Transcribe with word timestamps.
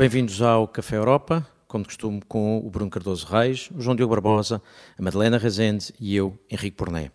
Bem-vindos 0.00 0.40
ao 0.40 0.66
Café 0.66 0.96
Europa, 0.96 1.46
como 1.68 1.82
de 1.82 1.88
costume, 1.88 2.22
com 2.26 2.56
o 2.56 2.70
Bruno 2.70 2.90
Cardoso 2.90 3.26
Reis, 3.26 3.68
o 3.76 3.82
João 3.82 3.94
Diogo 3.94 4.14
Barbosa, 4.14 4.62
a 4.98 5.02
Madalena 5.02 5.36
Rezende 5.36 5.92
e 6.00 6.16
eu, 6.16 6.38
Henrique 6.50 6.74
Porné. 6.74 7.10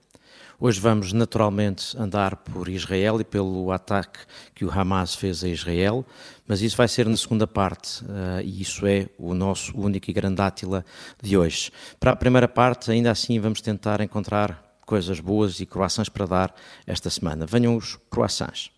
Hoje 0.60 0.80
vamos 0.80 1.12
naturalmente 1.12 1.98
andar 1.98 2.36
por 2.36 2.70
Israel 2.70 3.20
e 3.20 3.24
pelo 3.24 3.72
ataque 3.72 4.20
que 4.54 4.64
o 4.64 4.70
Hamas 4.70 5.16
fez 5.16 5.44
a 5.44 5.48
Israel, 5.48 6.06
mas 6.48 6.62
isso 6.62 6.78
vai 6.78 6.88
ser 6.88 7.08
na 7.08 7.18
segunda 7.18 7.48
parte 7.48 8.06
uh, 8.06 8.42
e 8.44 8.62
isso 8.62 8.86
é 8.86 9.10
o 9.18 9.34
nosso 9.34 9.76
único 9.76 10.08
e 10.12 10.14
grande 10.14 10.44
átila 10.44 10.86
de 11.20 11.36
hoje. 11.36 11.72
Para 12.00 12.12
a 12.12 12.16
primeira 12.16 12.48
parte, 12.48 12.92
ainda 12.92 13.10
assim, 13.10 13.40
vamos 13.40 13.62
tentar 13.62 14.00
encontrar 14.00 14.64
coisas 14.86 15.20
boas 15.20 15.60
e 15.60 15.66
croissants 15.66 16.10
para 16.10 16.28
dar 16.28 16.56
esta 16.86 17.10
semana. 17.10 17.48
Venham 17.48 17.76
os 17.76 17.98
croissants. 18.12 18.75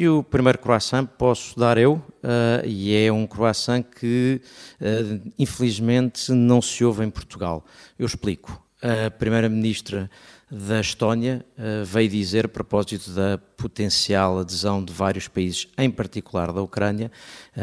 E 0.00 0.08
o 0.08 0.22
primeiro 0.22 0.58
croissant 0.58 1.04
posso 1.04 1.58
dar 1.58 1.76
eu, 1.76 1.96
uh, 1.96 2.66
e 2.66 2.96
é 2.96 3.12
um 3.12 3.26
croissant 3.26 3.82
que 3.82 4.40
uh, 4.80 5.30
infelizmente 5.38 6.32
não 6.32 6.62
se 6.62 6.82
ouve 6.82 7.04
em 7.04 7.10
Portugal. 7.10 7.62
Eu 7.98 8.06
explico. 8.06 8.64
A 8.80 9.10
Primeira-Ministra 9.10 10.10
da 10.50 10.80
Estónia 10.80 11.44
uh, 11.58 11.84
veio 11.84 12.08
dizer, 12.08 12.46
a 12.46 12.48
propósito 12.48 13.10
da 13.10 13.36
potencial 13.58 14.38
adesão 14.38 14.82
de 14.82 14.90
vários 14.90 15.28
países, 15.28 15.68
em 15.76 15.90
particular 15.90 16.50
da 16.50 16.62
Ucrânia, 16.62 17.12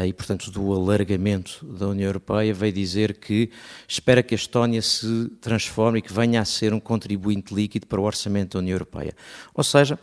e 0.06 0.12
portanto 0.12 0.48
do 0.52 0.72
alargamento 0.72 1.66
da 1.66 1.88
União 1.88 2.06
Europeia, 2.06 2.54
veio 2.54 2.72
dizer 2.72 3.14
que 3.14 3.50
espera 3.88 4.22
que 4.22 4.32
a 4.32 4.36
Estónia 4.36 4.80
se 4.80 5.28
transforme 5.40 5.98
e 5.98 6.02
que 6.02 6.12
venha 6.12 6.40
a 6.40 6.44
ser 6.44 6.72
um 6.72 6.78
contribuinte 6.78 7.52
líquido 7.52 7.88
para 7.88 8.00
o 8.00 8.04
orçamento 8.04 8.52
da 8.52 8.58
União 8.60 8.76
Europeia. 8.76 9.12
Ou 9.52 9.64
seja, 9.64 9.98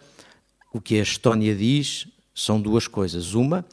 o 0.73 0.81
que 0.81 0.99
a 0.99 1.01
Estónia 1.01 1.55
diz 1.55 2.09
são 2.35 2.61
duas 2.61 2.87
coisas. 2.87 3.33
Uma, 3.33 3.65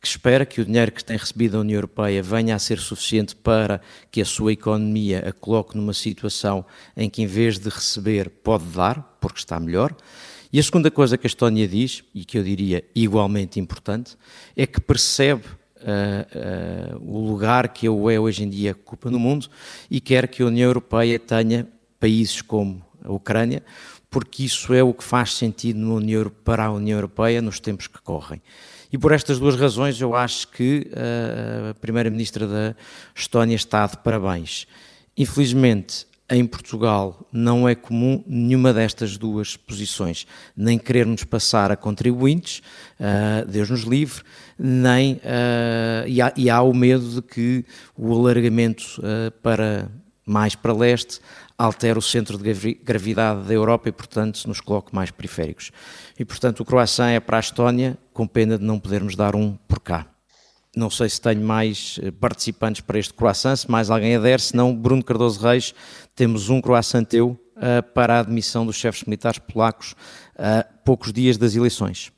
que 0.00 0.08
espera 0.08 0.46
que 0.46 0.60
o 0.60 0.64
dinheiro 0.64 0.90
que 0.90 1.04
tem 1.04 1.16
recebido 1.16 1.52
da 1.52 1.60
União 1.60 1.76
Europeia 1.76 2.22
venha 2.22 2.54
a 2.54 2.58
ser 2.58 2.78
suficiente 2.78 3.36
para 3.36 3.80
que 4.10 4.20
a 4.20 4.24
sua 4.24 4.52
economia 4.52 5.28
a 5.28 5.32
coloque 5.32 5.76
numa 5.76 5.92
situação 5.92 6.64
em 6.96 7.10
que, 7.10 7.22
em 7.22 7.26
vez 7.26 7.58
de 7.58 7.68
receber, 7.68 8.30
pode 8.30 8.64
dar, 8.66 9.18
porque 9.20 9.38
está 9.38 9.60
melhor. 9.60 9.94
E 10.52 10.58
a 10.58 10.62
segunda 10.62 10.90
coisa 10.90 11.18
que 11.18 11.26
a 11.26 11.28
Estónia 11.28 11.66
diz, 11.68 12.02
e 12.14 12.24
que 12.24 12.38
eu 12.38 12.42
diria 12.42 12.84
igualmente 12.94 13.60
importante, 13.60 14.16
é 14.56 14.66
que 14.66 14.80
percebe 14.80 15.44
uh, 15.76 16.96
uh, 16.96 17.14
o 17.14 17.26
lugar 17.26 17.68
que 17.68 17.86
a 17.86 17.92
UE 17.92 18.18
hoje 18.18 18.44
em 18.44 18.48
dia 18.48 18.72
ocupa 18.72 19.10
no 19.10 19.18
mundo 19.18 19.48
e 19.90 20.00
quer 20.00 20.28
que 20.28 20.42
a 20.42 20.46
União 20.46 20.68
Europeia 20.68 21.18
tenha 21.18 21.66
países 21.98 22.40
como 22.42 22.84
a 23.02 23.12
Ucrânia, 23.12 23.62
porque 24.10 24.44
isso 24.44 24.72
é 24.72 24.82
o 24.82 24.92
que 24.94 25.04
faz 25.04 25.34
sentido 25.34 25.78
União, 25.78 26.30
para 26.44 26.64
a 26.64 26.72
União 26.72 26.96
Europeia 26.96 27.42
nos 27.42 27.60
tempos 27.60 27.86
que 27.86 28.00
correm. 28.00 28.40
E 28.92 28.98
por 28.98 29.12
estas 29.12 29.38
duas 29.38 29.56
razões 29.56 30.00
eu 30.00 30.14
acho 30.14 30.48
que 30.48 30.90
uh, 30.90 31.70
a 31.70 31.74
Primeira-Ministra 31.74 32.46
da 32.46 32.76
Estónia 33.14 33.56
está 33.56 33.86
de 33.86 33.98
parabéns. 33.98 34.66
Infelizmente, 35.16 36.06
em 36.28 36.44
Portugal 36.44 37.26
não 37.32 37.68
é 37.68 37.74
comum 37.74 38.22
nenhuma 38.26 38.72
destas 38.72 39.16
duas 39.16 39.56
posições, 39.56 40.26
nem 40.56 40.78
querermos 40.78 41.24
passar 41.24 41.70
a 41.70 41.76
contribuintes, 41.76 42.62
uh, 42.98 43.46
Deus 43.46 43.70
nos 43.70 43.82
livre, 43.82 44.22
nem 44.58 45.14
uh, 45.14 46.06
e, 46.06 46.20
há, 46.20 46.32
e, 46.36 46.50
há, 46.50 46.60
o 46.62 46.74
medo 46.74 47.08
de 47.08 47.22
que 47.22 47.64
o 47.96 48.12
alargamento 48.12 48.82
uh, 48.98 49.30
para 49.42 49.88
mais 50.24 50.56
para 50.56 50.72
leste 50.72 51.20
altera 51.58 51.98
o 51.98 52.02
centro 52.02 52.36
de 52.36 52.74
gravidade 52.74 53.46
da 53.46 53.54
Europa 53.54 53.88
e, 53.88 53.92
portanto, 53.92 54.44
nos 54.46 54.60
coloca 54.60 54.90
mais 54.92 55.10
periféricos. 55.10 55.70
E, 56.18 56.24
portanto, 56.24 56.60
o 56.60 56.64
croissant 56.64 57.08
é 57.08 57.20
para 57.20 57.38
a 57.38 57.40
Estónia, 57.40 57.96
com 58.12 58.26
pena 58.26 58.58
de 58.58 58.64
não 58.64 58.78
podermos 58.78 59.16
dar 59.16 59.34
um 59.34 59.56
por 59.66 59.80
cá. 59.80 60.06
Não 60.76 60.90
sei 60.90 61.08
se 61.08 61.18
tenho 61.18 61.40
mais 61.40 61.98
eh, 62.02 62.10
participantes 62.10 62.82
para 62.82 62.98
este 62.98 63.14
croissant, 63.14 63.56
se 63.56 63.70
mais 63.70 63.88
alguém 63.88 64.14
ader, 64.14 64.38
se 64.40 64.54
não, 64.54 64.76
Bruno 64.76 65.02
Cardoso 65.02 65.40
Reis, 65.40 65.74
temos 66.14 66.50
um 66.50 66.60
croissant 66.60 67.04
teu 67.04 67.28
uh, 67.28 67.82
para 67.94 68.16
a 68.16 68.20
admissão 68.20 68.66
dos 68.66 68.76
chefes 68.76 69.04
militares 69.04 69.38
polacos 69.38 69.94
a 70.38 70.60
uh, 70.60 70.78
poucos 70.84 71.14
dias 71.14 71.38
das 71.38 71.56
eleições. 71.56 72.12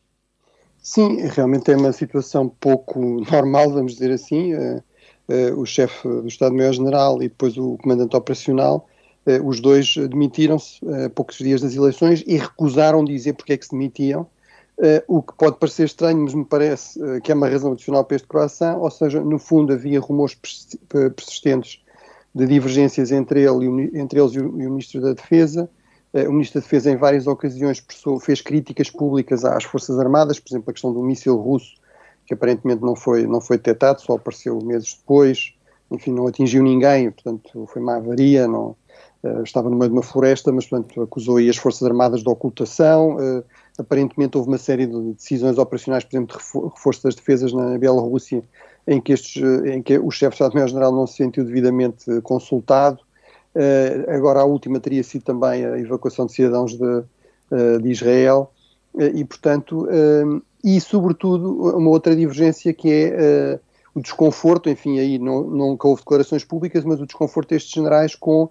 Sim, 0.83 1.19
realmente 1.29 1.71
é 1.71 1.77
uma 1.77 1.93
situação 1.93 2.49
pouco 2.49 3.01
normal, 3.31 3.71
vamos 3.71 3.93
dizer 3.93 4.11
assim. 4.11 4.55
Uh, 4.55 4.83
o 5.57 5.67
chefe 5.67 6.09
do 6.09 6.27
Estado-Maior-General 6.27 7.23
e 7.23 7.29
depois 7.29 7.57
o 7.59 7.77
comandante 7.77 8.17
operacional 8.17 8.89
eh, 8.89 8.98
os 9.45 9.61
dois 9.61 9.95
demitiram-se 9.97 10.79
a 10.89 10.97
eh, 11.03 11.09
poucos 11.09 11.37
dias 11.37 11.61
das 11.61 11.75
eleições 11.75 12.25
e 12.27 12.37
recusaram 12.37 13.05
dizer 13.05 13.35
porque 13.35 13.53
é 13.53 13.57
que 13.57 13.65
se 13.65 13.73
demitiam, 13.73 14.27
eh, 14.81 15.05
o 15.07 15.23
que 15.23 15.35
pode 15.35 15.59
parecer 15.59 15.85
estranho, 15.85 16.19
mas 16.19 16.35
me 16.35 16.45
parece 16.45 16.99
que 17.23 17.31
é 17.31 17.35
uma 17.35 17.49
razão 17.49 17.73
adicional 17.73 18.05
para 18.05 18.17
este 18.17 18.27
croissant, 18.27 18.79
ou 18.79 18.91
seja, 18.91 19.21
no 19.21 19.39
fundo 19.39 19.73
havia 19.73 20.01
rumores 20.01 20.37
persistentes 21.15 21.83
de 22.35 22.47
divergências 22.47 23.11
entre, 23.11 23.43
ele, 23.43 23.91
entre 23.99 24.21
eles 24.21 24.33
e 24.33 24.41
o, 24.41 24.53
Ministro 24.53 25.01
da 25.01 25.13
Defesa. 25.13 25.69
O 26.15 26.33
Ministro 26.33 26.61
da 26.61 26.65
Defesa, 26.65 26.91
em 26.91 26.97
várias 26.97 27.27
ocasiões, 27.27 27.85
fez 28.23 28.41
críticas 28.41 28.89
públicas 28.89 29.45
às 29.45 29.65
Forças 29.65 29.99
Armadas, 29.99 30.39
por 30.39 30.51
exemplo, 30.51 30.71
a 30.71 30.73
questão 30.73 30.93
do 30.93 31.03
míssil 31.03 31.37
russo, 31.37 31.75
que 32.27 32.35
aparentemente 32.35 32.83
não 32.83 32.95
foi, 32.95 33.27
não 33.27 33.41
foi 33.41 33.57
detectado, 33.57 34.01
só 34.01 34.15
apareceu 34.15 34.59
meses 34.63 34.95
depois, 34.95 35.55
enfim, 35.91 36.13
não 36.13 36.27
atingiu 36.27 36.63
ninguém, 36.63 37.11
portanto, 37.11 37.67
foi 37.73 37.81
uma 37.81 37.97
avaria, 37.97 38.47
não, 38.47 38.77
Uh, 39.23 39.43
estava 39.43 39.69
no 39.69 39.77
meio 39.77 39.91
de 39.91 39.97
uma 39.97 40.03
floresta, 40.03 40.53
mas 40.53 40.67
portanto 40.67 41.03
acusou 41.03 41.39
aí 41.39 41.49
as 41.49 41.57
Forças 41.57 41.83
Armadas 41.83 42.23
de 42.23 42.29
ocultação. 42.29 43.17
Uh, 43.17 43.45
aparentemente 43.77 44.37
houve 44.37 44.49
uma 44.49 44.59
série 44.59 44.87
de 44.87 45.13
decisões 45.13 45.59
operacionais, 45.59 46.05
por 46.05 46.17
exemplo, 46.17 46.39
de 46.39 46.75
reforço 46.75 47.03
das 47.03 47.17
defesas 47.17 47.53
na 47.53 47.77
Bielorrússia, 47.79 48.43
em 48.87 49.01
que, 49.01 49.13
estes, 49.13 49.43
eh, 49.43 49.75
em 49.75 49.83
que 49.83 49.99
o 49.99 50.11
chefe 50.11 50.31
de 50.31 50.35
Estado-Maior-General 50.37 50.93
não 50.93 51.07
se 51.07 51.17
sentiu 51.17 51.45
devidamente 51.45 52.21
consultado. 52.23 53.01
Uh, 53.55 54.11
agora 54.11 54.41
a 54.41 54.45
última 54.45 54.81
teria 54.81 55.03
sido 55.03 55.23
também 55.23 55.65
a 55.65 55.79
evacuação 55.79 56.27
de 56.27 56.33
cidadãos 56.33 56.73
de, 56.73 57.03
de 57.83 57.89
Israel 57.91 58.53
e, 59.15 59.25
portanto, 59.25 59.87
e 60.65 60.81
sobretudo 60.81 61.77
uma 61.77 61.91
outra 61.91 62.17
divergência 62.17 62.73
que 62.73 62.91
é 62.91 63.61
o 63.95 64.01
desconforto, 64.01 64.69
enfim, 64.69 64.99
aí 64.99 65.19
não, 65.19 65.43
nunca 65.43 65.89
houve 65.89 66.03
declarações 66.03 66.45
públicas, 66.45 66.85
mas 66.85 67.01
o 67.01 67.07
desconforto 67.07 67.51
destes 67.51 67.73
generais 67.73 68.15
com 68.15 68.49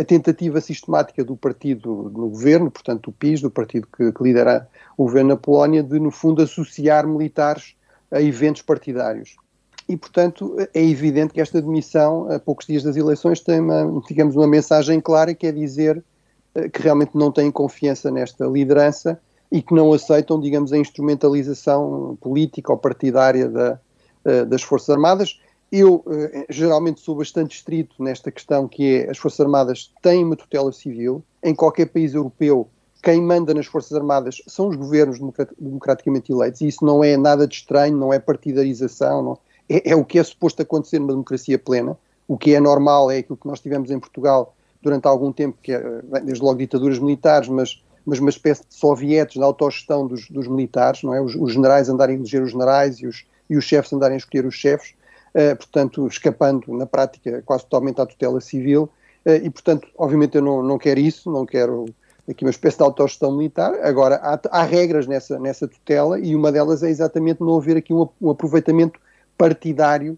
a, 0.00 0.04
tentativa 0.04 0.60
sistemática 0.60 1.22
do 1.22 1.36
partido 1.36 2.10
no 2.14 2.28
governo, 2.28 2.70
portanto, 2.70 3.08
o 3.08 3.12
PIS, 3.12 3.42
do 3.42 3.50
partido 3.50 3.86
que, 3.94 4.10
que, 4.10 4.22
lidera 4.22 4.66
o 4.96 5.04
governo 5.04 5.30
na 5.30 5.36
Polónia, 5.36 5.82
de, 5.82 6.00
no 6.00 6.10
fundo, 6.10 6.42
associar 6.42 7.06
militares 7.06 7.74
a 8.10 8.22
eventos 8.22 8.62
partidários. 8.62 9.36
E, 9.86 9.96
portanto, 9.98 10.56
é 10.72 10.82
evidente 10.82 11.34
que 11.34 11.42
esta 11.42 11.60
demissão, 11.60 12.30
a 12.32 12.38
poucos 12.38 12.66
dias 12.66 12.82
das 12.82 12.96
eleições, 12.96 13.40
tem, 13.40 13.60
uma, 13.60 14.02
digamos, 14.08 14.34
uma 14.34 14.46
mensagem 14.46 14.98
clara 14.98 15.34
que 15.34 15.46
é 15.46 15.52
dizer 15.52 16.02
eh, 16.54 16.70
que 16.70 16.80
realmente 16.80 17.10
não 17.14 17.30
têm 17.30 17.50
confiança 17.50 18.10
nesta 18.10 18.46
liderança 18.46 19.20
e 19.52 19.60
que 19.60 19.74
não 19.74 19.92
aceitam, 19.92 20.40
digamos, 20.40 20.72
a 20.72 20.78
instrumentalização 20.78 22.16
política 22.18 22.72
ou 22.72 22.78
partidária 22.78 23.46
da, 23.46 23.78
eh, 24.24 24.46
das 24.46 24.62
Forças 24.62 24.88
Armadas 24.88 25.38
eu, 25.78 26.04
eh, 26.08 26.46
geralmente, 26.48 27.00
sou 27.00 27.16
bastante 27.16 27.56
estrito 27.56 28.00
nesta 28.00 28.30
questão 28.30 28.68
que 28.68 28.96
é 28.96 29.10
as 29.10 29.18
Forças 29.18 29.40
Armadas 29.40 29.92
têm 30.00 30.24
uma 30.24 30.36
tutela 30.36 30.70
civil. 30.70 31.22
Em 31.42 31.54
qualquer 31.54 31.86
país 31.86 32.14
europeu, 32.14 32.68
quem 33.02 33.20
manda 33.20 33.52
nas 33.52 33.66
Forças 33.66 33.92
Armadas 33.92 34.40
são 34.46 34.68
os 34.68 34.76
governos 34.76 35.18
democraticamente 35.58 36.30
eleitos 36.30 36.60
e 36.60 36.68
isso 36.68 36.84
não 36.84 37.02
é 37.02 37.16
nada 37.16 37.46
de 37.46 37.56
estranho, 37.56 37.96
não 37.96 38.12
é 38.12 38.20
partidarização, 38.20 39.22
não, 39.22 39.38
é, 39.68 39.90
é, 39.90 39.96
o 39.96 40.04
que 40.04 40.18
é 40.18 40.22
suposto 40.22 40.62
acontecer 40.62 41.00
numa 41.00 41.12
democracia 41.12 41.58
plena. 41.58 41.98
O 42.28 42.38
que 42.38 42.54
é 42.54 42.60
normal 42.60 43.10
é 43.10 43.18
aquilo 43.18 43.36
que 43.36 43.46
nós 43.46 43.60
tivemos 43.60 43.90
em 43.90 43.98
Portugal 43.98 44.54
durante 44.80 45.06
algum 45.06 45.32
tempo, 45.32 45.58
que 45.60 45.72
é, 45.72 45.80
desde 46.24 46.42
logo 46.42 46.58
ditaduras 46.58 47.00
militares, 47.00 47.48
mas, 47.48 47.82
mas 48.06 48.20
uma 48.20 48.30
espécie 48.30 48.62
de 48.66 48.74
sovietes 48.74 49.38
da 49.38 49.44
autogestão 49.44 50.06
dos, 50.06 50.30
dos 50.30 50.46
militares, 50.46 51.02
não 51.02 51.12
é? 51.12 51.20
Os, 51.20 51.34
os, 51.34 51.52
generais 51.52 51.88
andarem 51.88 52.14
a 52.14 52.18
eleger 52.18 52.42
os 52.42 52.52
generais 52.52 53.00
e 53.00 53.06
os, 53.08 53.24
e 53.50 53.56
os 53.56 53.64
chefes 53.64 53.92
andarem 53.92 54.14
a 54.14 54.18
escolher 54.18 54.46
os 54.46 54.54
chefes. 54.54 54.94
Eh, 55.34 55.56
portanto, 55.56 56.06
escapando 56.06 56.72
na 56.72 56.86
prática 56.86 57.42
quase 57.44 57.64
totalmente 57.64 58.00
à 58.00 58.06
tutela 58.06 58.40
civil, 58.40 58.88
eh, 59.24 59.38
e 59.38 59.50
portanto, 59.50 59.88
obviamente 59.98 60.36
eu 60.36 60.42
não, 60.42 60.62
não 60.62 60.78
quero 60.78 61.00
isso, 61.00 61.28
não 61.28 61.44
quero 61.44 61.86
aqui 62.30 62.44
uma 62.44 62.50
espécie 62.50 62.76
de 62.76 62.84
autogestão 62.84 63.32
militar. 63.36 63.74
Agora, 63.82 64.14
há, 64.22 64.38
há, 64.50 64.62
regras 64.62 65.08
nessa, 65.08 65.36
nessa 65.40 65.66
tutela 65.66 66.20
e 66.20 66.36
uma 66.36 66.52
delas 66.52 66.84
é 66.84 66.88
exatamente 66.88 67.40
não 67.40 67.56
haver 67.56 67.76
aqui 67.76 67.92
um, 67.92 68.08
um 68.22 68.30
aproveitamento 68.30 69.00
partidário 69.36 70.16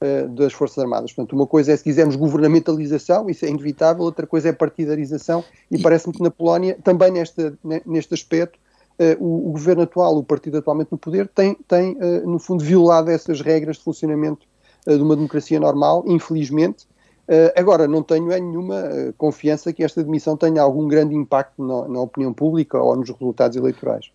uh, 0.00 0.28
das 0.30 0.54
Forças 0.54 0.78
Armadas. 0.78 1.12
Portanto, 1.12 1.34
uma 1.34 1.46
coisa 1.46 1.70
é, 1.70 1.76
se 1.76 1.84
quisermos, 1.84 2.16
governamentalização, 2.16 3.28
isso 3.28 3.44
é 3.44 3.50
inevitável, 3.50 4.02
outra 4.02 4.26
coisa 4.26 4.48
é 4.48 4.52
partidarização, 4.52 5.44
e 5.70 5.78
parece-me 5.78 6.14
que 6.14 6.22
na 6.22 6.30
Polónia, 6.30 6.78
também 6.82 7.10
neste, 7.10 7.52
neste 7.84 8.14
aspecto, 8.14 8.58
uh, 8.98 9.22
o, 9.22 9.50
o, 9.50 9.52
governo 9.52 9.82
atual, 9.82 10.16
o 10.16 10.24
partido 10.24 10.56
atualmente 10.56 10.90
no 10.90 10.96
poder, 10.96 11.28
tem, 11.28 11.54
tem 11.68 11.98
uh, 11.98 12.26
no 12.26 12.38
fundo, 12.38 12.64
violado 12.64 13.10
essas 13.10 13.42
regras 13.42 13.76
de 13.76 13.84
funcionamento 13.84 14.46
de 14.86 15.02
uma 15.02 15.16
democracia 15.16 15.58
normal, 15.58 16.04
infelizmente. 16.06 16.86
Uh, 17.26 17.48
agora, 17.56 17.88
não 17.88 18.02
tenho 18.02 18.30
é 18.30 18.38
nenhuma 18.38 18.82
uh, 18.82 19.12
confiança 19.16 19.72
que 19.72 19.82
esta 19.82 20.04
demissão 20.04 20.36
tenha 20.36 20.60
algum 20.60 20.86
grande 20.86 21.14
impacto 21.14 21.64
na, 21.64 21.88
na, 21.88 22.00
opinião 22.00 22.34
pública 22.34 22.78
ou 22.78 22.94
nos 22.96 23.08
resultados 23.08 23.56
eleitorais. 23.56 24.10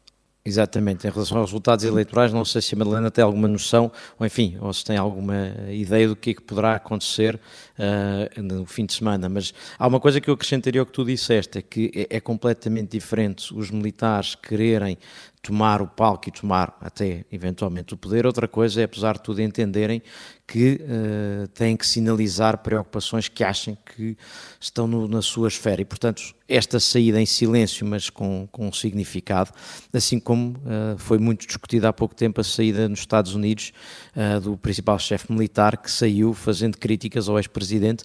Exatamente, 0.46 1.06
em 1.06 1.10
relação 1.10 1.40
aos 1.40 1.50
resultados 1.50 1.84
eleitorais, 1.84 2.32
não 2.32 2.46
sei 2.46 2.62
se 2.62 2.74
a 2.74 2.78
Madalena 2.78 3.12
tem 3.12 3.24
alguma 3.24 3.48
noção, 3.48 3.92
ou 4.18 4.26
enfim, 4.26 4.58
ou 4.62 4.72
se 4.72 4.86
tem 4.86 4.96
alguma 4.96 5.54
ideia 5.70 6.08
do 6.08 6.16
que 6.16 6.30
é 6.30 6.34
que 6.34 6.42
poderá 6.42 6.76
acontecer 6.76 7.36
uh, 7.78 8.42
no 8.42 8.66
fim 8.66 8.86
de 8.86 8.94
semana, 8.94 9.28
mas 9.28 9.54
há 9.78 9.88
uma 9.88 10.00
coisa 10.00 10.22
que 10.22 10.30
eu 10.30 10.34
acrescentaria 10.36 10.80
ao 10.80 10.86
que 10.86 10.94
tu 10.94 11.04
disseste, 11.04 11.58
é 11.58 11.62
que 11.62 11.92
é, 12.10 12.18
é 12.18 12.20
completamente 12.20 12.92
diferente 12.92 13.54
os 13.54 13.70
militares 13.70 14.36
quererem 14.36 14.98
tomar 15.42 15.82
o 15.82 15.88
palco 15.88 16.28
e 16.28 16.32
tomar 16.32 16.78
até 16.82 17.26
eventualmente 17.32 17.94
o 17.94 17.98
poder. 17.98 18.26
Outra 18.26 18.48
coisa 18.48 18.82
é, 18.82 18.84
apesar 18.84 19.14
de 19.14 19.24
tudo, 19.24 19.42
entenderem 19.42 20.02
que 20.46 20.82
uh, 20.82 21.48
têm 21.50 21.78
que 21.78 21.86
sinalizar 21.86 22.58
preocupações 22.58 23.28
que 23.28 23.44
achem 23.44 23.78
que 23.96 24.18
estão 24.60 24.88
no, 24.88 25.08
na 25.08 25.22
sua 25.22 25.48
esfera. 25.48 25.82
E, 25.82 25.86
portanto, 25.86 26.36
esta 26.48 26.80
saída 26.80 27.22
em 27.22 27.26
silêncio, 27.26 27.86
mas 27.86 28.10
com, 28.10 28.48
com 28.52 28.72
significado, 28.74 29.52
assim 29.94 30.20
como 30.20 30.58
uh, 30.58 30.98
foi 30.98 31.20
muito 31.20 31.46
discutida 31.46 31.90
há 31.90 31.94
pouco 31.94 32.16
tempo 32.16 32.42
a 32.42 32.44
saída 32.44 32.90
nos 32.90 33.00
Estados 33.00 33.34
Unidos 33.34 33.72
uh, 34.16 34.42
do 34.42 34.58
principal 34.58 35.00
chefe 35.00 35.32
militar, 35.32 35.78
que 35.78 35.90
saiu 35.90 36.34
fazendo 36.34 36.78
críticas 36.78 37.30
ao 37.30 37.38
ex-presidente, 37.38 38.04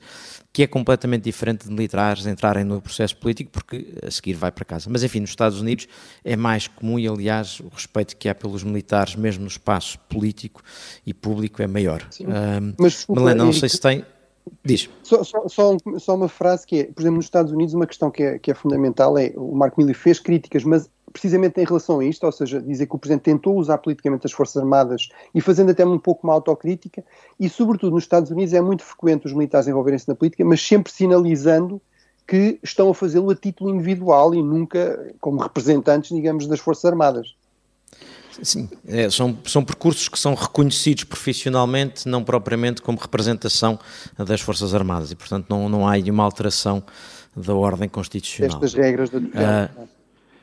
que 0.55 0.62
é 0.62 0.69
completamente 0.69 1.25
diferente 1.25 1.67
de 1.67 1.71
militares 1.75 2.25
entrarem 2.27 2.62
no 2.62 2.81
processo 2.81 3.17
político, 3.17 3.51
porque 3.51 3.89
a 4.01 4.09
seguir 4.09 4.35
vai 4.35 4.53
para 4.53 4.65
casa. 4.65 4.89
Mas, 4.89 5.03
enfim, 5.03 5.19
nos 5.19 5.31
Estados 5.31 5.61
Unidos 5.61 5.89
é 6.25 6.37
mais 6.37 6.69
comum 6.69 6.97
e, 6.97 7.09
aliás, 7.09 7.59
o 7.59 7.67
respeito 7.75 8.17
que 8.17 8.29
há 8.29 8.35
pelos 8.37 8.62
militares, 8.62 9.17
mesmo 9.17 9.43
no 9.43 9.49
espaço 9.49 9.99
político 10.09 10.62
e 11.05 11.12
público, 11.12 11.61
é 11.61 11.67
maior. 11.67 12.09
Um, 12.21 12.73
Mas, 12.79 13.05
Melena, 13.09 13.45
não 13.45 13.53
sei 13.53 13.69
se 13.69 13.81
tem. 13.81 14.06
Diz. 14.65 14.89
Só, 15.03 15.25
só, 15.25 15.49
só, 15.49 15.77
só, 15.99 16.15
uma 16.15 16.29
frase 16.29 16.65
que 16.65 16.81
é, 16.81 16.85
por 16.85 17.00
exemplo, 17.00 17.17
nos 17.17 17.25
Estados 17.25 17.50
Unidos, 17.50 17.75
uma 17.75 17.87
questão 17.87 18.09
que 18.09 18.23
é, 18.23 18.39
que 18.39 18.53
é 18.53 18.55
fundamental 18.55 19.19
é: 19.19 19.33
o 19.35 19.57
Marco 19.57 19.81
Milley 19.81 19.95
fez 19.95 20.21
críticas, 20.21 20.62
mas 20.62 20.89
precisamente 21.14 21.61
em 21.61 21.64
relação 21.64 22.00
a 22.00 22.05
isto, 22.05 22.26
ou 22.26 22.32
seja, 22.32 22.61
dizer 22.61 22.88
que 22.88 22.96
o 22.96 22.99
Presidente 22.99 23.22
tentou 23.22 23.56
usar 23.56 23.78
politicamente 23.78 24.26
as 24.26 24.32
Forças 24.32 24.56
Armadas 24.56 25.08
e 25.32 25.40
fazendo 25.40 25.70
até 25.70 25.87
um 25.87 25.96
pouco 25.96 26.26
uma 26.26 26.34
autocrítica, 26.34 27.05
e 27.38 27.49
sobretudo 27.49 27.94
nos 27.94 28.02
Estados 28.02 28.32
Unidos 28.32 28.52
é 28.52 28.61
muito 28.61 28.82
frequente 28.82 29.25
os 29.25 29.32
militares 29.32 29.69
envolverem-se 29.69 30.08
na 30.08 30.16
política, 30.16 30.44
mas 30.44 30.61
sempre 30.61 30.93
sinalizando 30.93 31.81
que 32.26 32.58
estão 32.64 32.90
a 32.90 32.94
fazê-lo 32.94 33.31
a 33.31 33.37
título 33.37 33.70
individual 33.70 34.34
e 34.34 34.43
nunca 34.43 35.14
como 35.20 35.40
representantes, 35.40 36.11
digamos, 36.11 36.49
das 36.49 36.58
Forças 36.58 36.84
Armadas. 36.87 37.37
Sim, 38.43 38.69
é, 38.84 39.08
são, 39.08 39.38
são 39.46 39.64
percursos 39.64 40.08
que 40.08 40.19
são 40.19 40.34
reconhecidos 40.34 41.05
profissionalmente, 41.05 42.08
não 42.08 42.25
propriamente 42.25 42.82
como 42.82 42.99
representação 42.99 43.78
das 44.19 44.40
Forças 44.40 44.75
Armadas, 44.75 45.12
e 45.12 45.14
portanto 45.14 45.46
não, 45.49 45.69
não 45.69 45.87
há 45.87 45.93
aí 45.93 46.11
uma 46.11 46.25
alteração 46.25 46.82
da 47.37 47.55
ordem 47.55 47.88
constitucional. 47.88 48.56
Estas 48.56 48.75
regras 48.75 49.11
da 49.11 49.19
uh, 49.19 49.88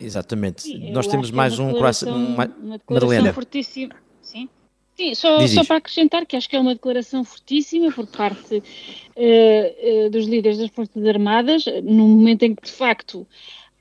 Exatamente. 0.02 0.64
Sim, 0.64 0.92
Nós 0.92 1.08
temos 1.08 1.32
mais 1.32 1.60
um 1.60 1.72
coração. 1.72 2.16
Uma, 2.16 2.46
uma 2.62 2.78
declaração 2.78 3.34
fortíssima. 3.34 3.96
Sim. 4.22 4.50
Sim, 4.96 5.16
só, 5.16 5.48
só 5.48 5.64
para 5.64 5.78
acrescentar 5.78 6.26
que 6.26 6.36
acho 6.36 6.50
que 6.50 6.56
é 6.56 6.60
uma 6.60 6.74
declaração 6.74 7.24
fortíssima 7.24 7.92
por 7.92 8.06
parte 8.08 8.56
uh, 8.56 10.06
uh, 10.06 10.10
dos 10.10 10.26
líderes 10.28 10.60
das 10.60 10.70
Forças 10.70 11.04
Armadas, 11.06 11.66
no 11.84 12.08
momento 12.08 12.44
em 12.44 12.54
que, 12.54 12.64
de 12.64 12.72
facto, 12.72 13.26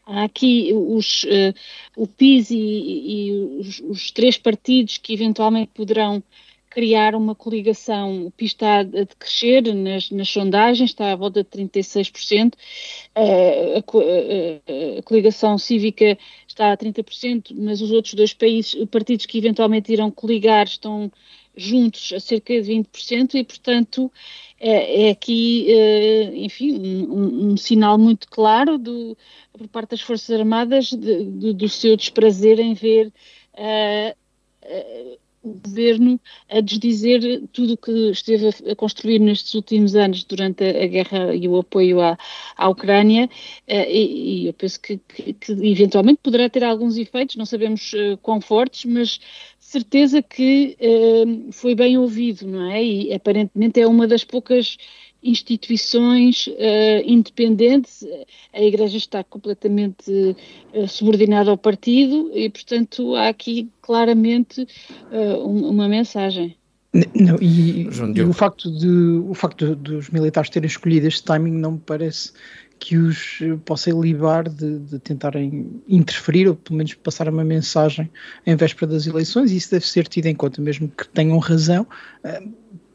há 0.06 0.24
aqui 0.24 0.70
os, 0.72 1.24
uh, 1.24 1.54
o 1.96 2.06
PIS 2.06 2.50
e, 2.50 2.56
e 2.56 3.32
os, 3.58 3.80
os, 3.80 4.10
três 4.10 4.38
partidos 4.38 4.98
que 4.98 5.12
eventualmente 5.12 5.70
poderão 5.74 6.22
criar 6.70 7.16
uma 7.16 7.34
coligação. 7.34 8.26
O 8.26 8.30
PIS 8.30 8.52
está 8.52 8.78
a 8.78 8.82
decrescer 8.84 9.74
nas, 9.74 10.10
nas 10.10 10.28
sondagens, 10.28 10.90
está 10.90 11.12
à 11.12 11.16
volta 11.16 11.42
de 11.42 11.50
36%. 11.50 12.54
Uh, 12.54 13.18
a, 13.74 14.96
a, 14.96 14.98
a, 14.98 15.02
coligação 15.02 15.58
cívica 15.58 16.16
está 16.46 16.72
a 16.72 16.76
30%, 16.76 17.52
mas 17.56 17.82
os 17.82 17.90
outros 17.90 18.14
dois 18.14 18.32
países, 18.32 18.76
partidos 18.88 19.26
que 19.26 19.36
eventualmente 19.36 19.92
irão 19.92 20.10
coligar 20.10 20.66
estão 20.66 21.10
juntos 21.56 22.12
a 22.12 22.20
cerca 22.20 22.62
de 22.62 22.72
20% 22.72 23.34
e, 23.34 23.44
portanto, 23.44 24.10
é, 24.58 25.08
é 25.08 25.10
aqui, 25.10 25.66
uh, 25.68 26.36
enfim, 26.36 26.78
um, 26.78 27.50
um, 27.52 27.56
sinal 27.56 27.98
muito 27.98 28.28
claro 28.28 28.78
do, 28.78 29.18
por 29.52 29.66
parte 29.68 29.90
das 29.90 30.00
Forças 30.00 30.38
Armadas 30.38 30.90
de, 30.90 31.24
de, 31.24 31.52
do 31.52 31.68
seu 31.68 31.96
desprazer 31.96 32.60
em 32.60 32.74
ver 32.74 33.12
uh, 33.54 34.16
uh, 34.64 35.18
o 35.42 35.54
governo 35.54 36.20
a 36.48 36.60
desdizer 36.60 37.42
tudo 37.52 37.74
o 37.74 37.76
que 37.76 38.10
esteve 38.10 38.48
a, 38.48 38.76
construir 38.76 39.18
nestes 39.18 39.54
últimos 39.54 39.94
anos 39.94 40.24
durante 40.24 40.62
a, 40.64 40.86
guerra 40.86 41.34
e 41.34 41.48
o 41.48 41.58
apoio 41.58 42.00
à, 42.00 42.18
à 42.56 42.68
Ucrânia 42.68 43.26
uh, 43.26 43.72
e, 43.88 44.42
e, 44.42 44.46
eu 44.46 44.52
penso 44.52 44.80
que, 44.80 44.98
que, 44.98 45.32
que, 45.32 45.52
eventualmente 45.52 46.20
poderá 46.22 46.48
ter 46.48 46.62
alguns 46.62 46.96
efeitos, 46.96 47.36
não 47.36 47.46
sabemos 47.46 47.92
uh, 47.94 48.18
quão 48.18 48.40
fortes, 48.40 48.84
mas 48.84 49.20
certeza 49.58 50.20
que 50.20 50.76
uh, 50.80 51.52
foi 51.52 51.74
bem 51.74 51.96
ouvido, 51.96 52.46
não 52.46 52.70
é? 52.70 52.82
E 52.84 53.14
aparentemente 53.14 53.80
é 53.80 53.86
uma 53.86 54.06
das 54.06 54.24
poucas 54.24 54.76
instituições 55.22 56.46
uh, 56.46 57.02
independentes, 57.04 58.04
a 58.52 58.62
Igreja 58.62 58.96
está 58.96 59.22
completamente 59.22 60.10
uh, 60.74 60.88
subordinada 60.88 61.50
ao 61.50 61.58
partido 61.58 62.30
e, 62.34 62.48
portanto, 62.48 63.14
há 63.14 63.28
aqui 63.28 63.68
claramente 63.82 64.66
uh, 65.12 65.46
uma 65.46 65.88
mensagem. 65.88 66.56
Não, 66.92 67.36
e, 67.40 67.82
e, 67.82 68.22
o 68.22 68.32
facto, 68.32 68.70
de, 68.70 68.88
o 68.88 69.32
facto 69.32 69.76
dos 69.76 70.10
militares 70.10 70.50
terem 70.50 70.66
escolhido 70.66 71.06
este 71.06 71.22
timing 71.22 71.52
não 71.52 71.72
me 71.72 71.78
parece 71.78 72.32
que 72.80 72.96
os 72.96 73.38
possa 73.64 73.90
livrar 73.90 74.48
de, 74.48 74.78
de, 74.78 74.98
tentarem 74.98 75.82
interferir 75.86 76.48
ou 76.48 76.56
pelo 76.56 76.78
menos 76.78 76.94
passar 76.94 77.28
uma 77.28 77.44
mensagem 77.44 78.10
em 78.44 78.56
véspera 78.56 78.90
das 78.90 79.06
eleições, 79.06 79.52
e 79.52 79.56
isso 79.56 79.70
deve 79.70 79.86
ser 79.86 80.08
tido 80.08 80.26
em 80.26 80.34
conta, 80.34 80.62
mesmo 80.62 80.88
que 80.88 81.06
tenham 81.10 81.38
razão 81.38 81.86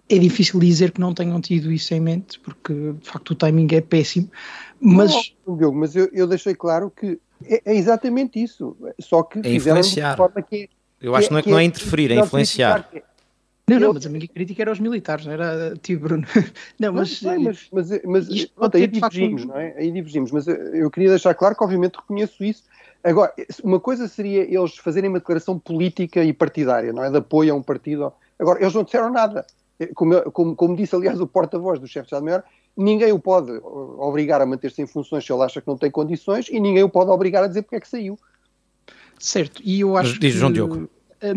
é 0.09 0.17
difícil 0.17 0.59
dizer 0.59 0.91
que 0.91 1.01
não 1.01 1.13
tenham 1.13 1.41
tido 1.41 1.71
isso 1.71 1.93
em 1.93 1.99
mente, 1.99 2.39
porque 2.39 2.73
de 2.73 3.09
facto 3.09 3.31
o 3.31 3.35
timing 3.35 3.67
é 3.71 3.81
péssimo. 3.81 4.29
Mas, 4.79 5.11
não, 5.45 5.57
Diogo, 5.57 5.77
mas 5.77 5.95
eu, 5.95 6.09
eu, 6.13 6.27
deixei 6.27 6.53
claro 6.53 6.91
que 6.91 7.19
é, 7.43 7.61
é, 7.65 7.75
exatamente 7.75 8.41
isso. 8.41 8.77
Só 8.99 9.23
que 9.23 9.39
é 9.39 9.53
influenciar. 9.53 10.17
Que 10.47 10.55
é, 10.55 10.69
eu 11.01 11.15
acho 11.15 11.27
que 11.27 11.33
não 11.33 11.39
é 11.39 11.43
que 11.43 11.49
não 11.49 11.59
é, 11.59 11.63
é 11.63 11.65
interferir, 11.65 12.11
é 12.11 12.15
influenciar. 12.15 12.87
Não, 13.67 13.79
não, 13.79 13.93
mas 13.93 14.05
a 14.05 14.09
minha 14.09 14.27
crítica 14.27 14.61
era 14.61 14.69
aos 14.69 14.79
militares, 14.79 15.25
não 15.25 15.33
era 15.33 15.73
a 15.73 15.75
ti, 15.75 15.95
Bruno. 15.95 16.23
Não, 16.79 16.93
mas. 16.93 17.19
Não, 17.23 17.39
mas, 17.39 17.67
mas, 17.71 17.89
mas, 17.89 18.29
mas 18.29 18.45
pronto, 18.45 18.77
aí 18.77 18.85
divergimos, 18.85 19.43
não 19.43 19.57
é? 19.57 19.73
Aí 19.75 19.91
divergimos, 19.91 20.31
mas 20.31 20.47
eu 20.47 20.91
queria 20.91 21.09
deixar 21.09 21.33
claro 21.33 21.55
que, 21.55 21.63
obviamente, 21.63 21.95
reconheço 21.95 22.43
isso. 22.43 22.63
Agora, 23.03 23.33
uma 23.63 23.79
coisa 23.79 24.07
seria 24.07 24.43
eles 24.43 24.77
fazerem 24.77 25.09
uma 25.09 25.17
declaração 25.17 25.57
política 25.57 26.23
e 26.23 26.31
partidária, 26.31 26.93
não 26.93 27.03
é? 27.03 27.09
De 27.09 27.17
apoio 27.17 27.53
a 27.53 27.57
um 27.57 27.63
partido. 27.63 28.13
Agora, 28.37 28.61
eles 28.61 28.73
não 28.73 28.83
disseram 28.83 29.11
nada 29.11 29.43
como, 29.93 30.21
como, 30.31 30.55
como 30.55 30.75
disse, 30.75 30.95
aliás, 30.95 31.19
o 31.19 31.27
porta-voz 31.27 31.79
do 31.79 31.87
chefe 31.87 32.07
de 32.07 32.07
Estado-Maior, 32.07 32.43
ninguém 32.77 33.11
o 33.11 33.19
pode 33.19 33.51
obrigar 33.51 34.41
a 34.41 34.45
manter-se 34.45 34.81
em 34.81 34.87
funções 34.87 35.25
se 35.25 35.31
ele 35.31 35.43
acha 35.43 35.61
que 35.61 35.67
não 35.67 35.77
tem 35.77 35.91
condições 35.91 36.47
e 36.49 36.59
ninguém 36.59 36.83
o 36.83 36.89
pode 36.89 37.09
obrigar 37.11 37.43
a 37.43 37.47
dizer 37.47 37.61
porque 37.63 37.75
é 37.75 37.79
que 37.79 37.87
saiu. 37.87 38.17
Certo, 39.19 39.61
e 39.63 39.79
eu 39.81 39.95
acho 39.95 40.19
Diz, 40.19 40.33
João 40.33 40.51
Diogo. 40.51 40.89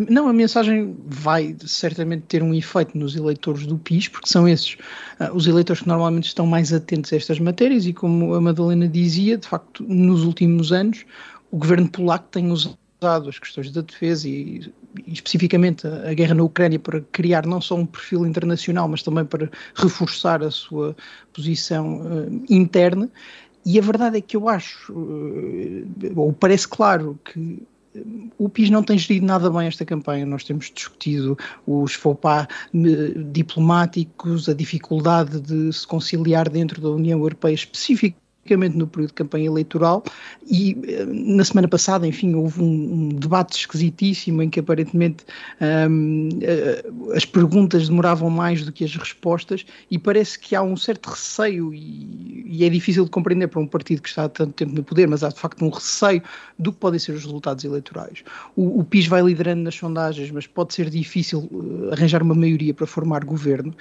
Não, 0.08 0.28
a 0.28 0.32
mensagem 0.32 0.96
vai 1.06 1.56
certamente 1.64 2.22
ter 2.22 2.42
um 2.42 2.52
efeito 2.52 2.98
nos 2.98 3.16
eleitores 3.16 3.66
do 3.66 3.78
PIS, 3.78 4.08
porque 4.08 4.28
são 4.28 4.46
esses 4.46 4.74
uh, 5.20 5.32
os 5.32 5.46
eleitores 5.46 5.82
que 5.82 5.88
normalmente 5.88 6.26
estão 6.26 6.46
mais 6.46 6.72
atentos 6.72 7.12
a 7.12 7.16
estas 7.16 7.38
matérias 7.38 7.86
e, 7.86 7.92
como 7.92 8.34
a 8.34 8.40
Madalena 8.40 8.86
dizia, 8.86 9.38
de 9.38 9.46
facto, 9.46 9.84
nos 9.84 10.24
últimos 10.24 10.72
anos, 10.72 11.06
o 11.50 11.56
governo 11.56 11.88
polaco 11.88 12.28
tem 12.30 12.50
usado 12.50 12.77
as 13.00 13.38
questões 13.38 13.70
da 13.70 13.80
defesa 13.80 14.28
e, 14.28 14.72
e, 15.06 15.12
especificamente 15.12 15.86
a, 15.86 16.10
a, 16.10 16.14
guerra 16.14 16.34
na 16.34 16.42
Ucrânia 16.42 16.78
para 16.78 17.00
criar 17.12 17.46
não 17.46 17.60
só 17.60 17.76
um 17.76 17.86
perfil 17.86 18.26
internacional, 18.26 18.88
mas 18.88 19.02
também 19.02 19.24
para 19.24 19.50
reforçar 19.74 20.42
a 20.42 20.50
sua 20.50 20.96
posição 21.32 22.00
uh, 22.00 22.44
interna. 22.48 23.08
E 23.64 23.78
a 23.78 23.82
verdade 23.82 24.18
é 24.18 24.20
que 24.20 24.36
eu 24.36 24.48
acho, 24.48 24.92
uh, 24.92 25.86
ou 26.16 26.32
parece 26.32 26.66
claro, 26.66 27.18
que 27.24 27.62
eh, 27.94 28.02
o 28.38 28.48
PIS 28.48 28.70
não 28.70 28.82
tem 28.82 28.98
gerido 28.98 29.26
nada 29.26 29.50
bem 29.50 29.68
esta 29.68 29.84
campanha. 29.84 30.26
Nós 30.26 30.42
temos 30.42 30.70
discutido 30.74 31.36
os 31.66 31.94
faux 31.94 32.18
pas 32.20 32.48
diplomáticos, 33.32 34.48
a 34.48 34.54
dificuldade 34.54 35.40
de 35.40 35.72
se 35.72 35.86
conciliar 35.86 36.48
dentro 36.48 36.80
da 36.80 36.88
União 36.88 37.18
Europeia, 37.18 37.54
especificamente 37.54 38.27
especificamente 38.48 38.76
no 38.76 38.86
período 38.86 39.08
de 39.08 39.14
campanha 39.14 39.46
eleitoral, 39.46 40.02
e 40.46 40.76
eh, 40.86 41.04
na 41.04 41.44
semana 41.44 41.68
passada, 41.68 42.06
enfim, 42.06 42.34
houve 42.34 42.62
um, 42.62 42.64
um 42.64 43.08
debate 43.10 43.58
esquisitíssimo 43.58 44.42
em 44.42 44.48
que 44.48 44.60
aparentemente 44.60 45.24
um, 45.60 46.28
eh, 46.40 46.84
as 47.14 47.24
perguntas 47.24 47.88
demoravam 47.88 48.30
mais 48.30 48.64
do 48.64 48.72
que 48.72 48.84
as 48.84 48.94
respostas, 48.96 49.66
e 49.90 49.98
parece 49.98 50.38
que 50.38 50.54
há 50.54 50.62
um 50.62 50.76
certo 50.76 51.10
receio, 51.10 51.74
e, 51.74 52.44
e, 52.46 52.64
é 52.64 52.68
difícil 52.68 53.04
de 53.04 53.10
compreender 53.10 53.48
para 53.48 53.60
um 53.60 53.66
partido 53.66 54.02
que 54.02 54.08
está 54.08 54.24
há 54.24 54.28
tanto 54.28 54.52
tempo 54.52 54.74
no 54.74 54.82
poder, 54.82 55.06
mas 55.06 55.22
há 55.22 55.28
de 55.28 55.38
facto 55.38 55.64
um 55.64 55.68
receio 55.68 56.22
do 56.58 56.72
que 56.72 56.78
podem 56.78 56.98
ser 56.98 57.12
os 57.12 57.24
resultados 57.24 57.64
eleitorais. 57.64 58.24
O, 58.56 58.80
o 58.80 58.84
PIS 58.84 59.06
vai 59.06 59.22
liderando 59.22 59.62
nas 59.62 59.74
sondagens, 59.74 60.30
mas 60.30 60.46
pode 60.46 60.74
ser 60.74 60.88
difícil 60.88 61.48
uh, 61.50 61.92
arranjar 61.92 62.22
uma 62.22 62.34
maioria 62.34 62.72
para 62.72 62.86
formar 62.86 63.24
governo, 63.24 63.74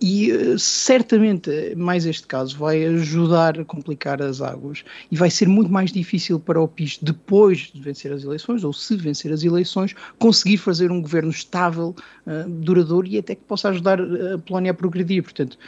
e 0.00 0.32
uh, 0.32 0.58
certamente 0.58 1.74
mais 1.76 2.04
este 2.04 2.26
caso 2.26 2.56
vai 2.56 2.84
ajudar 2.84 3.58
a 3.58 3.64
complicar 3.64 4.20
as 4.20 4.40
águas 4.40 4.84
e 5.10 5.16
vai 5.16 5.30
ser 5.30 5.48
muito 5.48 5.70
mais 5.70 5.92
difícil 5.92 6.38
para 6.38 6.60
o 6.60 6.68
PIS, 6.68 6.98
depois 7.00 7.70
de 7.72 7.80
vencer 7.80 8.12
as 8.12 8.24
eleições, 8.24 8.64
ou 8.64 8.72
se 8.72 8.96
vencer 8.96 9.32
as 9.32 9.44
eleições, 9.44 9.94
conseguir 10.18 10.58
fazer 10.58 10.90
um 10.90 11.00
governo 11.00 11.30
estável, 11.30 11.94
uh, 12.26 12.48
duradouro 12.48 13.06
e 13.06 13.18
até 13.18 13.34
que 13.34 13.42
possa 13.42 13.68
ajudar 13.68 14.00
a 14.00 14.38
Polónia 14.38 14.72
a 14.72 14.74
progredir. 14.74 15.22
Portanto, 15.22 15.58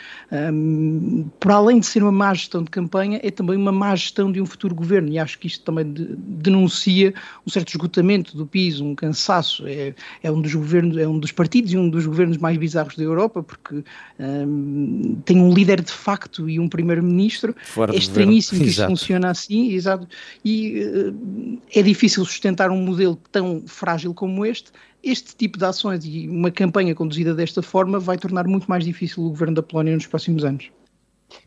um, 0.52 1.28
por 1.38 1.52
além 1.52 1.80
de 1.80 1.86
ser 1.86 2.02
uma 2.02 2.12
má 2.12 2.34
gestão 2.34 2.62
de 2.62 2.70
campanha, 2.70 3.20
é 3.22 3.30
também 3.30 3.56
uma 3.56 3.72
má 3.72 3.94
gestão 3.94 4.30
de 4.30 4.40
um 4.40 4.46
futuro 4.46 4.74
governo 4.74 5.08
e 5.08 5.18
acho 5.18 5.38
que 5.38 5.46
isto 5.46 5.64
também 5.64 5.92
de, 5.92 6.04
denuncia 6.16 7.14
um 7.46 7.50
certo 7.50 7.68
esgotamento 7.68 8.36
do 8.36 8.46
PIS, 8.46 8.80
um 8.80 8.94
cansaço. 8.94 9.66
É, 9.66 9.94
é 10.22 10.30
um 10.30 10.40
dos 10.40 10.54
governos, 10.54 10.96
é 10.96 11.06
um 11.06 11.18
dos 11.18 11.32
partidos 11.32 11.72
e 11.72 11.78
um 11.78 11.88
dos 11.88 12.06
governos 12.06 12.38
mais 12.38 12.56
bizarros 12.56 12.96
da 12.96 13.02
Europa, 13.02 13.42
porque 13.42 13.82
um, 14.18 15.20
tem 15.24 15.40
um 15.40 15.52
líder 15.52 15.82
de 15.82 15.92
facto 15.92 16.48
e 16.48 16.58
um 16.58 16.68
primeiro-ministro. 16.68 17.54
É 17.92 17.96
estranhíssimo 17.96 18.62
que 18.62 18.68
isto 18.68 18.86
funciona 18.86 19.30
assim, 19.30 19.72
exato. 19.72 20.08
E 20.44 20.82
uh, 20.82 21.60
é 21.74 21.82
difícil 21.82 22.24
sustentar 22.24 22.70
um 22.70 22.80
modelo 22.80 23.16
tão 23.30 23.62
frágil 23.66 24.14
como 24.14 24.44
este. 24.44 24.72
Este 25.02 25.36
tipo 25.36 25.58
de 25.58 25.64
ações 25.64 26.04
e 26.04 26.28
uma 26.28 26.50
campanha 26.50 26.94
conduzida 26.94 27.34
desta 27.34 27.62
forma 27.62 27.98
vai 27.98 28.16
tornar 28.16 28.46
muito 28.46 28.66
mais 28.66 28.84
difícil 28.84 29.22
o 29.22 29.28
governo 29.30 29.54
da 29.54 29.62
Polónia 29.62 29.94
nos 29.94 30.06
próximos 30.06 30.44
anos. 30.44 30.70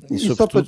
E, 0.10 0.16
e 0.16 0.20
só, 0.20 0.48
para, 0.48 0.66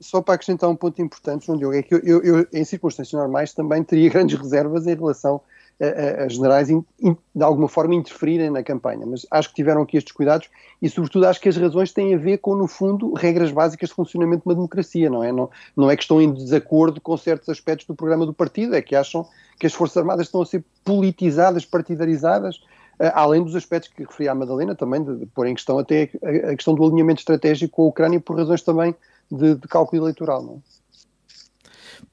só, 0.00 0.22
para, 0.22 0.34
acrescentar 0.34 0.70
um 0.70 0.76
ponto 0.76 1.00
importante, 1.00 1.46
João 1.46 1.58
Diogo, 1.58 1.74
é 1.74 1.82
que 1.82 1.94
eu, 1.94 1.98
eu, 2.00 2.22
eu, 2.22 2.46
em 2.52 2.64
circunstâncias 2.64 3.18
normais 3.18 3.52
também 3.52 3.82
teria 3.82 4.08
grandes 4.10 4.38
reservas 4.38 4.86
em 4.86 4.94
relação 4.94 5.40
a, 5.80 6.24
a 6.24 6.28
generais 6.28 6.70
in, 6.70 6.84
in, 7.00 7.16
de 7.34 7.42
alguma 7.42 7.68
forma 7.68 7.94
interferirem 7.94 8.50
na 8.50 8.62
campanha, 8.62 9.04
mas 9.06 9.26
acho 9.30 9.48
que 9.48 9.56
tiveram 9.56 9.82
aqui 9.82 9.96
estes 9.96 10.12
cuidados 10.12 10.48
e 10.80 10.88
sobretudo 10.88 11.26
acho 11.26 11.40
que 11.40 11.48
as 11.48 11.56
razões 11.56 11.92
têm 11.92 12.14
a 12.14 12.18
ver 12.18 12.38
com, 12.38 12.54
no 12.54 12.66
fundo, 12.66 13.12
regras 13.14 13.50
básicas 13.50 13.88
de 13.88 13.94
funcionamento 13.94 14.42
de 14.42 14.48
uma 14.48 14.54
democracia, 14.54 15.10
não 15.10 15.22
é? 15.24 15.32
Não, 15.32 15.50
não 15.76 15.90
é 15.90 15.96
que 15.96 16.02
estão 16.02 16.20
em 16.20 16.32
desacordo 16.32 17.00
com 17.00 17.16
certos 17.16 17.48
aspectos 17.48 17.86
do 17.86 17.94
programa 17.94 18.26
do 18.26 18.32
partido, 18.32 18.74
é 18.74 18.82
que 18.82 18.94
acham 18.94 19.26
que 19.58 19.66
as 19.66 19.72
Forças 19.72 19.96
Armadas 19.96 20.26
estão 20.26 20.42
a 20.42 20.46
ser 20.46 20.64
politizadas, 20.84 21.64
partidarizadas, 21.64 22.56
uh, 23.00 23.10
além 23.14 23.42
dos 23.42 23.56
aspectos 23.56 23.90
que 23.92 24.02
referia 24.02 24.32
a 24.32 24.34
Madalena, 24.34 24.74
também 24.74 25.02
de, 25.02 25.16
de 25.16 25.26
pôr 25.26 25.46
em 25.46 25.54
questão 25.54 25.78
até 25.78 26.10
a, 26.22 26.50
a, 26.50 26.56
questão 26.56 26.74
do 26.74 26.84
alinhamento 26.84 27.20
estratégico 27.20 27.76
com 27.76 27.82
a 27.82 27.86
Ucrânia 27.86 28.20
por 28.20 28.36
razões 28.36 28.62
também 28.62 28.94
de, 29.30 29.54
de 29.54 29.68
cálculo 29.68 30.02
eleitoral, 30.02 30.42
não 30.42 30.54
é? 30.54 30.83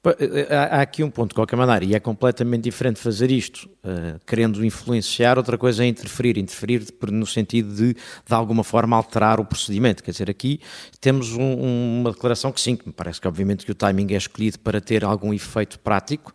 Eh, 0.03 0.48
eh, 0.50 0.55
há 0.55 0.81
aqui 0.81 1.03
um 1.03 1.10
ponto, 1.10 1.29
de 1.29 1.36
qualquer 1.36 1.55
maneira, 1.55 1.86
e 1.86 1.95
é 1.95 2.00
completamente 2.00 2.63
diferente 2.63 3.00
fazer 3.00 3.31
isto 3.31 3.69
uh, 3.83 4.19
querendo 4.25 4.63
influenciar, 4.63 5.38
outra 5.38 5.57
coisa 5.57 5.83
é 5.83 5.88
interferir. 5.88 6.38
Interferir 6.38 6.86
no 7.10 7.25
sentido 7.25 7.74
de, 7.74 7.93
de 7.93 8.33
alguma 8.33 8.63
forma, 8.63 8.95
alterar 8.95 9.39
o 9.39 9.45
procedimento. 9.45 10.03
Quer 10.03 10.12
dizer, 10.12 10.29
aqui 10.29 10.60
temos 11.00 11.33
um, 11.33 12.01
uma 12.01 12.12
declaração 12.12 12.51
que 12.51 12.62
sim, 12.62 12.75
que 12.75 12.88
me 12.88 12.93
parece 12.93 13.19
que 13.19 13.27
obviamente 13.27 13.65
que 13.65 13.71
o 13.71 13.75
timing 13.75 14.13
é 14.13 14.17
escolhido 14.17 14.60
para 14.60 14.81
ter 14.81 15.03
algum 15.03 15.33
efeito 15.33 15.79
prático, 15.79 16.33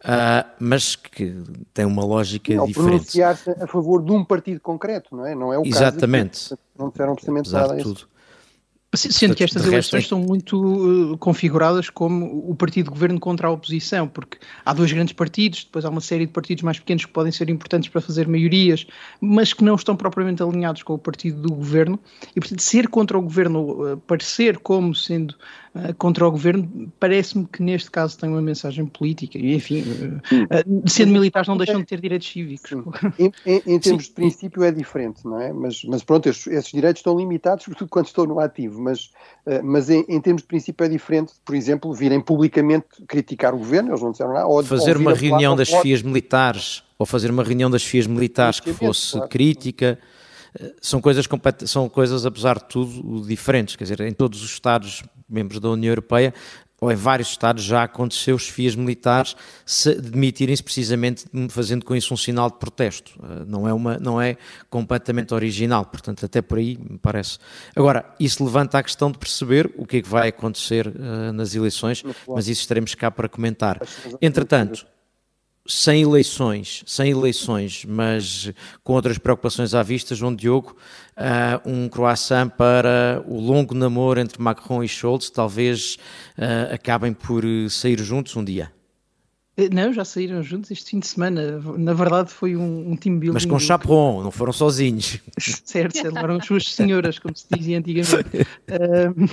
uh, 0.00 0.48
mas 0.58 0.96
que 0.96 1.42
tem 1.72 1.84
uma 1.84 2.04
lógica 2.04 2.54
não, 2.54 2.66
diferente. 2.66 2.88
pronunciar-se 2.88 3.50
a 3.50 3.66
favor 3.66 4.02
de 4.02 4.12
um 4.12 4.24
partido 4.24 4.60
concreto, 4.60 5.14
não 5.14 5.26
é? 5.26 5.34
Não 5.34 5.52
é 5.52 5.58
o 5.58 5.64
Exatamente. 5.64 6.32
caso. 6.32 6.54
Exatamente. 6.54 6.66
Não 6.78 6.88
disseram 6.90 7.14
precisamente 7.14 7.52
nada 7.52 7.74
a 7.74 7.78
isso. 7.78 8.08
Sendo 8.94 9.34
que 9.34 9.44
estas 9.44 9.66
eleições 9.66 10.04
estão 10.04 10.20
muito 10.20 11.12
uh, 11.12 11.18
configuradas 11.18 11.90
como 11.90 12.48
o 12.48 12.54
partido 12.54 12.84
de 12.86 12.90
governo 12.90 13.20
contra 13.20 13.48
a 13.48 13.50
oposição, 13.50 14.06
porque 14.08 14.38
há 14.64 14.72
dois 14.72 14.90
grandes 14.92 15.12
partidos, 15.12 15.64
depois 15.64 15.84
há 15.84 15.90
uma 15.90 16.00
série 16.00 16.24
de 16.24 16.32
partidos 16.32 16.62
mais 16.62 16.78
pequenos 16.78 17.04
que 17.04 17.10
podem 17.10 17.32
ser 17.32 17.50
importantes 17.50 17.88
para 17.90 18.00
fazer 18.00 18.26
maiorias, 18.26 18.86
mas 19.20 19.52
que 19.52 19.64
não 19.64 19.74
estão 19.74 19.96
propriamente 19.96 20.42
alinhados 20.42 20.82
com 20.82 20.94
o 20.94 20.98
partido 20.98 21.42
do 21.42 21.52
governo, 21.52 21.98
e 22.34 22.40
portanto 22.40 22.60
ser 22.60 22.88
contra 22.88 23.18
o 23.18 23.22
governo, 23.22 23.92
uh, 23.92 23.96
parecer 23.98 24.58
como 24.58 24.94
sendo 24.94 25.34
uh, 25.76 25.94
contra 25.94 26.26
o 26.26 26.30
governo, 26.30 26.92
parece-me 26.98 27.46
que 27.46 27.62
neste 27.62 27.90
caso 27.90 28.18
tem 28.18 28.28
uma 28.28 28.42
mensagem 28.42 28.86
política, 28.86 29.38
e 29.38 29.54
enfim, 29.54 29.84
sendo 30.86 31.12
militares 31.12 31.48
não 31.48 31.56
deixam 31.56 31.80
de 31.80 31.86
ter 31.86 32.00
direitos 32.00 32.28
cívicos. 32.28 32.70
Em, 33.18 33.32
em, 33.46 33.62
em, 33.66 33.78
termos 33.78 34.04
Sim. 34.04 34.08
de 34.08 34.14
princípio 34.14 34.62
é 34.62 34.70
diferente, 34.70 35.24
não 35.24 35.40
é? 35.40 35.52
Mas, 35.52 35.82
mas 35.84 36.02
pronto, 36.02 36.28
esses, 36.28 36.46
esses 36.46 36.70
direitos 36.70 37.00
estão 37.00 37.16
limitados, 37.16 37.64
sobretudo 37.64 37.88
quando 37.90 38.06
estão 38.06 38.26
no 38.26 38.38
ativo 38.40 38.80
mas, 38.86 39.10
uh, 39.46 39.62
mas 39.64 39.90
em, 39.90 40.04
em, 40.08 40.20
termos 40.20 40.42
de 40.42 40.48
princípio 40.48 40.84
é 40.84 40.88
diferente, 40.88 41.32
por 41.44 41.54
exemplo, 41.54 41.92
virem 41.92 42.20
publicamente 42.20 42.86
criticar 43.06 43.54
o 43.54 43.58
governo, 43.58 43.90
eles 43.90 44.02
não 44.02 44.12
disseram 44.12 44.32
nada. 44.32 44.46
Ou, 44.46 44.62
fazer 44.62 44.96
ou 44.96 45.02
uma 45.02 45.14
reunião 45.14 45.56
das 45.56 45.68
FIAs 45.68 46.02
militares, 46.02 46.82
ou 46.98 47.04
fazer 47.04 47.30
uma 47.30 47.42
reunião 47.42 47.70
das 47.70 47.82
FIAs 47.82 48.06
militares 48.06 48.60
que 48.60 48.72
fosse 48.72 49.12
claro. 49.12 49.28
crítica, 49.28 49.98
eh, 49.98 50.16
são 50.80 51.00
coisas, 51.00 51.26
são 51.66 51.88
coisas, 51.88 52.26
apesar 52.26 52.58
de 52.58 52.64
tudo, 52.64 53.26
diferentes. 53.26 53.76
Quer 53.76 53.84
dizer, 53.84 54.00
em 54.00 54.12
todos 54.12 54.42
os 54.42 54.50
Estados 54.50 55.02
membros 55.28 55.60
da 55.60 55.70
União 55.70 55.90
Europeia 55.90 56.32
ou 56.80 56.92
em 56.92 56.94
vários 56.94 57.28
estados 57.28 57.64
já 57.64 57.84
aconteceu 57.84 58.36
os 58.36 58.48
FIAs 58.48 58.74
militares 58.74 59.34
se 59.64 59.94
demitirem-se 59.94 60.62
precisamente 60.62 61.24
fazendo 61.48 61.84
com 61.84 61.96
isso 61.96 62.12
um 62.12 62.16
sinal 62.16 62.50
de 62.50 62.58
protesto. 62.58 63.18
Eh, 63.22 63.44
não 63.46 63.66
é, 63.66 63.72
uma, 63.72 63.98
não 63.98 64.20
é 64.20 64.36
completamente 64.68 65.32
original, 65.32 65.84
portanto, 65.86 66.24
até 66.24 66.42
por 66.42 66.58
aí 66.58 66.78
me 66.78 66.98
parece. 66.98 67.38
Agora, 67.74 68.04
isso 68.20 68.44
levanta 68.44 68.78
a 68.78 68.82
questão 68.82 69.10
de 69.10 69.18
perceber 69.18 69.72
o 69.76 69.86
que 69.86 69.98
é 69.98 70.02
que 70.02 70.08
vai 70.08 70.28
acontecer 70.28 70.86
uh, 70.86 71.32
nas 71.32 71.54
eleições, 71.54 72.04
mas 72.28 72.48
isso 72.48 72.60
estaremos 72.60 72.94
cá 72.94 73.10
para 73.10 73.28
comentar. 73.28 73.80
Entretanto, 74.20 74.86
sem 75.68 76.02
eleições, 76.02 76.82
sem 76.86 77.10
eleições, 77.10 77.84
mas 77.86 78.52
com 78.84 78.92
outras 78.92 79.18
preocupações 79.18 79.74
à 79.74 79.82
vista, 79.82 80.14
João 80.14 80.34
Diogo, 80.34 80.76
uh, 81.16 81.68
um 81.68 81.88
croissant 81.88 82.48
para 82.48 83.22
o 83.26 83.40
longo 83.40 83.74
namoro 83.74 84.20
entre 84.20 84.40
Macron 84.40 84.82
e 84.82 84.88
Scholz, 84.88 85.30
talvez 85.30 85.98
uh, 86.38 86.74
acabem 86.74 87.12
por 87.12 87.42
sair 87.70 87.98
juntos 88.00 88.36
um 88.36 88.44
dia. 88.44 88.75
Eh, 89.56 89.70
não, 89.72 89.92
já 89.92 90.04
saíram 90.04 90.42
juntos 90.42 90.70
este 90.70 90.90
fim 90.90 90.98
de 90.98 91.06
semana. 91.06 91.60
Na 91.78 91.94
verdade, 91.94 92.30
foi 92.30 92.56
um, 92.56 92.90
um 92.90 92.96
team 92.96 93.18
building. 93.18 93.34
Mas 93.34 93.46
com 93.46 93.58
chaperon, 93.58 94.22
não 94.22 94.30
foram 94.30 94.52
sozinhos. 94.52 95.18
certo, 95.40 95.94
certo, 95.94 96.14
levaram 96.14 96.36
as 96.36 96.46
suas 96.46 96.72
senhoras, 96.72 97.18
como 97.18 97.34
se 97.34 97.46
dizia 97.50 97.78
antigamente. 97.78 98.14
Uh, 98.68 99.28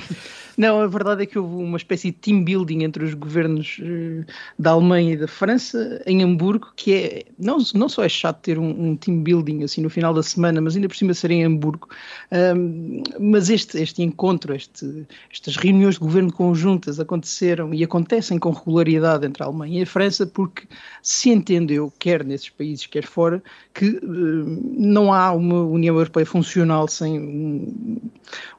não, 0.58 0.80
a 0.80 0.88
verdade 0.88 1.24
é 1.24 1.26
que 1.26 1.38
houve 1.38 1.56
uma 1.56 1.78
espécie 1.78 2.12
de 2.12 2.18
team 2.18 2.44
building 2.44 2.84
entre 2.84 3.04
os 3.04 3.14
governos 3.14 3.80
uh, 3.82 4.26
da 4.58 4.72
Alemanha 4.72 5.14
e 5.14 5.18
da 5.18 5.28
França 5.28 6.02
em 6.06 6.24
Hamburgo, 6.24 6.72
que 6.76 6.94
é 6.94 7.26
não, 7.38 7.58
não 7.74 7.90
só 7.90 8.04
é 8.04 8.10
chato 8.10 8.42
ter 8.42 8.58
um, 8.58 8.92
um, 8.92 8.96
team 8.96 9.22
building 9.22 9.64
assim 9.64 9.82
no 9.82 9.90
final 9.90 10.14
da 10.14 10.24
semana, 10.24 10.62
mas 10.62 10.76
ainda 10.76 10.88
por 10.88 10.96
cima 10.96 11.14
ser 11.14 11.32
em 11.32 11.44
Hamburgo. 11.44 11.90
Uh, 12.32 13.04
mas 13.20 13.50
este, 13.50 13.78
este 13.82 14.02
encontro, 14.02 14.56
este, 14.56 15.06
estas 15.30 15.58
reuniões 15.58 15.96
de 15.96 16.02
governo 16.02 16.32
conjuntas 16.32 16.98
aconteceram 17.00 17.74
e 17.74 17.84
acontecem 17.84 18.40
com 18.40 18.52
regularidade 18.52 19.26
entre 19.26 19.44
a 19.44 19.48
Alemanha 19.48 19.80
e 19.80 19.84
a 19.84 19.86
França 19.86 20.13
porque 20.26 20.68
se 21.02 21.30
entendeu, 21.30 21.92
quer 21.98 22.24
nesses 22.24 22.50
países, 22.50 22.86
quer 22.86 23.06
fora, 23.06 23.42
que 23.74 23.86
uh, 23.86 24.62
não 24.78 25.12
há 25.12 25.32
uma 25.32 25.62
União 25.64 25.96
Europeia 25.96 26.26
funcional 26.26 26.88
sem 26.88 27.20
um, 27.20 28.00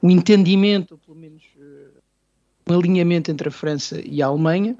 um 0.03 0.11
entendimento, 0.11 0.99
pelo 0.99 1.19
menos 1.19 1.43
uh, 1.57 2.71
um 2.71 2.79
alinhamento 2.79 3.31
entre 3.31 3.49
a 3.49 3.53
França 3.53 4.01
e 4.05 4.23
a 4.23 4.27
Alemanha. 4.27 4.77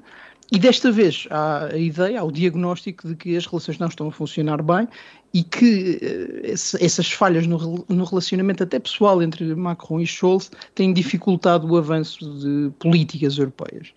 E 0.51 0.59
desta 0.59 0.91
vez 0.91 1.27
há 1.31 1.65
a 1.73 1.77
ideia, 1.77 2.19
há 2.19 2.23
o 2.23 2.31
diagnóstico 2.31 3.07
de 3.07 3.15
que 3.15 3.35
as 3.35 3.47
relações 3.47 3.79
não 3.79 3.87
estão 3.87 4.07
a 4.07 4.11
funcionar 4.11 4.61
bem 4.61 4.87
e 5.33 5.43
que 5.43 5.99
uh, 6.01 6.77
essas 6.79 7.11
falhas 7.11 7.47
no, 7.47 8.05
relacionamento 8.05 8.63
até 8.63 8.79
pessoal 8.79 9.21
entre 9.21 9.55
Macron 9.55 9.99
e 9.99 10.05
Scholz 10.05 10.51
têm 10.73 10.93
dificultado 10.93 11.67
o 11.67 11.75
avanço 11.77 12.19
de 12.39 12.71
políticas 12.79 13.37
europeias. 13.37 13.91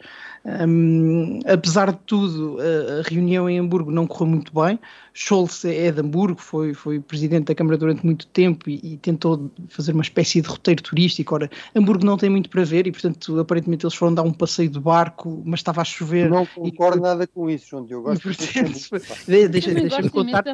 Um, 0.44 1.40
apesar 1.46 1.92
de 1.92 1.98
tudo, 2.06 2.58
a, 2.60 3.08
reunião 3.08 3.48
em 3.48 3.58
Hamburgo 3.58 3.90
não 3.90 4.06
correu 4.06 4.28
muito 4.28 4.52
bem. 4.54 4.78
Scholz 5.12 5.64
é 5.64 5.90
de 5.90 6.00
Hamburgo, 6.00 6.40
foi, 6.40 6.72
foi 6.74 7.00
presidente 7.00 7.46
da 7.46 7.54
Câmara 7.54 7.76
durante 7.76 8.06
muito 8.06 8.26
tempo 8.28 8.70
e, 8.70 8.80
e, 8.94 8.96
tentou 8.98 9.50
fazer 9.68 9.92
uma 9.92 10.02
espécie 10.02 10.40
de 10.40 10.48
roteiro 10.48 10.82
turístico. 10.82 11.34
Ora, 11.34 11.50
Hamburgo 11.74 12.04
não 12.04 12.16
tem 12.16 12.30
muito 12.30 12.48
para 12.48 12.64
ver 12.64 12.86
e, 12.86 12.92
portanto, 12.92 13.38
aparentemente 13.38 13.84
eles 13.84 13.94
foram 13.94 14.14
dar 14.14 14.22
um 14.22 14.32
passeio 14.32 14.70
de 14.70 14.78
barco, 14.78 15.42
mas 15.44 15.60
estava 15.60 15.80
a 15.80 15.84
chover. 15.84 16.30
Não 16.30 16.46
concordo 16.46 16.98
e, 16.98 17.02
nada 17.02 17.26
com 17.26 17.50
isso, 17.50 17.68
João 17.68 17.84
Diogo. 17.84 18.12
Deixa-me 19.26 20.10
contar, 20.10 20.44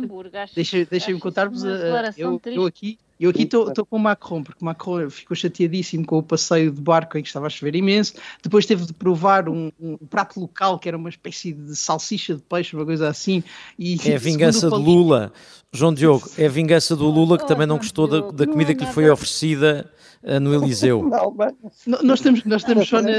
deixa, 0.54 0.84
deixa 0.86 1.18
contar-vos. 1.18 1.62
Eu, 2.16 2.40
eu 2.46 2.64
aqui 2.64 2.98
eu 3.18 3.30
aqui 3.30 3.42
estou 3.42 3.86
com 3.86 3.96
o 3.96 3.98
Macron, 3.98 4.42
porque 4.42 4.60
o 4.60 4.64
Macron 4.64 5.08
ficou 5.08 5.36
chateadíssimo 5.36 6.04
com 6.04 6.18
o 6.18 6.22
passeio 6.22 6.70
de 6.72 6.80
barco 6.80 7.16
em 7.16 7.22
que 7.22 7.28
estava 7.28 7.46
a 7.46 7.50
chover 7.50 7.76
imenso. 7.76 8.14
Depois 8.42 8.66
teve 8.66 8.84
de 8.86 8.92
provar 8.92 9.48
um, 9.48 9.70
um 9.80 9.96
prato 9.96 10.40
local 10.40 10.78
que 10.78 10.88
era 10.88 10.96
uma 10.96 11.08
espécie 11.08 11.52
de 11.52 11.76
salsicha 11.76 12.34
de 12.34 12.42
peixe, 12.42 12.74
uma 12.74 12.84
coisa 12.84 13.08
assim. 13.08 13.42
E, 13.78 13.96
é 14.04 14.16
a 14.16 14.18
vingança 14.18 14.68
de 14.68 14.76
Lula. 14.76 15.32
João 15.72 15.92
Diogo, 15.92 16.28
é 16.38 16.46
a 16.46 16.48
vingança 16.48 16.94
do 16.94 17.08
Lula 17.08 17.38
que 17.38 17.46
também 17.46 17.66
não 17.66 17.78
gostou 17.78 18.06
da, 18.06 18.30
da 18.30 18.46
comida 18.46 18.74
que 18.74 18.84
lhe 18.84 18.92
foi 18.92 19.10
oferecida 19.10 19.90
no 20.40 20.54
Eliseu. 20.54 21.08
nós 22.02 22.18
estamos, 22.18 22.44
nós 22.44 22.62
estamos 22.62 22.88
só 22.88 23.02
na, 23.02 23.10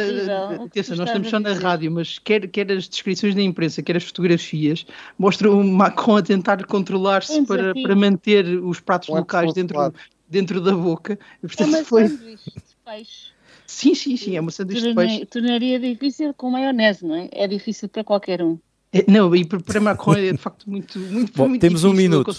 atenção, 0.66 0.96
nós 0.98 1.08
estamos 1.08 1.30
só 1.30 1.40
na 1.40 1.54
rádio, 1.54 1.92
mas 1.92 2.20
quer, 2.20 2.48
quer 2.48 2.72
as 2.72 2.88
descrições 2.88 3.36
da 3.36 3.42
imprensa, 3.42 3.84
quer 3.84 3.98
as 3.98 4.04
fotografias, 4.04 4.86
mostram 5.18 5.60
o 5.60 5.64
Macron 5.64 6.18
a 6.18 6.22
tentar 6.22 6.66
controlar-se 6.66 7.44
para, 7.44 7.74
para 7.74 7.96
manter 7.96 8.46
os 8.46 8.80
pratos 8.80 9.10
locais 9.10 9.54
dentro, 9.54 9.94
dentro 10.28 10.62
da 10.62 10.74
boca. 10.74 11.20
Portanto, 11.42 11.76
é 11.76 11.78
uma 11.78 11.86
foi... 11.86 12.08
de 12.08 12.38
peixe 12.84 13.36
Sim, 13.68 13.96
sim, 13.96 14.16
sim, 14.16 14.38
é 14.38 14.42
uma 14.42 14.52
sanduíche 14.52 14.90
de 14.90 14.96
peixe. 14.96 15.26
Tornaria 15.26 15.80
difícil 15.80 16.34
com 16.34 16.52
maionese, 16.52 17.06
não 17.06 17.16
é? 17.16 17.30
É 17.32 17.48
difícil 17.48 17.90
para 17.90 18.04
qualquer 18.04 18.42
um. 18.42 18.60
É, 18.94 19.04
não, 19.12 19.36
e 19.36 19.44
para 19.44 19.82
Macron 19.82 20.14
é 20.14 20.32
de 20.32 20.38
facto 20.38 20.70
muito, 20.70 20.98
muito, 21.00 21.34
Bom, 21.34 21.50
muito 21.50 21.62
temos 21.62 21.82
difícil. 21.82 21.90
um 21.90 21.94
minuto. 21.94 22.34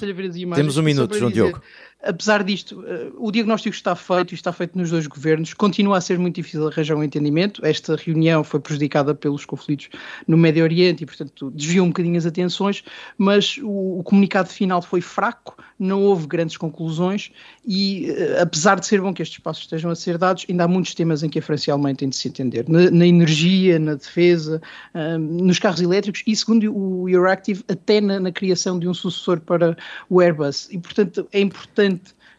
Temos 0.54 0.76
um 0.78 0.82
minuto, 0.82 1.18
João 1.18 1.30
dizer, 1.30 1.42
Diogo 1.42 1.62
apesar 2.02 2.44
disto, 2.44 2.80
uh, 2.80 3.14
o 3.18 3.30
diagnóstico 3.30 3.74
está 3.74 3.94
feito 3.96 4.32
e 4.32 4.34
está 4.34 4.52
feito 4.52 4.76
nos 4.76 4.90
dois 4.90 5.06
governos. 5.06 5.54
Continua 5.54 5.98
a 5.98 6.00
ser 6.00 6.18
muito 6.18 6.36
difícil 6.36 6.66
arranjar 6.66 6.96
um 6.96 7.02
entendimento. 7.02 7.64
Esta 7.64 7.96
reunião 7.96 8.44
foi 8.44 8.60
prejudicada 8.60 9.14
pelos 9.14 9.44
conflitos 9.44 9.88
no 10.26 10.36
Médio 10.36 10.62
Oriente 10.62 11.02
e, 11.02 11.06
portanto, 11.06 11.50
desviou 11.50 11.86
um 11.86 11.88
bocadinho 11.88 12.16
as 12.16 12.26
atenções, 12.26 12.84
mas 13.16 13.58
o, 13.62 14.00
o 14.00 14.02
comunicado 14.02 14.48
final 14.48 14.82
foi 14.82 15.00
fraco, 15.00 15.56
não 15.78 16.02
houve 16.02 16.26
grandes 16.26 16.56
conclusões 16.56 17.30
e, 17.66 18.10
uh, 18.10 18.42
apesar 18.42 18.78
de 18.78 18.86
ser 18.86 19.00
bom 19.00 19.12
que 19.12 19.22
estes 19.22 19.38
passos 19.38 19.64
estejam 19.64 19.90
a 19.90 19.94
ser 19.94 20.18
dados, 20.18 20.44
ainda 20.48 20.64
há 20.64 20.68
muitos 20.68 20.94
temas 20.94 21.22
em 21.22 21.28
que 21.28 21.38
a 21.38 21.42
França 21.42 21.68
e 21.68 21.70
a 21.70 21.74
Alemanha 21.74 21.96
têm 21.96 22.08
de 22.08 22.16
se 22.16 22.28
entender. 22.28 22.68
Na, 22.68 22.90
na 22.90 23.06
energia, 23.06 23.78
na 23.78 23.94
defesa, 23.94 24.60
uh, 24.94 25.18
nos 25.18 25.58
carros 25.58 25.80
elétricos 25.80 26.22
e, 26.26 26.36
segundo 26.36 26.76
o 26.76 27.08
Euractiv, 27.08 27.62
até 27.68 28.00
na, 28.00 28.20
na 28.20 28.30
criação 28.30 28.78
de 28.78 28.88
um 28.88 28.94
sucessor 28.94 29.40
para 29.40 29.76
o 30.08 30.20
Airbus. 30.20 30.68
E, 30.70 30.78
portanto, 30.78 31.26
é 31.32 31.40
importante 31.40 31.85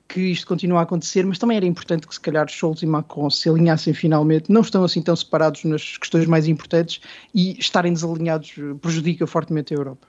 que 0.07 0.21
isto 0.21 0.47
continue 0.47 0.77
a 0.77 0.81
acontecer, 0.81 1.25
mas 1.25 1.37
também 1.37 1.57
era 1.57 1.65
importante 1.65 2.07
que 2.07 2.13
se 2.13 2.19
calhar 2.19 2.47
Scholz 2.47 2.81
e 2.81 2.85
Macron 2.85 3.29
se 3.29 3.49
alinhassem 3.49 3.93
finalmente, 3.93 4.51
não 4.51 4.61
estão 4.61 4.83
assim 4.83 5.01
tão 5.01 5.15
separados 5.15 5.63
nas 5.65 5.97
questões 5.97 6.25
mais 6.25 6.47
importantes 6.47 7.01
e 7.35 7.59
estarem 7.59 7.91
desalinhados 7.91 8.53
prejudica 8.81 9.27
fortemente 9.27 9.73
a 9.73 9.77
Europa. 9.77 10.07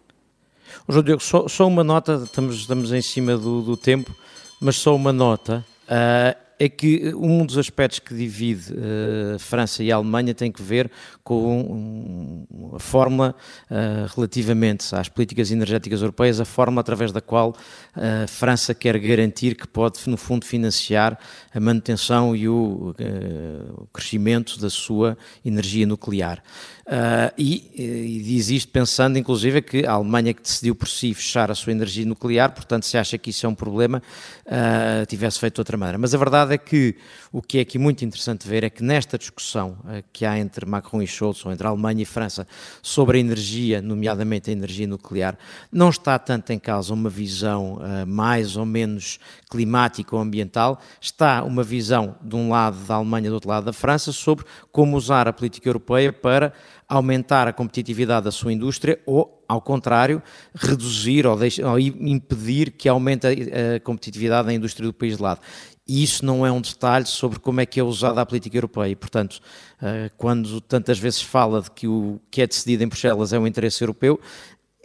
João 0.89 1.03
Diogo, 1.03 1.23
só, 1.23 1.49
só, 1.49 1.67
uma 1.67 1.83
nota, 1.83 2.23
estamos, 2.25 2.57
estamos 2.57 2.93
em 2.93 3.03
cima 3.03 3.37
do, 3.37 3.63
do 3.63 3.77
tempo, 3.77 4.15
mas 4.61 4.77
só 4.77 4.95
uma 4.95 5.13
nota. 5.13 5.65
Uh, 5.85 6.48
é 6.59 6.69
que 6.69 7.15
um 7.15 7.47
dos 7.47 7.57
aspectos 7.57 8.01
que 8.01 8.13
divide 8.13 8.73
uh, 8.73 9.39
França 9.39 9.83
e 9.83 9.93
Alemanha 9.93 10.35
tem 10.35 10.51
que 10.51 10.61
ver 10.61 10.91
com 11.23 12.47
um, 12.51 12.75
a 12.75 12.81
forma, 12.81 13.35
uh, 13.71 14.15
relativamente 14.15 14.95
às 14.95 15.09
políticas 15.09 15.53
energéticas 15.53 16.01
europeias, 16.01 16.41
a 16.41 16.45
forma 16.45 16.81
através 16.81 17.13
da 17.13 17.21
qual 17.21 17.55
a 17.95 18.27
França 18.27 18.75
quer 18.75 18.99
garantir 18.99 19.55
que 19.55 19.69
pode, 19.69 19.99
no 20.09 20.17
fundo, 20.17 20.45
financiar 20.45 21.19
a 21.55 21.61
manutenção 21.61 22.35
e 22.35 22.49
o, 22.49 22.95
uh, 22.99 23.83
o 23.83 23.87
crescimento 23.93 24.59
da 24.59 24.69
sua 24.69 25.17
energia 25.45 25.87
nuclear. 25.87 26.43
Uh, 26.89 27.31
e, 27.37 27.71
e, 27.75 28.23
diz 28.23 28.49
isto 28.49 28.73
pensando, 28.73 29.19
inclusive, 29.19 29.61
que 29.61 29.85
a 29.85 29.93
Alemanha 29.93 30.33
que 30.33 30.41
decidiu 30.41 30.75
por 30.75 30.89
si 30.89 31.13
fechar 31.13 31.51
a 31.51 31.55
sua 31.55 31.71
energia 31.71 32.07
nuclear, 32.07 32.51
portanto, 32.51 32.87
se 32.87 32.97
acha 32.97 33.19
que 33.19 33.29
isso 33.29 33.45
é 33.45 33.49
um 33.49 33.55
problema, 33.55 34.03
uh, 34.47 35.05
tivesse 35.05 35.39
feito 35.39 35.57
de 35.57 35.61
outra 35.61 35.77
maneira. 35.77 35.99
Mas 35.99 36.15
a 36.15 36.19
verdade 36.19 36.55
é 36.55 36.59
que 36.59 36.97
o 37.31 37.43
que 37.43 37.59
é 37.59 37.61
aqui 37.61 37.79
muito 37.79 38.07
interessante 38.07 38.49
ver 38.49 38.65
é 38.65 38.71
que 38.71 38.83
nesta 38.83 39.19
discussão 39.19 39.77
uh, 39.85 40.03
que 40.15 40.25
há 40.25 40.39
entre 40.39 40.65
Macron 40.65 41.03
e 41.03 41.07
Scholz, 41.07 41.45
ou 41.45 41.53
entre 41.53 41.67
Alemanha 41.67 42.01
e 42.01 42.07
França, 42.07 42.49
sobre 42.81 43.19
a 43.19 43.21
energia, 43.21 43.83
nomeadamente 43.83 44.49
a 44.49 44.53
energia 44.55 44.87
nuclear, 44.87 45.37
não 45.71 45.91
está 45.91 46.19
tanto 46.19 46.55
em 46.55 46.59
causa 46.59 46.95
uma 46.95 47.11
visão 47.11 47.81
mais 48.07 48.57
ou 48.57 48.65
menos 48.65 49.19
climática 49.51 50.17
ou 50.17 50.23
ambiental, 50.23 50.81
está 51.01 51.43
uma 51.43 51.63
visão 51.63 52.17
de 52.23 52.35
um 52.35 52.49
lado 52.49 52.79
da 52.87 52.95
Alemanha, 52.95 53.29
do 53.29 53.35
outro 53.35 53.51
lado 53.51 53.65
da 53.65 53.73
França, 53.75 54.11
sobre 54.11 54.47
como 54.73 54.97
usar 54.97 55.29
a 55.29 55.33
política 55.33 55.69
europeia 55.69 56.13
para 56.13 56.53
aumentar 56.89 57.47
a 57.47 57.53
competitividade 57.53 58.25
da 58.25 58.33
sua 58.33 58.53
indústria 58.53 58.99
ou, 59.05 59.45
ao 59.47 59.61
contrário, 59.61 60.23
reduzir 60.55 61.27
ou, 61.27 61.37
deixar, 61.37 61.67
ou 61.71 61.79
impedir 61.79 62.71
que 62.71 62.89
aumente 62.89 63.27
a, 63.27 63.31
a, 63.77 63.81
competitividade 63.81 64.47
da 64.49 64.55
indústria 64.55 64.87
do 64.87 64.95
país 64.95 65.19
de 65.19 65.23
lado. 65.23 65.41
E 65.87 66.03
isso 66.03 66.25
não 66.25 66.47
é 66.47 66.53
um 66.53 66.61
detalhe 66.61 67.07
sobre 67.07 67.39
como 67.39 67.61
é 67.61 67.67
que 67.67 67.79
é 67.79 67.83
usada 67.83 68.21
a 68.21 68.27
política 68.27 68.57
europeia. 68.57 68.91
E, 68.91 68.97
portanto, 68.97 69.41
eh, 69.81 70.11
quando 70.19 70.61
tantas 70.61 70.99
vezes 70.99 71.23
fala 71.23 71.63
de 71.63 71.71
que 71.71 71.89
o 71.89 72.21
que 72.31 72.43
é 72.43 72.47
decidido 72.47 72.85
em 72.85 72.89
Bruxelas 72.89 73.33
é 73.33 73.39
um 73.39 73.47
interesse 73.47 73.83
europeu, 73.83 74.21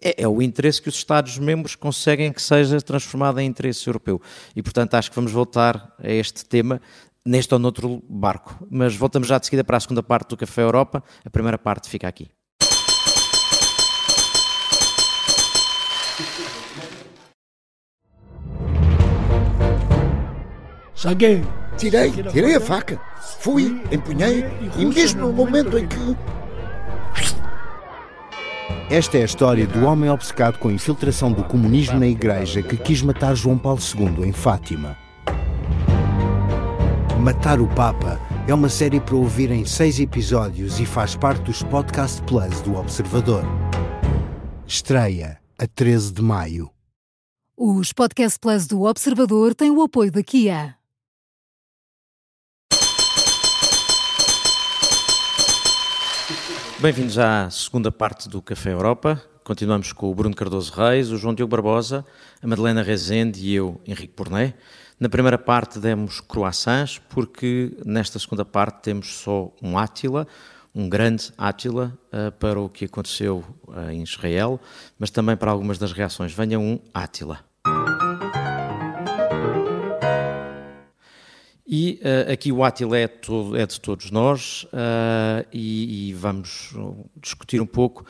é, 0.02 0.24
é, 0.24 0.28
o 0.28 0.42
interesse 0.42 0.82
que 0.82 0.90
os 0.90 0.96
Estados-membros 0.96 1.76
conseguem 1.76 2.32
que 2.32 2.42
seja 2.42 2.82
transformado 2.82 3.40
em 3.40 3.48
interesse 3.48 3.88
europeu. 3.88 4.22
E, 4.56 4.62
portanto, 4.62 4.94
acho 4.96 5.10
que 5.10 5.16
vamos 5.16 5.32
voltar 5.32 5.94
a 5.98 6.10
este 6.10 6.46
tema 6.46 6.82
neste 7.26 7.54
ou 7.54 7.60
noutro 7.60 8.04
barco. 8.10 8.66
Mas 8.70 8.96
voltamos 8.96 9.28
já 9.28 9.38
de 9.38 9.46
seguida 9.46 9.64
para 9.64 9.78
a 9.78 9.80
segunda 9.80 10.04
parte 10.04 10.30
do 10.30 10.38
Café 10.38 10.62
Europa. 10.62 11.04
A 11.26 11.30
primeira 11.30 11.58
parte 11.58 11.90
fica 11.90 12.08
aqui. 12.08 12.30
Saguei. 20.96 21.44
Tirei, 21.78 22.12
tirei 22.12 22.56
a 22.56 22.62
faca. 22.62 23.02
Fui, 23.40 23.82
empunhei 23.92 24.46
e 24.78 24.86
mesmo 24.86 25.28
no 25.28 25.34
momento 25.34 25.78
em 25.78 25.88
que. 25.88 26.16
Esta 28.90 29.18
é 29.18 29.24
a 29.24 29.26
história 29.26 29.66
do 29.66 29.86
homem 29.86 30.10
obcecado 30.10 30.60
com 30.60 30.70
a 30.70 30.72
infiltração 30.72 31.32
do 31.32 31.44
comunismo 31.44 32.00
na 32.00 32.08
igreja 32.08 32.62
que 32.62 32.78
quis 32.78 33.02
matar 33.02 33.36
João 33.36 33.58
Paulo 33.58 33.80
II 33.82 34.26
em 34.26 34.32
Fátima. 34.32 35.03
Matar 37.24 37.62
o 37.62 37.68
Papa 37.70 38.20
é 38.50 38.54
uma 38.54 38.68
série 38.68 39.00
para 39.00 39.16
ouvir 39.16 39.50
em 39.50 39.64
seis 39.64 39.98
episódios 39.98 40.82
e 40.82 40.86
faz 40.86 41.16
parte 41.16 41.42
dos 41.44 41.64
Podcast 41.64 42.22
Plus 42.24 42.60
do 42.60 42.76
Observador. 42.76 43.46
Estreia 44.68 45.40
a 45.58 45.66
13 45.66 46.12
de 46.12 46.22
maio. 46.22 46.70
Os 47.56 47.94
Podcast 47.94 48.38
Plus 48.38 48.68
do 48.68 48.82
Observador 48.82 49.56
têm 49.56 49.72
o 49.72 49.82
apoio 49.82 50.12
da 50.12 50.22
Kia. 50.22 50.76
Bem-vindos 56.82 57.18
à 57.18 57.50
segunda 57.50 57.90
parte 57.90 58.28
do 58.28 58.42
Café 58.42 58.74
Europa. 58.74 59.24
Continuamos 59.46 59.94
com 59.94 60.12
o 60.12 60.14
Bruno 60.14 60.36
Cardoso 60.36 60.74
Reis, 60.74 61.10
o 61.10 61.16
João 61.16 61.34
Diogo 61.34 61.52
Barbosa, 61.52 62.06
a 62.42 62.48
Madalena 62.48 62.84
Rezende 62.84 63.40
e 63.40 63.54
eu, 63.54 63.80
Henrique 63.88 64.14
Porné. 64.14 64.56
Na 65.04 65.10
primeira 65.10 65.38
parte 65.38 65.80
demos 65.80 66.22
croissants, 66.22 66.98
porque 67.10 67.76
nesta 67.86 68.18
segunda 68.18 68.46
parte 68.46 68.82
temos 68.82 69.16
só 69.16 69.52
um 69.62 69.78
Átila, 69.78 70.26
um 70.74 70.88
grande 70.88 71.30
Átila, 71.38 71.94
uh, 72.06 72.32
para 72.32 72.58
o 72.58 72.70
que 72.70 72.86
aconteceu 72.86 73.44
uh, 73.68 73.92
em 73.92 74.02
Israel, 74.02 74.62
mas 74.98 75.12
também 75.12 75.36
para 75.36 75.52
algumas 75.52 75.78
das 75.78 75.92
reações. 75.92 76.32
Venha 76.32 76.58
um 76.58 76.80
Átila. 76.94 77.42
E 81.68 82.00
uh, 82.02 82.32
aqui 82.32 82.54
o 82.54 82.64
Átila 82.64 82.98
é, 82.98 83.04
é, 83.04 83.66
de 83.66 83.82
todos 83.82 84.10
nós 84.10 84.66
e, 85.52 86.12
e 86.12 86.14
vamos 86.14 86.74
discutir 87.22 87.60
um 87.60 87.66
pouco 87.66 88.06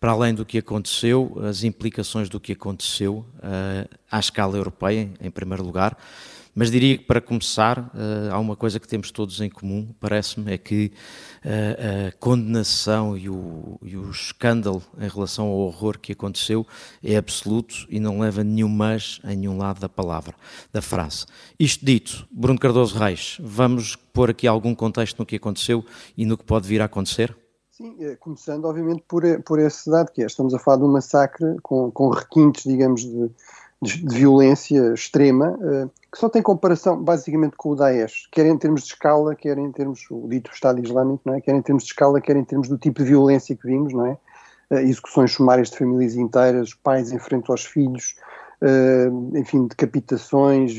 para 0.00 0.12
além 0.12 0.34
do 0.34 0.44
que 0.44 0.58
aconteceu, 0.58 1.36
as 1.44 1.64
implicações 1.64 2.28
do 2.28 2.38
que 2.38 2.52
aconteceu 2.52 3.26
uh, 3.38 3.96
à 4.10 4.18
escala 4.20 4.56
europeia, 4.56 5.10
em 5.20 5.30
primeiro 5.30 5.64
lugar. 5.64 5.96
Mas 6.54 6.72
diria 6.72 6.98
que, 6.98 7.04
para 7.04 7.20
começar, 7.20 7.78
uh, 7.78 8.32
há 8.32 8.38
uma 8.38 8.56
coisa 8.56 8.80
que 8.80 8.88
temos 8.88 9.10
todos 9.10 9.40
em 9.40 9.48
comum, 9.48 9.94
parece-me, 10.00 10.52
é 10.52 10.58
que 10.58 10.92
uh, 11.44 12.08
a 12.08 12.12
condenação 12.18 13.16
e 13.16 13.28
o, 13.28 13.78
e 13.82 13.96
o, 13.96 14.10
escândalo 14.10 14.82
em 15.00 15.08
relação 15.08 15.46
ao 15.46 15.58
horror 15.58 15.98
que 15.98 16.12
aconteceu 16.12 16.66
é 17.02 17.16
absoluto 17.16 17.86
e 17.88 18.00
não 18.00 18.20
leva 18.20 18.42
nenhum 18.42 18.68
mas 18.68 19.20
a 19.22 19.28
nenhum 19.28 19.56
lado 19.56 19.80
da 19.80 19.88
palavra, 19.88 20.34
da 20.72 20.82
frase. 20.82 21.26
Isto 21.58 21.84
dito, 21.84 22.26
Bruno 22.30 22.58
Cardoso 22.58 22.98
Reis, 22.98 23.36
vamos 23.40 23.94
pôr 23.94 24.30
aqui 24.30 24.46
algum 24.46 24.74
contexto 24.74 25.18
no 25.18 25.26
que 25.26 25.36
aconteceu 25.36 25.84
e 26.16 26.24
no 26.24 26.36
que 26.36 26.44
pode 26.44 26.66
vir 26.68 26.82
a 26.82 26.86
acontecer? 26.86 27.36
Sim, 27.78 27.94
eh, 28.00 28.16
começando 28.18 28.64
obviamente 28.64 29.04
por, 29.06 29.24
eh, 29.24 29.38
por 29.38 29.60
esse 29.60 29.88
dado 29.88 30.10
que 30.10 30.20
é, 30.20 30.26
estamos 30.26 30.52
a 30.52 30.58
falar 30.58 30.78
de 30.78 30.82
um 30.82 30.88
massacre 30.88 31.58
com, 31.62 31.92
com 31.92 32.08
requintes, 32.08 32.64
digamos, 32.64 33.02
de, 33.02 33.30
de, 33.80 34.04
de 34.04 34.16
violência 34.16 34.92
extrema, 34.92 35.50
uh, 35.50 35.88
que 36.10 36.18
só 36.18 36.28
tem 36.28 36.42
comparação 36.42 37.00
basicamente 37.00 37.54
com 37.56 37.70
o 37.70 37.76
Daesh, 37.76 38.26
quer 38.32 38.46
em 38.46 38.58
termos 38.58 38.82
de 38.82 38.88
escala, 38.88 39.32
quer 39.36 39.56
em 39.58 39.70
termos, 39.70 40.04
o 40.10 40.26
dito 40.26 40.50
Estado 40.52 40.84
Islâmico, 40.84 41.22
não 41.24 41.34
é? 41.34 41.40
quer 41.40 41.54
em 41.54 41.62
termos 41.62 41.84
de 41.84 41.90
escala, 41.90 42.20
quer 42.20 42.34
em 42.34 42.42
termos 42.42 42.66
do 42.66 42.76
tipo 42.76 43.00
de 43.00 43.10
violência 43.10 43.54
que 43.54 43.64
vimos, 43.64 43.92
não 43.92 44.06
é? 44.06 44.18
Execuções 44.82 45.32
sumárias 45.32 45.70
de 45.70 45.78
famílias 45.78 46.16
inteiras, 46.16 46.74
pais 46.74 47.12
em 47.12 47.18
frente 47.20 47.48
aos 47.48 47.64
filhos, 47.64 48.16
uh, 48.60 49.38
enfim, 49.38 49.68
decapitações, 49.68 50.74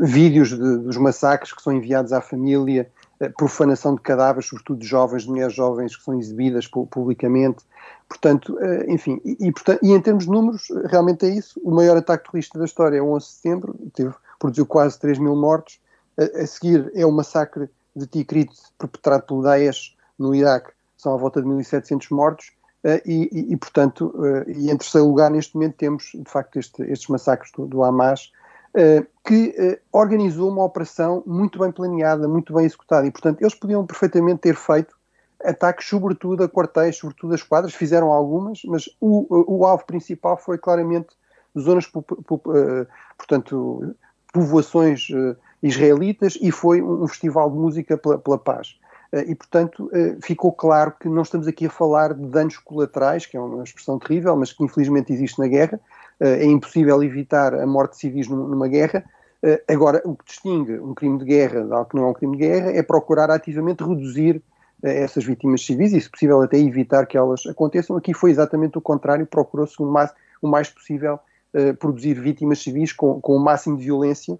vídeos 0.00 0.50
de, 0.50 0.78
dos 0.78 0.96
massacres 0.96 1.52
que 1.52 1.60
são 1.60 1.72
enviados 1.72 2.12
à 2.12 2.20
família, 2.20 2.82
eh, 2.82 3.03
profanação 3.36 3.94
de 3.94 4.00
cadáveres, 4.00 4.48
sobretudo 4.48 4.80
de 4.80 4.86
jovens, 4.86 5.22
de 5.22 5.30
mulheres 5.30 5.54
jovens 5.54 5.96
que 5.96 6.02
são 6.02 6.18
exibidas 6.18 6.66
publicamente. 6.66 7.64
Portanto, 8.08 8.58
eh, 8.60 8.86
enfim, 8.88 9.20
e, 9.24 9.48
e, 9.48 9.52
portanto, 9.52 9.80
e 9.82 9.92
em 9.92 10.00
termos 10.00 10.24
de 10.24 10.30
números, 10.30 10.68
realmente 10.86 11.24
é 11.26 11.30
isso. 11.30 11.60
O 11.64 11.74
maior 11.74 11.96
ataque 11.96 12.24
terrorista 12.24 12.58
da 12.58 12.64
história 12.64 12.98
é 12.98 13.02
11 13.02 13.26
de 13.26 13.32
setembro, 13.32 13.74
teve, 13.94 14.14
produziu 14.38 14.66
quase 14.66 14.98
3 14.98 15.18
mil 15.18 15.36
mortos. 15.36 15.80
A, 16.18 16.42
a 16.42 16.46
seguir 16.46 16.90
é 16.94 17.06
o 17.06 17.12
massacre 17.12 17.68
de 17.94 18.06
Tikrit 18.06 18.52
perpetrado 18.78 19.24
pelo 19.24 19.42
Daesh 19.42 19.96
no 20.18 20.34
Iraque, 20.34 20.72
são 20.96 21.14
à 21.14 21.16
volta 21.16 21.40
de 21.40 21.48
1.700 21.48 22.06
mortos. 22.10 22.52
Uh, 22.84 23.00
e, 23.06 23.52
e, 23.52 23.56
portanto, 23.56 24.14
e 24.46 24.70
em 24.70 24.76
terceiro 24.76 25.08
lugar, 25.08 25.30
neste 25.30 25.54
momento, 25.54 25.76
temos 25.76 26.10
de 26.14 26.30
facto 26.30 26.58
este, 26.58 26.82
estes 26.82 27.08
massacres 27.08 27.50
do, 27.56 27.66
do 27.66 27.82
Hamas 27.82 28.30
que 29.24 29.80
organizou 29.92 30.50
uma 30.50 30.64
operação 30.64 31.22
muito 31.24 31.58
bem 31.58 31.70
planeada, 31.70 32.26
muito 32.26 32.52
bem 32.52 32.64
executada, 32.64 33.06
e 33.06 33.10
portanto 33.10 33.40
eles 33.40 33.54
podiam 33.54 33.86
perfeitamente 33.86 34.40
ter 34.40 34.56
feito 34.56 34.96
ataques 35.44 35.88
sobretudo 35.88 36.42
a 36.42 36.48
quartéis, 36.48 36.96
sobretudo 36.96 37.32
a 37.32 37.36
esquadras, 37.36 37.74
fizeram 37.74 38.12
algumas, 38.12 38.62
mas 38.64 38.88
o, 39.00 39.26
o 39.30 39.64
alvo 39.64 39.84
principal 39.86 40.36
foi 40.36 40.58
claramente 40.58 41.14
zonas, 41.56 41.86
portanto, 43.16 43.94
povoações 44.32 45.06
israelitas 45.62 46.36
e 46.40 46.50
foi 46.50 46.82
um, 46.82 47.06
festival 47.08 47.50
de 47.50 47.56
música 47.56 47.96
pela, 47.96 48.18
pela 48.18 48.38
paz. 48.38 48.76
Eh, 49.12 49.30
e, 49.30 49.34
portanto, 49.34 49.88
eh, 49.92 50.16
ficou 50.20 50.52
claro 50.52 50.92
que 51.00 51.08
não 51.08 51.22
estamos 51.22 51.46
aqui 51.46 51.66
a 51.66 51.70
falar 51.70 52.12
de 52.12 52.26
danos 52.26 52.58
colaterais, 52.58 53.24
que 53.24 53.36
é 53.36 53.40
uma 53.40 53.64
expressão 53.64 53.98
terrível, 53.98 54.36
mas 54.36 54.52
que 54.52 54.62
infelizmente 54.62 55.12
existe 55.12 55.38
na 55.38 55.46
guerra. 55.46 55.80
Eh, 56.20 56.44
é 56.44 56.44
impossível 56.44 57.02
evitar 57.02 57.54
a 57.54 57.66
morte 57.66 57.92
de 57.92 57.98
civis 57.98 58.28
numa 58.28 58.68
guerra. 58.68 59.04
Agora, 59.68 60.00
o 60.06 60.16
que 60.16 60.24
distingue 60.24 60.80
um 60.80 60.94
crime 60.94 61.18
de 61.18 61.26
guerra 61.26 61.62
de 61.62 61.70
algo 61.70 61.84
que 61.84 61.96
não 61.96 62.04
é 62.04 62.06
um 62.06 62.14
crime 62.14 62.34
de 62.34 62.44
guerra 62.44 62.70
é 62.70 62.82
procurar 62.82 63.30
ativamente 63.30 63.84
reduzir 63.84 64.40
essas 64.82 65.22
vítimas 65.22 65.62
civis 65.62 65.92
e, 65.92 66.00
se 66.00 66.08
possível, 66.08 66.40
até 66.40 66.58
evitar 66.58 67.04
que 67.04 67.14
elas 67.14 67.44
aconteçam. 67.44 67.94
Aqui 67.94 68.14
foi 68.14 68.30
exatamente 68.30 68.78
o 68.78 68.80
contrário, 68.80 69.26
procurou-se 69.26 69.78
o 69.82 69.84
mais, 69.84 70.10
o 70.40 70.48
mais 70.48 70.70
possível 70.70 71.18
produzir 71.78 72.14
vítimas 72.14 72.62
civis 72.62 72.94
com, 72.94 73.20
com 73.20 73.36
o 73.36 73.38
máximo 73.38 73.76
de 73.76 73.84
violência 73.84 74.38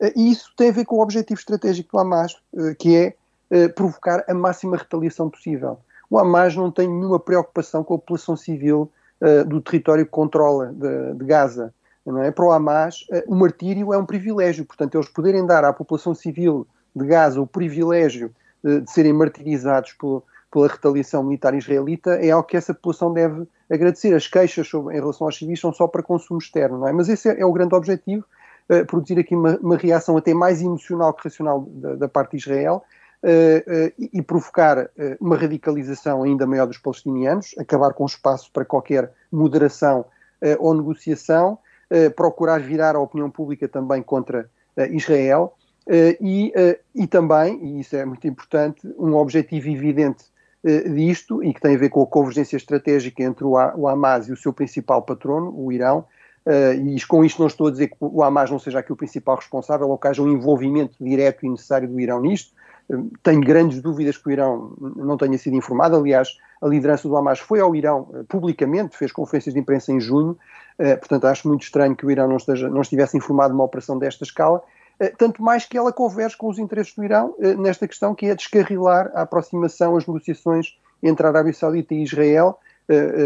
eh, 0.00 0.12
e 0.16 0.30
isso 0.30 0.52
tem 0.56 0.68
a 0.70 0.72
ver 0.72 0.84
com 0.84 0.96
o 0.96 1.02
objetivo 1.02 1.38
estratégico 1.38 1.90
do 1.92 1.98
Hamas, 1.98 2.36
eh, 2.56 2.74
que 2.74 2.96
é 2.96 3.14
eh, 3.50 3.68
provocar 3.68 4.24
a 4.28 4.34
máxima 4.34 4.76
retaliação 4.76 5.30
possível. 5.30 5.78
O 6.10 6.18
Hamas 6.18 6.54
não 6.54 6.70
tem 6.70 6.88
nenhuma 6.88 7.18
preocupação 7.18 7.82
com 7.82 7.94
a 7.94 7.98
população 7.98 8.36
civil 8.36 8.90
do 9.46 9.60
território 9.60 10.04
que 10.04 10.10
controla 10.10 10.66
de, 10.66 11.14
de 11.14 11.24
Gaza. 11.24 11.72
Não 12.04 12.22
é? 12.22 12.30
Para 12.30 12.44
o 12.44 12.52
Hamas, 12.52 13.06
o 13.26 13.34
martírio 13.34 13.92
é 13.92 13.98
um 13.98 14.06
privilégio, 14.06 14.64
portanto, 14.64 14.94
eles 14.94 15.08
poderem 15.08 15.44
dar 15.44 15.64
à 15.64 15.72
população 15.72 16.14
civil 16.14 16.66
de 16.94 17.04
Gaza 17.06 17.40
o 17.40 17.46
privilégio 17.46 18.30
de 18.62 18.90
serem 18.90 19.12
martirizados 19.12 19.96
pela 20.50 20.68
retaliação 20.68 21.22
militar 21.22 21.54
israelita 21.54 22.14
é 22.14 22.30
algo 22.30 22.46
que 22.46 22.56
essa 22.56 22.72
população 22.72 23.12
deve 23.12 23.46
agradecer. 23.70 24.14
As 24.14 24.26
queixas 24.26 24.68
sobre, 24.68 24.94
em 24.94 25.00
relação 25.00 25.26
aos 25.26 25.36
civis 25.36 25.60
são 25.60 25.72
só 25.72 25.86
para 25.86 26.02
consumo 26.02 26.38
externo, 26.38 26.78
não 26.78 26.88
é? 26.88 26.92
Mas 26.92 27.08
esse 27.08 27.28
é, 27.28 27.40
é 27.40 27.44
o 27.44 27.52
grande 27.52 27.74
objetivo 27.74 28.24
produzir 28.88 29.18
aqui 29.18 29.34
uma, 29.34 29.56
uma, 29.58 29.76
reação 29.76 30.16
até 30.16 30.34
mais 30.34 30.60
emocional 30.60 31.12
que 31.14 31.24
racional 31.24 31.60
da, 31.68 31.94
da 31.94 32.08
parte 32.08 32.32
de 32.32 32.38
Israel 32.38 32.82
e, 33.98 34.10
e, 34.14 34.22
provocar 34.22 34.88
uma 35.20 35.36
radicalização 35.36 36.22
ainda 36.22 36.46
maior 36.46 36.66
dos 36.66 36.78
palestinianos, 36.78 37.54
acabar 37.58 37.92
com 37.92 38.04
espaço 38.06 38.50
para 38.52 38.64
qualquer 38.64 39.12
moderação 39.32 40.04
ou 40.58 40.74
negociação, 40.74 41.58
procurar 42.14 42.60
virar 42.60 42.94
a 42.94 43.00
opinião 43.00 43.30
pública 43.30 43.66
também 43.66 44.02
contra 44.02 44.48
Israel. 44.92 45.54
e, 46.20 46.52
e 46.94 47.06
também, 47.06 47.58
e 47.64 47.80
isso 47.80 47.96
é 47.96 48.04
muito 48.04 48.26
importante, 48.28 48.86
um 48.98 49.14
objetivo 49.14 49.68
evidente 49.68 50.24
disto 50.94 51.42
e 51.44 51.54
que 51.54 51.60
tem 51.60 51.74
a 51.74 51.78
ver 51.78 51.90
com 51.90 52.02
a 52.02 52.06
convergência 52.06 52.56
estratégica 52.56 53.22
entre 53.22 53.44
o, 53.44 53.56
Hamas 53.56 54.28
e 54.28 54.32
o 54.32 54.36
seu 54.36 54.52
principal 54.52 55.02
patrono, 55.02 55.54
o 55.56 55.72
Irão, 55.72 56.04
e 56.84 57.00
com 57.06 57.24
isto 57.24 57.40
não 57.40 57.46
estou 57.46 57.68
a 57.68 57.70
dizer 57.70 57.88
que 57.88 57.96
o 58.00 58.22
Hamas 58.22 58.50
não 58.50 58.58
seja 58.58 58.78
aqui 58.78 58.92
o 58.92 58.96
principal 58.96 59.36
responsável 59.36 59.88
ou 59.88 59.98
que 59.98 60.08
haja 60.08 60.22
um 60.22 60.30
envolvimento 60.30 60.96
direto 61.00 61.44
e 61.44 61.48
necessário 61.48 61.88
do 61.88 61.98
Irão 62.00 62.20
nisto. 62.20 62.52
Tenho 63.22 63.40
grandes 63.40 63.80
dúvidas 63.80 64.16
que 64.16 64.28
o 64.28 64.30
Irão 64.30 64.74
não 64.78 65.16
tenha 65.16 65.36
sido 65.38 65.56
informado. 65.56 65.96
Aliás, 65.96 66.36
a 66.62 66.66
liderança 66.66 67.08
do 67.08 67.16
Hamas 67.16 67.38
foi 67.38 67.60
ao 67.60 67.74
Irão 67.74 68.08
uh, 68.10 68.24
publicamente, 68.24 68.96
fez 68.96 69.10
conferências 69.12 69.54
de 69.54 69.60
imprensa 69.60 69.92
em 69.92 70.00
junho. 70.00 70.38
portanto, 70.78 71.26
acho 71.26 71.48
muito 71.48 71.62
estranho 71.62 71.96
que 71.96 72.04
o 72.04 72.10
Irão 72.10 72.28
não, 72.28 72.36
esteja, 72.36 72.68
não 72.68 72.82
estivesse 72.82 73.16
informado 73.16 73.50
de 73.50 73.54
uma 73.54 73.64
operação 73.64 73.98
desta 73.98 74.24
escala. 74.24 74.62
tanto 75.18 75.42
mais 75.42 75.64
que 75.64 75.76
ela 75.76 75.92
converge 75.92 76.36
com 76.36 76.48
os 76.48 76.58
interesses 76.58 76.94
do 76.94 77.02
Irão 77.02 77.34
nesta 77.58 77.88
questão 77.88 78.14
que 78.14 78.26
é 78.26 78.34
descarrilar 78.34 79.10
a 79.14 79.22
aproximação, 79.22 79.96
as 79.96 80.06
negociações 80.06 80.78
entre 81.02 81.26
a 81.26 81.30
Arábia 81.30 81.52
Saudita 81.52 81.94
e 81.94 82.02
Israel, 82.02 82.58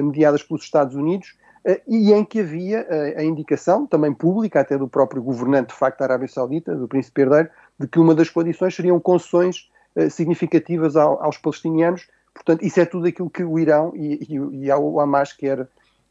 mediadas 0.02 0.42
pelos 0.42 0.62
Estados 0.62 0.94
Unidos, 0.94 1.34
eh, 1.34 1.39
e 1.86 2.12
em 2.12 2.24
que 2.24 2.40
havia 2.40 2.86
eh, 2.88 3.14
a 3.18 3.22
indicação, 3.22 3.86
também 3.86 4.12
pública, 4.12 4.60
até 4.60 4.78
do 4.78 4.88
próprio 4.88 5.22
governante 5.22 5.68
de 5.68 5.74
facto 5.74 5.98
da 5.98 6.06
Arábia 6.06 6.28
Saudita, 6.28 6.74
do 6.74 6.88
príncipe 6.88 7.22
herdeiro, 7.22 7.50
de 7.78 7.86
que 7.86 7.98
uma 7.98 8.14
das 8.14 8.30
condições 8.30 8.74
seriam 8.74 8.98
concessões 8.98 9.70
eh, 9.94 10.08
significativas 10.08 10.96
aos 10.96 11.36
palestinianos. 11.36 12.08
Portanto, 12.32 12.64
isso 12.64 12.80
é 12.80 12.86
tudo 12.86 13.06
aquilo 13.06 13.28
que 13.28 13.44
o 13.44 13.58
Irão 13.58 13.92
e, 13.94 14.70
o 14.72 15.00
Hamas 15.00 15.32
quer, 15.32 15.68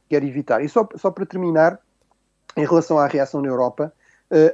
quer 0.08 0.24
evitar. 0.24 0.64
E 0.64 0.70
só, 0.70 0.88
só 0.96 1.10
para 1.10 1.26
terminar, 1.26 1.80
em 2.56 2.66
relação 2.66 3.00
à 3.00 3.08
reação 3.08 3.42
na 3.42 3.48
Europa, 3.48 3.94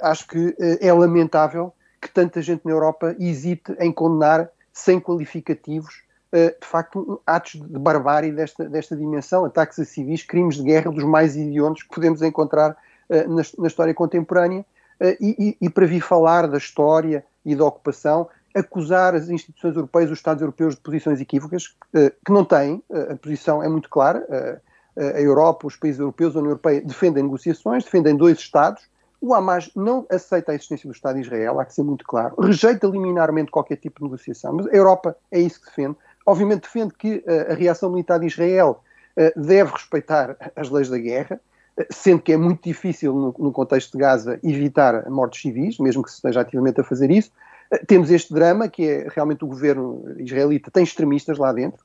acho 0.01 0.27
que 0.27 0.55
é 0.79 0.93
lamentável 0.93 1.73
que 1.99 2.09
tanta 2.09 2.41
gente 2.41 2.63
na 2.63 2.71
Europa 2.71 3.15
hesite 3.19 3.75
em 3.79 3.91
condenar 3.91 4.49
sem 4.71 4.99
qualificativos 4.99 6.04
eh, 6.04 6.04
de 6.35 6.67
facto, 6.67 7.21
atos 7.25 7.53
de 7.53 7.79
barbárie 7.79 8.31
desta, 8.31 8.67
desta 8.67 8.95
dimensão, 8.95 9.45
ataques 9.45 9.79
a 9.79 9.85
civis, 9.85 10.23
crimes 10.23 10.55
de 10.57 10.63
guerra 10.63 10.91
dos 10.91 11.03
mais 11.03 11.35
idiotos 11.35 11.83
que 11.83 11.89
podemos 11.89 12.21
encontrar 12.21 12.71
uh, 13.09 13.29
na, 13.29 13.41
na, 13.57 13.67
história 13.67 13.93
contemporânea. 13.93 14.65
Uh, 14.99 15.15
e, 15.19 15.57
e, 15.61 15.69
para 15.69 15.85
vir 15.85 16.01
falar 16.01 16.47
da 16.47 16.57
história 16.57 17.25
e 17.45 17.55
da 17.55 17.65
ocupação, 17.65 18.27
acusar 18.53 19.15
as 19.15 19.29
instituições 19.29 19.75
europeias, 19.75 20.11
os 20.11 20.17
Estados 20.17 20.41
europeus 20.41 20.75
de 20.75 20.81
posições 20.81 21.19
equívocas, 21.19 21.75
que 22.25 22.31
não 22.31 22.45
têm, 22.45 22.81
a 23.11 23.15
posição 23.17 23.61
é 23.61 23.67
muito 23.67 23.89
clara, 23.89 24.25
a 24.95 25.19
Europa, 25.19 25.67
os 25.67 25.75
países 25.75 25.99
europeus, 25.99 26.33
a 26.33 26.39
União 26.39 26.51
Europeia 26.51 26.81
defendem 26.81 27.21
negociações, 27.21 27.83
defendem 27.83 28.15
dois 28.15 28.37
Estados, 28.37 28.81
o 29.25 29.33
Hamas 29.33 29.71
não 29.75 30.05
aceita 30.09 30.51
a 30.51 30.55
existência 30.55 30.87
do 30.87 30.93
Estado 30.93 31.15
de 31.15 31.21
Israel, 31.21 31.59
há 31.59 31.65
que 31.65 31.73
ser 31.73 31.83
muito 31.83 32.05
claro, 32.05 32.35
rejeita 32.39 32.87
liminarmente 32.87 33.51
qualquer 33.51 33.77
tipo 33.77 33.99
de 33.99 34.05
negociação, 34.05 34.53
mas 34.53 34.67
a 34.67 34.71
Europa 34.71 35.17
é 35.31 35.39
isso 35.39 35.59
que 35.59 35.65
defende, 35.67 35.97
obviamente 36.25 36.63
defende 36.63 36.93
que 36.93 37.17
uh, 37.17 37.51
a 37.51 37.53
reação 37.53 37.89
militar 37.89 38.19
de 38.19 38.25
Israel 38.25 38.81
uh, 39.17 39.39
deve 39.39 39.71
respeitar 39.71 40.35
as 40.55 40.69
leis 40.69 40.89
da 40.89 40.97
guerra, 40.97 41.39
uh, 41.79 41.85
sendo 41.91 42.21
que 42.21 42.33
é 42.33 42.37
muito 42.37 42.63
difícil, 42.63 43.13
no, 43.13 43.35
no, 43.37 43.51
contexto 43.51 43.91
de 43.91 43.99
Gaza, 43.99 44.39
evitar 44.43 45.09
mortes 45.09 45.41
civis, 45.41 45.77
mesmo 45.77 46.03
que 46.03 46.09
se 46.09 46.17
esteja 46.17 46.41
ativamente 46.41 46.81
a 46.81 46.83
fazer 46.83 47.11
isso. 47.11 47.31
temos 47.87 48.09
este 48.09 48.33
drama, 48.33 48.67
que 48.67 48.87
é 48.87 49.07
realmente 49.13 49.43
o 49.43 49.47
governo 49.47 50.03
israelita 50.17 50.71
tem 50.71 50.83
extremistas 50.83 51.37
lá 51.37 51.51
dentro, 51.53 51.83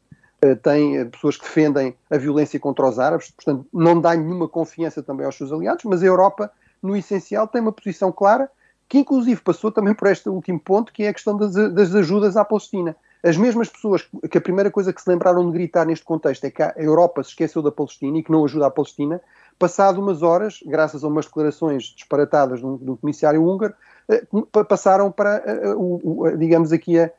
tem 0.63 1.07
pessoas 1.11 1.37
que 1.37 1.43
defendem 1.43 1.95
a 2.11 2.17
violência 2.17 2.59
contra 2.59 2.89
os 2.89 2.99
árabes, 2.99 3.31
portanto, 3.31 3.67
não 3.71 4.01
dá 4.01 4.17
nenhuma 4.17 4.49
confiança 4.49 5.03
também 5.03 5.27
aos 5.27 5.37
seus 5.37 5.53
aliados, 5.53 5.85
mas 5.85 6.03
a 6.03 6.07
Europa, 6.07 6.51
no 6.83 6.97
essencial, 6.97 7.47
tem 7.47 7.61
uma 7.61 7.73
posição 7.73 8.11
clara, 8.11 8.51
que 8.89 8.99
inclusive 8.99 9.39
passou 9.43 9.71
também 9.71 9.93
por 9.93 10.09
este 10.09 10.31
último 10.31 10.59
ponto, 10.59 10.95
que 10.95 11.03
é 11.03 11.09
a 11.09 11.13
questão 11.13 11.37
das, 11.37 11.53
das 11.53 11.95
ajudas 11.95 12.39
à 12.39 12.45
Palestina. 12.45 12.97
As 13.23 13.37
mesmas 13.37 13.69
pessoas 13.69 14.09
que 14.31 14.39
a 14.39 14.41
primeira 14.41 14.71
coisa 14.71 14.93
que 14.93 15.01
se 15.01 15.09
lembraram 15.09 15.45
de 15.47 15.53
gritar 15.53 15.85
neste 15.85 16.05
contexto 16.05 16.45
é 16.45 16.51
que 16.51 16.63
a 16.63 16.73
Europa 16.77 17.23
se 17.23 17.31
esqueceu 17.31 17.61
da 17.61 17.71
Palestina 17.71 18.19
e 18.19 18.23
que 18.23 18.33
não 18.33 18.45
ajuda 18.45 18.67
a 18.67 18.71
Palestina, 18.71 19.21
passado 19.59 20.01
umas 20.01 20.23
horas, 20.23 20.61
graças 20.65 21.05
a 21.05 21.09
umas 21.09 21.27
declarações 21.27 21.85
disparatadas 21.85 22.63
do, 22.63 22.97
comissário 22.97 23.45
húngaro, 23.45 23.75
eh, 24.09 24.25
passaram 24.67 25.13
para, 25.13 25.43
eh, 25.45 25.75
o, 25.77 26.35
digamos 26.39 26.73
aqui, 26.73 26.99
a, 26.99 27.11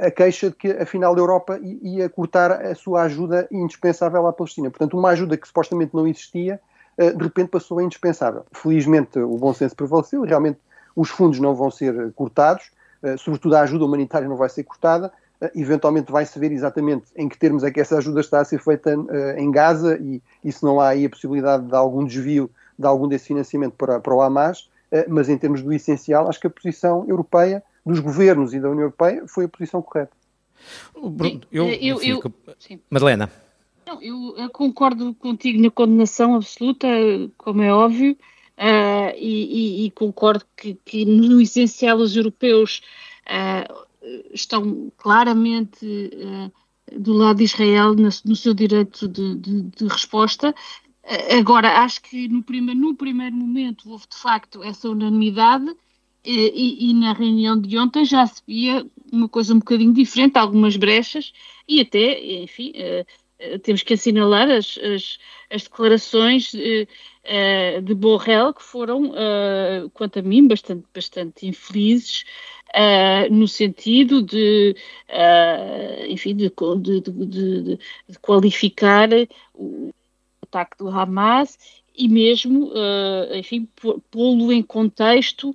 a 0.00 0.10
queixa 0.10 0.48
de 0.48 0.56
que 0.56 0.70
afinal 0.70 1.14
a 1.14 1.18
Europa 1.18 1.60
ia 1.62 2.08
cortar 2.08 2.52
a 2.52 2.74
sua 2.74 3.02
ajuda 3.02 3.46
indispensável 3.50 4.26
à 4.26 4.32
Palestina. 4.32 4.70
Portanto, 4.70 4.96
uma 4.96 5.10
ajuda 5.10 5.36
que 5.36 5.46
supostamente 5.46 5.94
não 5.94 6.06
existia, 6.06 6.58
eh, 6.96 7.10
de 7.12 7.22
repente 7.22 7.50
passou 7.50 7.78
a 7.78 7.82
indispensável. 7.82 8.46
Felizmente 8.50 9.18
o 9.18 9.36
bom 9.36 9.52
senso 9.52 9.76
prevaleceu 9.76 10.24
e 10.24 10.28
realmente 10.28 10.58
os 10.96 11.10
fundos 11.10 11.38
não 11.38 11.54
vão 11.54 11.70
ser 11.70 12.12
cortados, 12.14 12.70
sobretudo 13.18 13.56
a 13.56 13.60
ajuda 13.62 13.84
humanitária 13.84 14.28
não 14.28 14.36
vai 14.36 14.48
ser 14.50 14.64
cortada, 14.64 15.10
eh, 15.10 15.29
eventualmente 15.54 16.12
vai-se 16.12 16.38
ver 16.38 16.52
exatamente 16.52 17.06
em 17.16 17.28
que 17.28 17.38
termos 17.38 17.64
é 17.64 17.70
que 17.70 17.80
essa 17.80 17.96
ajuda 17.96 18.20
está 18.20 18.40
a 18.40 18.44
ser 18.44 18.60
feita 18.60 18.96
uh, 18.98 19.38
em 19.38 19.50
Gaza 19.50 19.98
e, 19.98 20.22
e, 20.44 20.52
se 20.52 20.62
não 20.62 20.80
há 20.80 20.88
aí 20.88 21.06
a 21.06 21.10
possibilidade 21.10 21.66
de 21.66 21.74
algum 21.74 22.04
desvio 22.04 22.50
de 22.78 22.86
algum 22.86 23.08
desse 23.08 23.28
financiamento 23.28 23.74
para, 23.74 24.00
para 24.00 24.14
o 24.14 24.20
Hamas, 24.20 24.70
uh, 24.92 25.04
mas 25.08 25.28
em 25.28 25.38
termos 25.38 25.62
do 25.62 25.72
essencial, 25.72 26.28
acho 26.28 26.40
que 26.40 26.46
a 26.46 26.50
posição 26.50 27.04
europeia, 27.08 27.62
dos 27.84 28.00
governos 28.00 28.52
e 28.52 28.60
da 28.60 28.68
União 28.68 28.84
Europeia, 28.84 29.24
foi 29.26 29.44
a 29.44 29.48
posição 29.48 29.80
correta. 29.80 30.12
Bruno, 30.94 31.40
eu, 31.50 31.68
eu, 31.68 32.02
eu, 32.02 32.22
eu 32.22 32.80
Madalena. 32.90 33.30
Não, 33.86 34.00
eu 34.02 34.50
concordo 34.50 35.14
contigo 35.14 35.60
na 35.60 35.70
condenação 35.70 36.36
absoluta, 36.36 36.86
como 37.38 37.62
é 37.62 37.72
óbvio, 37.72 38.12
uh, 38.12 39.16
e, 39.16 39.84
e, 39.84 39.86
e, 39.86 39.90
concordo 39.90 40.44
que, 40.54 40.78
que, 40.84 41.04
no 41.04 41.40
essencial 41.40 41.96
os 41.96 42.14
europeus 42.14 42.82
uh, 43.26 43.89
estão 44.32 44.92
claramente 44.96 45.84
uh, 45.84 47.00
do 47.00 47.12
lado 47.12 47.38
de 47.38 47.44
Israel 47.44 47.94
no, 47.94 48.36
seu 48.36 48.54
direito 48.54 49.06
de, 49.08 49.36
de, 49.36 49.62
de 49.62 49.86
resposta. 49.86 50.54
Uh, 51.04 51.38
agora, 51.38 51.82
acho 51.82 52.02
que 52.02 52.28
no 52.28 52.42
primeiro, 52.42 52.80
no 52.80 52.94
primeiro 52.94 53.36
momento 53.36 53.90
houve 53.90 54.06
de 54.08 54.16
facto 54.16 54.62
essa 54.62 54.88
unanimidade 54.88 55.74
e, 56.24 56.90
e, 56.90 56.94
na 56.94 57.14
reunião 57.14 57.58
de 57.58 57.78
ontem 57.78 58.04
já 58.04 58.26
se 58.26 58.42
via 58.46 58.86
uma 59.10 59.28
coisa 59.28 59.54
um 59.54 59.58
bocadinho 59.58 59.92
diferente, 59.92 60.36
algumas 60.36 60.76
brechas 60.76 61.32
e 61.66 61.80
até, 61.80 62.42
enfim, 62.42 62.72
temos 63.62 63.82
que 63.82 63.94
assinalar 63.94 64.50
as, 64.50 64.78
as, 64.78 65.18
as 65.50 65.62
declarações 65.64 66.52
de, 66.52 66.86
de 67.82 67.94
Borrell, 67.94 68.54
que 68.54 68.62
foram, 68.62 69.12
quanto 69.94 70.18
a 70.18 70.22
mim, 70.22 70.46
bastante, 70.46 70.84
bastante 70.94 71.46
infelizes, 71.46 72.24
no 73.30 73.48
sentido 73.48 74.22
de, 74.22 74.76
enfim, 76.08 76.36
de, 76.36 76.52
de, 76.80 77.00
de, 77.00 77.78
qualificar 78.20 79.08
o 79.54 79.90
ataque 80.42 80.78
do 80.78 80.88
Hamas 80.88 81.58
e 81.96 82.08
mesmo, 82.08 82.72
enfim, 83.34 83.68
pô-lo 84.10 84.52
em 84.52 84.62
contexto 84.62 85.54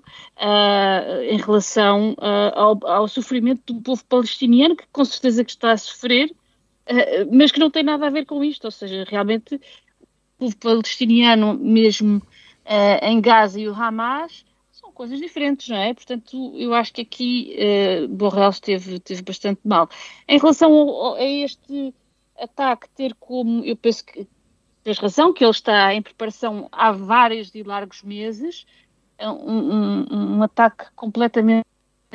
em 1.29 1.37
relação 1.37 2.15
ao, 2.53 2.79
ao, 2.85 3.07
sofrimento 3.07 3.73
do 3.73 3.81
povo 3.81 4.03
palestiniano, 4.05 4.75
que 4.75 4.85
com 4.91 5.05
certeza 5.05 5.43
que 5.43 5.51
está 5.51 5.71
a 5.71 5.77
sofrer, 5.77 6.31
mas 7.31 7.51
que 7.51 7.59
não 7.59 7.69
tem 7.69 7.83
nada 7.83 8.07
a 8.07 8.09
ver 8.09 8.25
com 8.25 8.43
isto, 8.43 8.65
ou 8.65 8.71
seja, 8.71 9.05
realmente 9.07 9.55
o 9.55 10.07
povo 10.37 10.57
palestiniano 10.57 11.53
mesmo 11.53 12.21
em 13.01 13.21
Gaza 13.21 13.59
e 13.59 13.67
o 13.67 13.73
Hamas 13.73 14.45
são 14.71 14.91
coisas 14.91 15.19
diferentes, 15.19 15.69
não 15.69 15.77
é? 15.77 15.93
Portanto, 15.93 16.53
eu 16.55 16.73
acho 16.73 16.93
que 16.93 17.01
aqui 17.01 17.55
Borrell 18.09 18.49
esteve, 18.49 18.95
esteve 18.95 19.21
bastante 19.21 19.61
mal. 19.63 19.89
Em 20.27 20.37
relação 20.37 20.71
ao, 20.73 21.15
a 21.15 21.23
este 21.23 21.93
ataque 22.37 22.89
ter 22.89 23.15
como, 23.19 23.63
eu 23.63 23.75
penso 23.75 24.05
que 24.05 24.27
tens 24.83 24.99
razão, 24.99 25.33
que 25.33 25.43
ele 25.43 25.51
está 25.51 25.93
em 25.93 26.01
preparação 26.01 26.67
há 26.71 26.91
vários 26.91 27.53
e 27.55 27.63
largos 27.63 28.03
meses, 28.03 28.65
é 29.17 29.29
um, 29.29 30.05
um, 30.11 30.35
um 30.37 30.43
ataque 30.43 30.85
completamente 30.95 31.65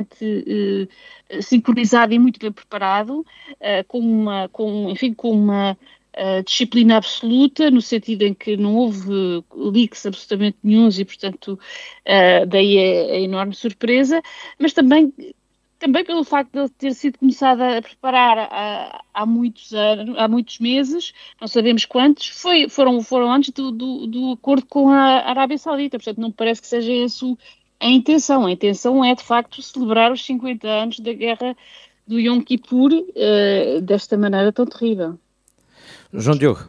uh, 0.03 1.43
sincronizado 1.43 2.13
e 2.13 2.19
muito 2.19 2.39
bem 2.39 2.53
preparado, 2.53 3.21
uh, 3.21 3.85
com 3.87 3.99
uma, 3.99 4.49
com, 4.49 4.91
enfim, 4.91 5.13
com 5.15 5.31
uma 5.31 5.73
uh, 5.73 6.43
disciplina 6.45 6.97
absoluta, 6.97 7.71
no 7.71 7.81
sentido 7.81 8.23
em 8.23 8.35
que 8.35 8.57
não 8.57 8.77
houve 8.77 9.45
leaks 9.55 10.07
absolutamente 10.07 10.59
nenhums 10.63 10.99
e, 10.99 11.05
portanto, 11.05 11.59
daí 12.49 12.77
é 12.77 13.13
a 13.13 13.21
enorme 13.21 13.55
surpresa, 13.55 14.23
mas 14.59 14.73
também 14.73 15.13
também 15.81 16.05
pelo 16.05 16.23
facto 16.23 16.53
de 16.53 16.59
ele 16.59 16.69
ter 16.69 16.95
sido 16.95 17.19
começado 17.19 17.63
a 17.63 17.81
preparar 17.81 18.39
há, 18.39 19.03
há 19.15 19.27
muitos 19.27 19.73
anos, 19.73 20.15
há 20.19 20.29
muitos 20.29 20.59
meses, 20.59 21.15
não 21.41 21.49
sabemos 21.49 21.87
quantos, 21.87 22.29
foi, 22.29 22.69
foram, 22.69 23.03
foram 23.03 23.33
antes 23.33 23.51
do, 23.51 23.73
do, 23.73 24.07
do, 24.07 24.33
acordo 24.33 24.67
com 24.67 24.91
a 24.91 25.31
Arábia 25.31 25.57
Saudita, 25.57 25.97
portanto 25.97 26.21
não 26.21 26.31
parece 26.31 26.61
que 26.61 26.69
seja 26.69 26.93
isso 26.93 27.37
a 27.81 27.89
intenção. 27.89 28.47
A 28.47 28.53
intenção 28.53 29.05
é 29.05 29.15
de 29.15 29.25
facto 29.25 29.63
celebrar 29.63 30.13
os 30.13 30.25
50 30.25 30.69
anos 30.69 31.01
da 31.01 31.13
guerra 31.13 31.57
do 32.07 32.21
Yom 32.21 32.41
Kippur 32.41 32.93
uh, 32.93 33.81
desta 33.81 34.17
maneira 34.19 34.53
tão 34.53 34.67
terrível. 34.67 35.19
João 36.13 36.37
Diogo. 36.37 36.61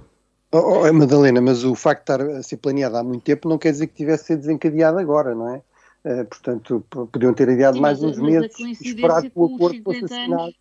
Oh, 0.54 0.86
oh, 0.86 0.94
Madalena, 0.94 1.42
mas 1.42 1.64
o 1.64 1.76
facto 1.76 2.06
de 2.06 2.24
estar 2.24 2.38
a 2.38 2.44
ser 2.44 2.58
planeado 2.58 2.98
há 2.98 3.04
muito 3.04 3.24
tempo 3.24 3.48
não 3.48 3.58
quer 3.58 3.72
dizer 3.72 3.88
que 3.88 3.96
tivesse 3.96 4.26
sido 4.26 4.40
desencadeado 4.40 5.00
agora, 5.00 5.34
não 5.34 5.56
é? 5.56 5.62
Uh, 6.04 6.26
portanto, 6.26 6.84
podiam 7.12 7.34
ter 7.34 7.50
adiado 7.50 7.76
Sim, 7.76 7.82
mais 7.82 8.04
uns 8.04 8.18
meses 8.18 8.58
e 8.60 8.72
esperar 8.72 9.22
que 9.22 9.32
o 9.36 9.56
acordo 9.56 9.82
fosse 9.84 10.06
assinado. 10.06 10.54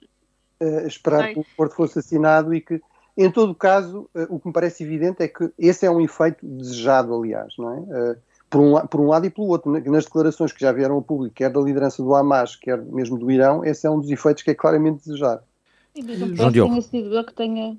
Uh, 0.60 0.86
esperar 0.86 1.32
que 1.32 1.38
o 1.38 1.46
acordo 1.52 1.74
fosse 1.74 1.98
assinado 1.98 2.54
e 2.54 2.60
que, 2.60 2.80
em 3.16 3.30
todo 3.30 3.50
o 3.50 3.54
caso, 3.54 4.08
uh, 4.14 4.26
o 4.28 4.38
que 4.38 4.46
me 4.46 4.52
parece 4.52 4.84
evidente 4.84 5.22
é 5.22 5.28
que 5.28 5.50
esse 5.58 5.84
é 5.84 5.90
um 5.90 6.00
efeito 6.00 6.46
desejado, 6.46 7.14
aliás, 7.14 7.52
não 7.58 7.72
é? 7.72 8.16
Por, 8.50 8.60
um, 8.60 8.86
por 8.86 9.00
um 9.00 9.08
lado 9.08 9.26
e 9.26 9.30
pelo 9.30 9.46
outro. 9.46 9.70
Nas 9.70 10.04
declarações 10.04 10.52
que 10.52 10.60
já 10.60 10.72
vieram 10.72 10.96
ao 10.96 11.02
público, 11.02 11.36
quer 11.36 11.50
da 11.50 11.60
liderança 11.60 12.02
do 12.02 12.14
Hamas, 12.14 12.56
quer 12.56 12.76
mesmo 12.82 13.16
do 13.16 13.30
Irão, 13.30 13.64
esse 13.64 13.86
é 13.86 13.90
um 13.90 14.00
dos 14.00 14.10
efeitos 14.10 14.42
que 14.42 14.50
é 14.50 14.54
claramente 14.54 15.04
desejado. 15.04 15.42
João 16.34 16.50
Diogo. 16.50 16.70
Tenha 16.70 16.82
sido 16.82 17.24
que 17.24 17.34
tenha 17.34 17.76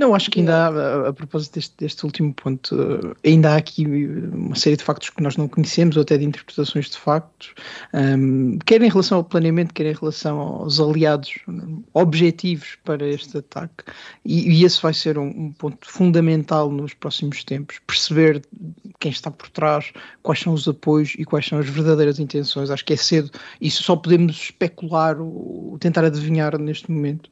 não, 0.00 0.14
acho 0.14 0.30
que 0.30 0.40
ainda 0.40 0.66
há, 0.66 1.08
a, 1.08 1.12
propósito 1.12 1.56
deste, 1.56 1.74
deste, 1.76 2.04
último 2.06 2.32
ponto, 2.32 3.14
ainda 3.22 3.52
há 3.52 3.56
aqui 3.56 3.86
uma 3.86 4.56
série 4.56 4.76
de 4.76 4.82
factos 4.82 5.10
que 5.10 5.22
nós 5.22 5.36
não 5.36 5.46
conhecemos, 5.46 5.94
ou 5.96 6.02
até 6.02 6.16
de 6.16 6.24
interpretações 6.24 6.88
de 6.88 6.96
factos, 6.96 7.52
um, 7.92 8.58
quer 8.64 8.80
em 8.80 8.88
relação 8.88 9.18
ao 9.18 9.24
planeamento, 9.24 9.74
quer 9.74 9.84
em 9.84 9.92
relação 9.92 10.38
aos 10.38 10.80
aliados 10.80 11.34
objetivos 11.92 12.78
para 12.82 13.06
este 13.06 13.36
ataque, 13.36 13.84
e, 14.24 14.50
e 14.50 14.64
esse 14.64 14.80
vai 14.80 14.94
ser 14.94 15.18
um, 15.18 15.26
um, 15.26 15.52
ponto 15.52 15.86
fundamental 15.86 16.70
nos 16.70 16.94
próximos 16.94 17.44
tempos, 17.44 17.78
perceber 17.86 18.42
quem 19.00 19.10
está 19.10 19.30
por 19.30 19.50
trás, 19.50 19.92
quais 20.22 20.40
são 20.40 20.54
os 20.54 20.66
apoios 20.66 21.14
e 21.18 21.26
quais 21.26 21.46
são 21.46 21.58
as 21.58 21.68
verdadeiras 21.68 22.18
intenções. 22.18 22.70
Acho 22.70 22.84
que 22.86 22.94
é 22.94 22.96
cedo, 22.96 23.30
isso 23.60 23.82
só 23.82 23.96
podemos 23.96 24.44
especular 24.44 25.20
ou 25.20 25.76
tentar 25.78 26.04
adivinhar 26.04 26.58
neste 26.58 26.90
momento, 26.90 27.28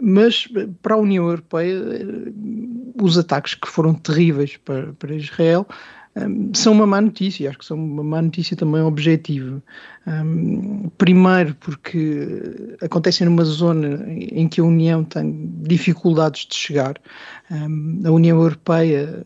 mas 0.00 0.46
para 0.80 0.94
a 0.94 0.98
União 0.98 1.26
Europeia 1.26 1.81
os 3.00 3.18
ataques 3.18 3.54
que 3.54 3.68
foram 3.68 3.94
terríveis 3.94 4.56
para, 4.56 4.92
para 4.94 5.14
Israel 5.14 5.66
um, 6.14 6.52
são 6.54 6.74
uma 6.74 6.86
má 6.86 7.00
notícia, 7.00 7.48
acho 7.48 7.58
que 7.58 7.64
são 7.64 7.76
uma 7.76 8.02
má 8.02 8.20
notícia 8.20 8.56
também 8.56 8.82
objetiva. 8.82 9.62
Um, 10.06 10.90
primeiro, 10.98 11.54
porque 11.54 12.76
acontecem 12.82 13.26
numa 13.26 13.44
zona 13.44 14.04
em 14.12 14.46
que 14.46 14.60
a 14.60 14.64
União 14.64 15.04
tem 15.04 15.50
dificuldades 15.62 16.46
de 16.46 16.54
chegar. 16.54 16.96
Um, 17.50 18.02
a 18.04 18.10
União 18.10 18.38
Europeia 18.38 19.24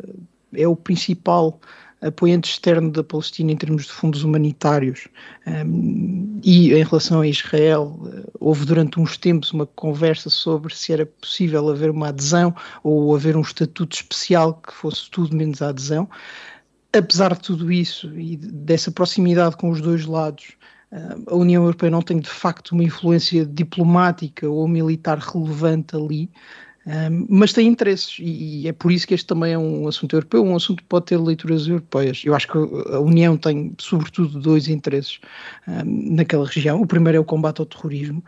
é 0.55 0.69
o 0.69 0.77
principal 0.77 1.61
apoiante 2.07 2.51
externo 2.51 2.90
da 2.90 3.03
Palestina 3.03 3.53
em 3.53 3.57
termos 3.57 3.85
de 3.85 3.92
fundos 3.92 4.25
humanitários. 4.25 5.09
Um, 5.47 6.40
e 6.42 6.73
em 6.73 6.85
relação 6.85 7.21
a 7.21 7.27
Israel 7.27 7.99
houve 8.38 8.64
durante 8.64 9.01
uns 9.01 9.16
tempos 9.16 9.53
uma 9.53 9.66
conversa 9.66 10.31
sobre 10.31 10.75
se 10.75 10.92
era 10.92 11.07
possível 11.07 11.69
haver 11.69 11.90
uma 11.90 12.09
adesão 12.09 12.55
ou 12.83 13.14
haver 13.14 13.37
um 13.37 13.42
estatuto 13.42 13.97
especial 13.97 14.55
que 14.55 14.73
fosse 14.73 15.11
tudo 15.11 15.37
menos 15.37 15.62
a 15.62 15.69
adesão. 15.69 16.09
Apesar 16.92 17.35
de 17.35 17.40
tudo 17.40 17.71
isso 17.71 18.19
e 18.19 18.37
dessa 18.37 18.90
proximidade 18.90 19.57
com 19.57 19.71
os 19.71 19.81
dois 19.81 20.07
lados 20.07 20.57
a 21.27 21.35
União 21.35 21.62
Europeia 21.62 21.90
não 21.90 22.03
tem 22.03 22.21
de 22.21 22.29
facto 22.29 22.73
uma 22.73 22.85
influência 22.85 23.45
diplomática 23.45 24.49
ou 24.49 24.69
militar 24.69 25.19
relevante 25.19 25.97
ali, 25.97 26.31
mas 27.29 27.53
tem 27.53 27.66
interesses 27.66 28.16
e, 28.20 28.62
e, 28.62 28.68
é 28.68 28.72
por 28.72 28.92
isso 28.92 29.07
que 29.09 29.14
este 29.14 29.27
também 29.27 29.53
é 29.53 29.59
um 29.59 29.88
assunto 29.88 30.14
europeu, 30.14 30.44
um 30.44 30.55
assunto 30.55 30.83
que 30.83 30.88
pode 30.88 31.07
ter 31.07 31.16
leituras 31.16 31.66
europeias. 31.66 32.22
Eu 32.25 32.35
acho 32.35 32.46
que 32.46 32.57
a 32.57 33.01
União 33.01 33.37
tem, 33.37 33.72
sobretudo, 33.79 34.38
dois 34.38 34.68
interesses 34.68 35.18
um, 35.66 36.14
naquela 36.14 36.46
região. 36.46 36.81
O 36.81 36.87
primeiro 36.87 37.18
é 37.18 37.20
o 37.20 37.25
combate 37.25 37.61
ao 37.61 37.66
terrorismo. 37.66 38.22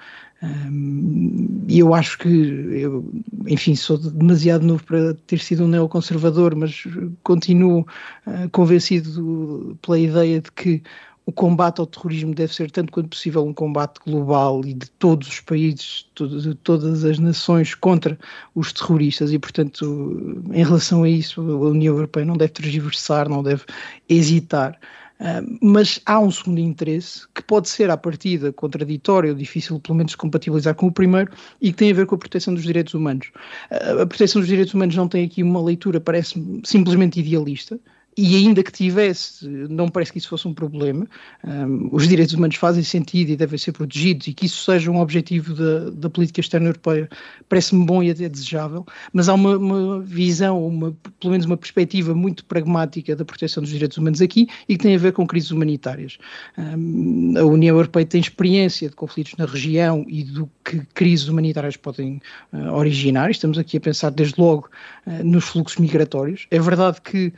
E 1.68 1.80
eu 1.80 1.92
acho 1.92 2.16
que, 2.18 2.28
eu, 2.28 3.12
enfim, 3.48 3.74
sou 3.74 3.98
demasiado 3.98 4.64
novo 4.64 4.84
para 4.84 5.14
ter 5.26 5.40
sido 5.40 5.64
um 5.64 5.68
neoconservador, 5.68 6.54
mas 6.54 6.84
continuo 7.24 7.80
uh, 8.24 8.48
convencido 8.52 9.76
pela 9.82 9.98
ideia 9.98 10.40
de 10.40 10.52
que 10.52 10.82
o 11.28 11.32
combate 11.32 11.78
ao 11.78 11.86
terrorismo 11.86 12.34
deve 12.34 12.54
ser, 12.54 12.70
tanto 12.70 12.90
quanto 12.90 13.10
possível, 13.10 13.44
um 13.44 13.52
combate 13.52 14.00
global 14.02 14.62
e 14.64 14.72
de 14.72 14.88
todos 14.92 15.28
os 15.28 15.40
países, 15.40 16.06
de 16.16 16.54
todas 16.54 17.04
as 17.04 17.18
nações 17.18 17.74
contra 17.74 18.18
os 18.54 18.72
terroristas 18.72 19.30
e, 19.30 19.38
portanto, 19.38 20.42
em 20.50 20.64
relação 20.64 21.02
a 21.02 21.08
isso, 21.08 21.42
a 21.42 21.68
União 21.68 21.94
Europeia 21.94 22.24
não 22.24 22.34
deve 22.34 22.54
tergiversar, 22.54 23.28
não 23.28 23.42
deve 23.42 23.62
hesitar. 24.08 24.80
Uh, 25.20 25.58
mas 25.60 26.00
há 26.06 26.18
um 26.18 26.30
segundo 26.30 26.60
interesse 26.60 27.28
que 27.34 27.42
pode 27.42 27.68
ser, 27.68 27.90
à 27.90 27.96
partida, 27.98 28.50
contraditório, 28.50 29.34
difícil, 29.34 29.78
pelo 29.80 29.98
menos, 29.98 30.14
compatibilizar 30.14 30.74
com 30.76 30.86
o 30.86 30.92
primeiro 30.92 31.30
e 31.60 31.72
que 31.72 31.76
tem 31.76 31.90
a 31.90 31.94
ver 31.94 32.06
com 32.06 32.14
a 32.14 32.18
proteção 32.18 32.54
dos 32.54 32.62
direitos 32.62 32.94
humanos. 32.94 33.30
Uh, 33.70 34.00
a 34.00 34.06
proteção 34.06 34.40
dos 34.40 34.48
direitos 34.48 34.72
humanos 34.72 34.96
não 34.96 35.06
tem 35.06 35.26
aqui 35.26 35.42
uma 35.42 35.62
leitura, 35.62 36.00
parece 36.00 36.42
simplesmente 36.64 37.20
idealista 37.20 37.78
e 38.20 38.34
ainda 38.34 38.64
que 38.64 38.72
tivesse, 38.72 39.46
não 39.46 39.88
parece 39.88 40.10
que 40.10 40.18
isso 40.18 40.28
fosse 40.28 40.48
um 40.48 40.52
problema. 40.52 41.06
Um, 41.44 41.88
os 41.92 42.08
direitos 42.08 42.34
humanos 42.34 42.56
fazem 42.56 42.82
sentido 42.82 43.30
e 43.30 43.36
devem 43.36 43.56
ser 43.56 43.70
protegidos, 43.70 44.26
e 44.26 44.34
que 44.34 44.46
isso 44.46 44.64
seja 44.64 44.90
um 44.90 44.98
objetivo 44.98 45.54
da, 45.54 45.90
da 45.90 46.10
política 46.10 46.40
externa 46.40 46.66
europeia 46.66 47.08
parece-me 47.48 47.86
bom 47.86 48.02
e 48.02 48.10
até 48.10 48.28
desejável, 48.28 48.84
mas 49.12 49.28
há 49.28 49.34
uma, 49.34 49.56
uma, 49.56 50.00
visão, 50.00 50.66
uma, 50.66 50.96
pelo 51.20 51.30
menos 51.30 51.46
uma 51.46 51.56
perspectiva 51.56 52.12
muito 52.12 52.44
pragmática 52.44 53.14
da 53.14 53.24
proteção 53.24 53.62
dos 53.62 53.70
direitos 53.70 53.96
humanos 53.96 54.20
aqui 54.20 54.48
e 54.68 54.76
que 54.76 54.82
tem 54.82 54.96
a 54.96 54.98
ver 54.98 55.12
com 55.12 55.24
crises 55.24 55.52
humanitárias. 55.52 56.18
Um, 56.58 57.34
a 57.38 57.44
União 57.44 57.76
Europeia 57.76 58.04
tem 58.04 58.20
experiência 58.20 58.88
de 58.88 58.96
conflitos 58.96 59.34
na 59.38 59.46
região 59.46 60.04
e 60.08 60.24
do 60.24 60.50
que 60.64 60.80
crises 60.92 61.28
humanitárias 61.28 61.76
podem 61.76 62.20
uh, 62.52 62.72
originar. 62.72 63.30
Estamos 63.30 63.58
aqui 63.58 63.76
a 63.76 63.80
pensar 63.80 64.10
desde 64.10 64.40
logo 64.40 64.68
uh, 65.06 65.22
nos 65.22 65.44
fluxos 65.44 65.78
migratórios. 65.78 66.48
É 66.50 66.58
verdade 66.58 67.00
que 67.00 67.32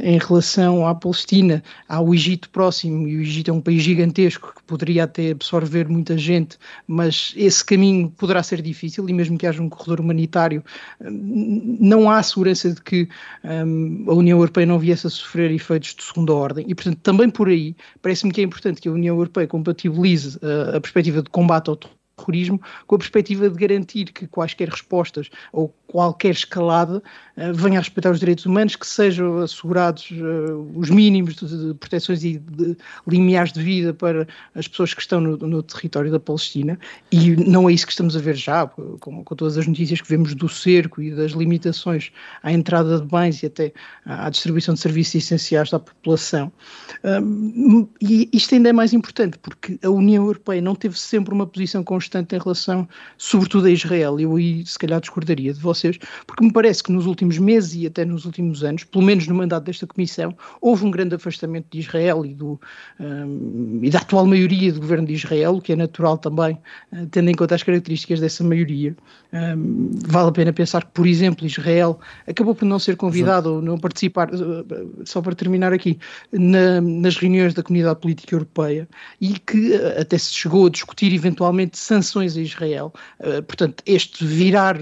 em 0.00 0.18
relação 0.18 0.86
à 0.86 0.94
Palestina, 0.94 1.62
há 1.88 2.00
o 2.00 2.14
Egito 2.14 2.48
próximo, 2.50 3.06
e 3.06 3.16
o 3.16 3.20
Egito 3.20 3.50
é 3.50 3.54
um 3.54 3.60
país 3.60 3.82
gigantesco 3.82 4.52
que 4.56 4.62
poderia 4.62 5.04
até 5.04 5.30
absorver 5.30 5.88
muita 5.88 6.16
gente, 6.16 6.58
mas 6.86 7.32
esse 7.36 7.64
caminho 7.64 8.10
poderá 8.10 8.42
ser 8.42 8.62
difícil, 8.62 9.08
e 9.08 9.12
mesmo 9.12 9.36
que 9.36 9.46
haja 9.46 9.62
um 9.62 9.68
corredor 9.68 10.00
humanitário, 10.00 10.64
não 11.00 12.10
há 12.10 12.22
segurança 12.22 12.72
de 12.72 12.82
que 12.82 13.08
um, 13.44 14.04
a 14.08 14.14
União 14.14 14.38
Europeia 14.38 14.66
não 14.66 14.78
viesse 14.78 15.06
a 15.06 15.10
sofrer 15.10 15.50
efeitos 15.50 15.94
de 15.94 16.02
segunda 16.02 16.32
ordem, 16.32 16.64
e 16.68 16.74
portanto 16.74 16.98
também 17.02 17.30
por 17.30 17.48
aí 17.48 17.74
parece-me 18.02 18.32
que 18.32 18.40
é 18.40 18.44
importante 18.44 18.80
que 18.80 18.88
a 18.88 18.92
União 18.92 19.16
Europeia 19.16 19.46
compatibilize 19.46 20.38
a, 20.42 20.76
a 20.76 20.80
perspectiva 20.80 21.22
de 21.22 21.30
combate 21.30 21.68
ao 21.68 21.76
terrorismo, 22.20 22.60
com 22.86 22.94
a 22.94 22.98
perspectiva 22.98 23.48
de 23.48 23.56
garantir 23.56 24.06
que 24.06 24.26
quaisquer 24.26 24.68
respostas 24.68 25.30
ou 25.52 25.74
qualquer 25.86 26.30
escalada 26.30 27.02
uh, 27.36 27.52
venha 27.52 27.78
a 27.78 27.82
respeitar 27.82 28.10
os 28.10 28.20
direitos 28.20 28.46
humanos, 28.46 28.76
que 28.76 28.86
sejam 28.86 29.38
assegurados 29.38 30.10
uh, 30.12 30.72
os 30.76 30.88
mínimos 30.88 31.34
de, 31.34 31.74
proteções 31.74 32.22
e 32.22 32.38
de 32.38 32.76
limiares 33.08 33.52
de 33.52 33.62
vida 33.62 33.92
para 33.92 34.26
as 34.54 34.68
pessoas 34.68 34.94
que 34.94 35.00
estão 35.00 35.20
no, 35.20 35.36
no, 35.36 35.62
território 35.62 36.10
da 36.10 36.20
Palestina, 36.20 36.78
e 37.10 37.34
não 37.36 37.68
é 37.68 37.72
isso 37.72 37.86
que 37.86 37.92
estamos 37.92 38.16
a 38.16 38.20
ver 38.20 38.36
já, 38.36 38.66
com, 38.66 39.24
com, 39.24 39.34
todas 39.34 39.58
as 39.58 39.66
notícias 39.66 40.00
que 40.00 40.08
vemos 40.08 40.34
do 40.34 40.48
cerco 40.48 41.02
e 41.02 41.10
das 41.10 41.32
limitações 41.32 42.12
à 42.42 42.52
entrada 42.52 43.00
de 43.00 43.06
bens 43.06 43.42
e 43.42 43.46
até 43.46 43.72
à 44.04 44.30
distribuição 44.30 44.74
de 44.74 44.80
serviços 44.80 45.16
essenciais 45.16 45.72
à 45.72 45.78
população. 45.78 46.52
E 48.00 48.28
isto 48.32 48.54
ainda 48.54 48.68
é 48.68 48.72
mais 48.72 48.92
importante, 48.92 49.38
porque 49.38 49.78
a 49.82 49.88
União 49.90 50.24
Europeia 50.24 50.60
não 50.60 50.74
teve 50.74 50.98
sempre 50.98 51.34
uma 51.34 51.46
posição 51.46 51.82
constante 51.82 52.09
em 52.18 52.38
relação, 52.38 52.88
sobretudo, 53.16 53.66
a 53.66 53.70
Israel. 53.70 54.18
Eu 54.18 54.36
aí, 54.36 54.64
se 54.66 54.78
calhar, 54.78 55.00
discordaria 55.00 55.52
de 55.52 55.60
vocês, 55.60 55.98
porque 56.26 56.44
me 56.44 56.52
parece 56.52 56.82
que 56.82 56.92
nos 56.92 57.06
últimos 57.06 57.38
meses 57.38 57.74
e 57.74 57.86
até 57.86 58.04
nos 58.04 58.24
últimos 58.24 58.64
anos, 58.64 58.84
pelo 58.84 59.04
menos 59.04 59.26
no 59.26 59.34
mandato 59.34 59.64
desta 59.64 59.86
Comissão, 59.86 60.36
houve 60.60 60.84
um 60.84 60.90
grande 60.90 61.14
afastamento 61.14 61.66
de 61.70 61.80
Israel 61.80 62.24
e, 62.24 62.34
do, 62.34 62.60
um, 62.98 63.80
e 63.82 63.90
da 63.90 63.98
atual 63.98 64.26
maioria 64.26 64.72
do 64.72 64.80
governo 64.80 65.06
de 65.06 65.14
Israel, 65.14 65.56
o 65.56 65.60
que 65.60 65.72
é 65.72 65.76
natural 65.76 66.18
também, 66.18 66.58
uh, 66.92 67.06
tendo 67.10 67.30
em 67.30 67.34
conta 67.34 67.54
as 67.54 67.62
características 67.62 68.20
dessa 68.20 68.42
maioria. 68.44 68.96
Um, 69.32 69.90
vale 70.06 70.28
a 70.28 70.32
pena 70.32 70.52
pensar 70.52 70.84
que, 70.84 70.90
por 70.92 71.06
exemplo, 71.06 71.46
Israel 71.46 71.98
acabou 72.26 72.54
por 72.54 72.64
não 72.64 72.78
ser 72.78 72.96
convidado 72.96 73.54
ou 73.54 73.62
não 73.62 73.78
participar, 73.78 74.30
uh, 74.34 74.66
só 75.04 75.20
para 75.20 75.34
terminar 75.34 75.72
aqui, 75.72 75.98
na, 76.32 76.80
nas 76.80 77.16
reuniões 77.16 77.54
da 77.54 77.62
comunidade 77.62 78.00
política 78.00 78.34
europeia 78.34 78.88
e 79.20 79.38
que 79.38 79.72
uh, 79.72 80.00
até 80.00 80.18
se 80.18 80.32
chegou 80.32 80.66
a 80.66 80.70
discutir 80.70 81.12
eventualmente 81.12 81.78
sanções 81.78 81.99
a 82.00 82.40
Israel. 82.40 82.92
portanto, 83.46 83.82
este 83.86 84.24
virar 84.24 84.78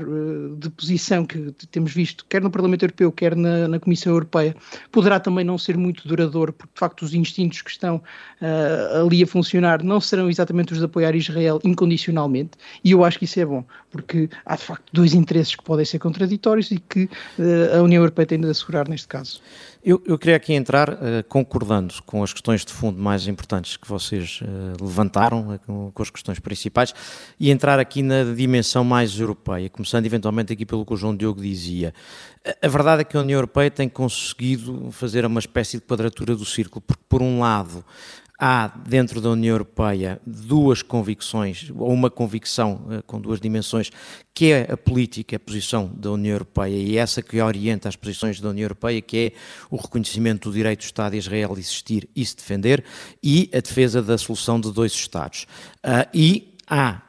de 0.56 0.70
posição 0.70 1.24
que 1.26 1.52
temos 1.70 1.92
visto, 1.92 2.24
quer 2.28 2.42
no 2.42 2.50
Parlamento 2.50 2.84
Europeu, 2.84 3.12
quer 3.12 3.36
na, 3.36 3.68
na, 3.68 3.78
Comissão 3.78 4.12
Europeia, 4.12 4.54
poderá 4.92 5.18
também 5.20 5.44
não 5.44 5.58
ser 5.58 5.76
muito 5.76 6.06
duradouro, 6.06 6.52
porque 6.52 6.72
de 6.72 6.78
facto 6.78 7.02
os 7.02 7.14
instintos 7.14 7.62
que 7.62 7.70
estão 7.70 7.96
uh, 7.96 9.06
ali 9.06 9.22
a 9.22 9.26
funcionar 9.26 9.82
não 9.82 10.00
serão 10.00 10.28
exatamente 10.28 10.72
os 10.72 10.78
de 10.78 10.84
apoiar 10.84 11.14
Israel 11.14 11.60
incondicionalmente, 11.64 12.52
e 12.84 12.92
eu 12.92 13.04
acho 13.04 13.18
que 13.18 13.24
isso 13.24 13.40
é 13.40 13.44
bom, 13.44 13.64
porque 13.90 14.28
há 14.44 14.56
de 14.56 14.62
facto 14.62 14.84
dois 14.92 15.14
interesses 15.14 15.54
que 15.54 15.62
podem 15.62 15.84
ser 15.84 15.98
contraditórios 15.98 16.70
e 16.70 16.78
que 16.78 17.04
uh, 17.04 17.78
a 17.78 17.82
União 17.82 18.02
Europeia 18.02 18.26
tem 18.26 18.40
de 18.40 18.48
assegurar 18.48 18.88
neste 18.88 19.08
caso. 19.08 19.40
Eu, 19.84 20.02
eu 20.06 20.18
queria 20.18 20.36
aqui 20.36 20.52
entrar 20.52 20.90
uh, 20.90 20.96
concordando 21.28 21.94
com 22.04 22.22
as 22.22 22.32
questões 22.32 22.64
de 22.64 22.72
fundo 22.72 23.00
mais 23.00 23.26
importantes 23.26 23.76
que 23.76 23.88
vocês 23.88 24.40
levantaram, 24.80 25.58
com, 25.64 25.90
com, 25.92 26.02
as 26.02 26.10
questões 26.10 26.38
principais, 26.38 26.92
e 27.38 27.50
entrar 27.50 27.78
aqui 27.78 28.02
na 28.02 28.24
dimensão 28.24 28.84
mais 28.84 29.18
europeia, 29.18 29.68
começando 29.70 30.06
eventualmente 30.06 30.52
aqui 30.52 30.66
pelo 30.66 30.84
que 30.84 30.92
o 30.92 30.96
João 30.96 31.16
Diogo 31.16 31.40
dizia. 31.40 31.94
A, 32.62 32.68
verdade 32.68 33.02
é 33.02 33.04
que 33.04 33.16
a 33.16 33.20
União 33.20 33.36
Europeia 33.36 33.70
tem 33.70 33.88
conseguido 33.88 34.90
fazer 34.90 35.24
uma 35.24 35.40
espécie 35.40 35.76
de 35.76 35.84
quadratura 35.84 36.34
do 36.34 36.44
círculo, 36.44 36.80
porque, 36.80 37.02
por 37.08 37.22
um 37.22 37.40
lado, 37.40 37.84
há 38.38 38.68
dentro 38.68 39.20
da 39.20 39.30
União 39.30 39.54
Europeia 39.54 40.20
duas 40.24 40.80
convicções, 40.80 41.70
ou 41.76 41.92
uma 41.92 42.08
convicção 42.08 42.84
uh, 42.86 43.02
com 43.02 43.20
duas 43.20 43.40
dimensões, 43.40 43.90
que 44.32 44.52
é 44.52 44.72
a 44.72 44.76
política, 44.76 45.34
a 45.34 45.40
posição 45.40 45.90
da 45.92 46.12
União 46.12 46.34
Europeia 46.34 46.76
e 46.76 46.96
essa 46.96 47.20
que 47.20 47.40
orienta 47.40 47.88
as 47.88 47.96
posições 47.96 48.40
da 48.40 48.50
União 48.50 48.64
Europeia, 48.64 49.02
que 49.02 49.16
é 49.16 49.32
o 49.68 49.76
reconhecimento 49.76 50.48
do 50.48 50.54
direito 50.54 50.80
do 50.80 50.84
Estado 50.84 51.12
de 51.12 51.18
Israel 51.18 51.52
existir 51.58 52.08
e 52.14 52.24
se 52.24 52.36
defender 52.36 52.84
e 53.20 53.50
a 53.52 53.58
defesa 53.58 54.00
da 54.00 54.16
solução 54.16 54.60
de 54.60 54.72
dois 54.72 54.92
Estados. 54.92 55.46
Uh, 55.84 56.08
e 56.14 56.47
há, 56.68 57.02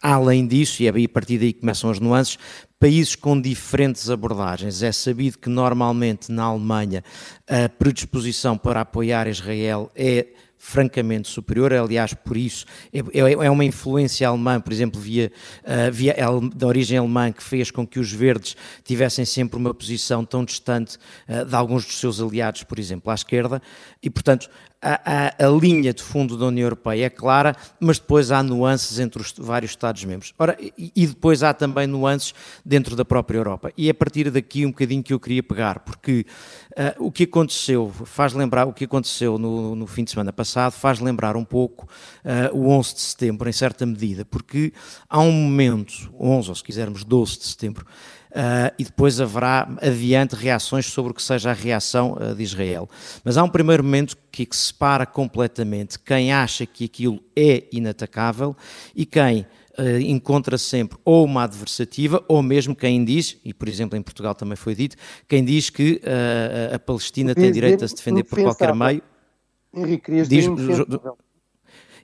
além 0.00 0.46
disso, 0.46 0.82
e 0.82 0.86
é 0.86 0.90
a 0.90 1.08
partir 1.08 1.38
daí 1.38 1.52
começam 1.52 1.90
as 1.90 2.00
nuances, 2.00 2.38
países 2.78 3.14
com 3.14 3.40
diferentes 3.40 4.10
abordagens. 4.10 4.82
É 4.82 4.90
sabido 4.90 5.38
que 5.38 5.48
normalmente 5.48 6.32
na 6.32 6.44
Alemanha 6.44 7.04
a 7.48 7.68
predisposição 7.68 8.58
para 8.58 8.80
apoiar 8.80 9.28
Israel 9.28 9.90
é 9.94 10.26
francamente 10.64 11.28
superior, 11.28 11.72
aliás, 11.72 12.14
por 12.14 12.36
isso 12.36 12.64
é, 12.92 13.00
é, 13.00 13.32
é 13.32 13.50
uma 13.50 13.64
influência 13.64 14.28
alemã, 14.28 14.60
por 14.60 14.72
exemplo, 14.72 15.00
via, 15.00 15.32
uh, 15.64 15.90
via 15.90 16.14
da 16.54 16.68
origem 16.68 16.96
alemã, 16.98 17.32
que 17.32 17.42
fez 17.42 17.68
com 17.72 17.84
que 17.84 17.98
os 17.98 18.12
verdes 18.12 18.56
tivessem 18.84 19.24
sempre 19.24 19.56
uma 19.56 19.74
posição 19.74 20.24
tão 20.24 20.44
distante 20.44 20.98
uh, 21.28 21.44
de 21.44 21.54
alguns 21.56 21.84
dos 21.84 21.98
seus 21.98 22.20
aliados, 22.20 22.62
por 22.62 22.78
exemplo, 22.78 23.10
à 23.10 23.14
esquerda, 23.14 23.60
e 24.00 24.08
portanto 24.08 24.48
a, 24.82 25.46
a, 25.46 25.48
linha 25.48 25.94
de 25.94 26.02
fundo 26.02 26.36
da 26.36 26.46
União 26.46 26.66
Europeia 26.66 27.06
é 27.06 27.10
clara, 27.10 27.56
mas 27.78 28.00
depois 28.00 28.32
há 28.32 28.42
nuances 28.42 28.98
entre 28.98 29.22
os 29.22 29.32
vários 29.38 29.70
Estados-membros. 29.70 30.34
Ora, 30.36 30.56
e, 30.60 30.92
e, 30.96 31.06
depois 31.06 31.44
há 31.44 31.54
também 31.54 31.86
nuances 31.86 32.34
dentro 32.64 32.96
da 32.96 33.04
própria 33.04 33.38
Europa. 33.38 33.72
E 33.76 33.86
é 33.86 33.92
a 33.92 33.94
partir 33.94 34.28
daqui 34.30 34.66
um 34.66 34.70
bocadinho 34.70 35.02
que 35.02 35.12
eu 35.12 35.20
queria 35.20 35.42
pegar, 35.42 35.80
porque 35.80 36.26
uh, 36.72 37.06
o 37.06 37.12
que 37.12 37.22
aconteceu, 37.22 37.92
faz 38.04 38.32
lembrar, 38.32 38.66
o 38.66 38.72
que 38.72 38.84
aconteceu 38.84 39.38
no, 39.38 39.76
no 39.76 39.86
fim 39.86 40.02
de 40.02 40.10
semana 40.10 40.32
passado, 40.32 40.72
faz 40.72 40.98
lembrar 40.98 41.36
um 41.36 41.44
pouco 41.44 41.88
uh, 42.24 42.56
o 42.56 42.68
11 42.68 42.94
de 42.94 43.00
setembro, 43.00 43.48
em 43.48 43.52
certa 43.52 43.86
medida, 43.86 44.24
porque 44.24 44.72
há 45.08 45.20
um 45.20 45.30
momento, 45.30 46.12
11 46.18 46.48
ou 46.48 46.54
se 46.56 46.64
quisermos 46.64 47.04
12 47.04 47.38
de 47.38 47.46
setembro, 47.46 47.86
Uh, 48.32 48.72
e 48.78 48.84
depois 48.84 49.20
haverá 49.20 49.68
adiante 49.82 50.34
reações 50.34 50.86
sobre 50.86 51.12
o 51.12 51.14
que 51.14 51.22
seja 51.22 51.50
a 51.50 51.52
reação 51.52 52.14
uh, 52.14 52.34
de 52.34 52.42
Israel. 52.42 52.88
Mas 53.22 53.36
há 53.36 53.44
um 53.44 53.48
primeiro 53.48 53.84
momento 53.84 54.16
que, 54.30 54.46
que 54.46 54.56
separa 54.56 55.04
completamente 55.04 55.98
quem 55.98 56.32
acha 56.32 56.64
que 56.64 56.86
aquilo 56.86 57.22
é 57.36 57.64
inatacável 57.72 58.56
e 58.94 59.04
quem 59.06 59.46
Uh, 59.78 59.96
encontra 60.00 60.58
sempre 60.58 60.98
ou 61.02 61.24
uma 61.24 61.44
adversativa, 61.44 62.22
ou 62.28 62.42
mesmo 62.42 62.76
quem 62.76 63.02
diz, 63.02 63.38
e 63.42 63.54
por 63.54 63.66
exemplo 63.70 63.98
em 63.98 64.02
Portugal 64.02 64.34
também 64.34 64.54
foi 64.54 64.74
dito, 64.74 64.96
quem 65.26 65.42
diz 65.42 65.70
que 65.70 65.94
uh, 66.04 66.74
a 66.74 66.78
Palestina 66.78 67.34
tem 67.34 67.50
direito 67.50 67.82
a 67.82 67.88
se 67.88 67.94
defender 67.94 68.22
por 68.24 68.38
qualquer 68.38 68.74
meio. 68.74 69.00
Henrique, 69.74 70.04
querias 70.04 70.28
diz, 70.28 70.44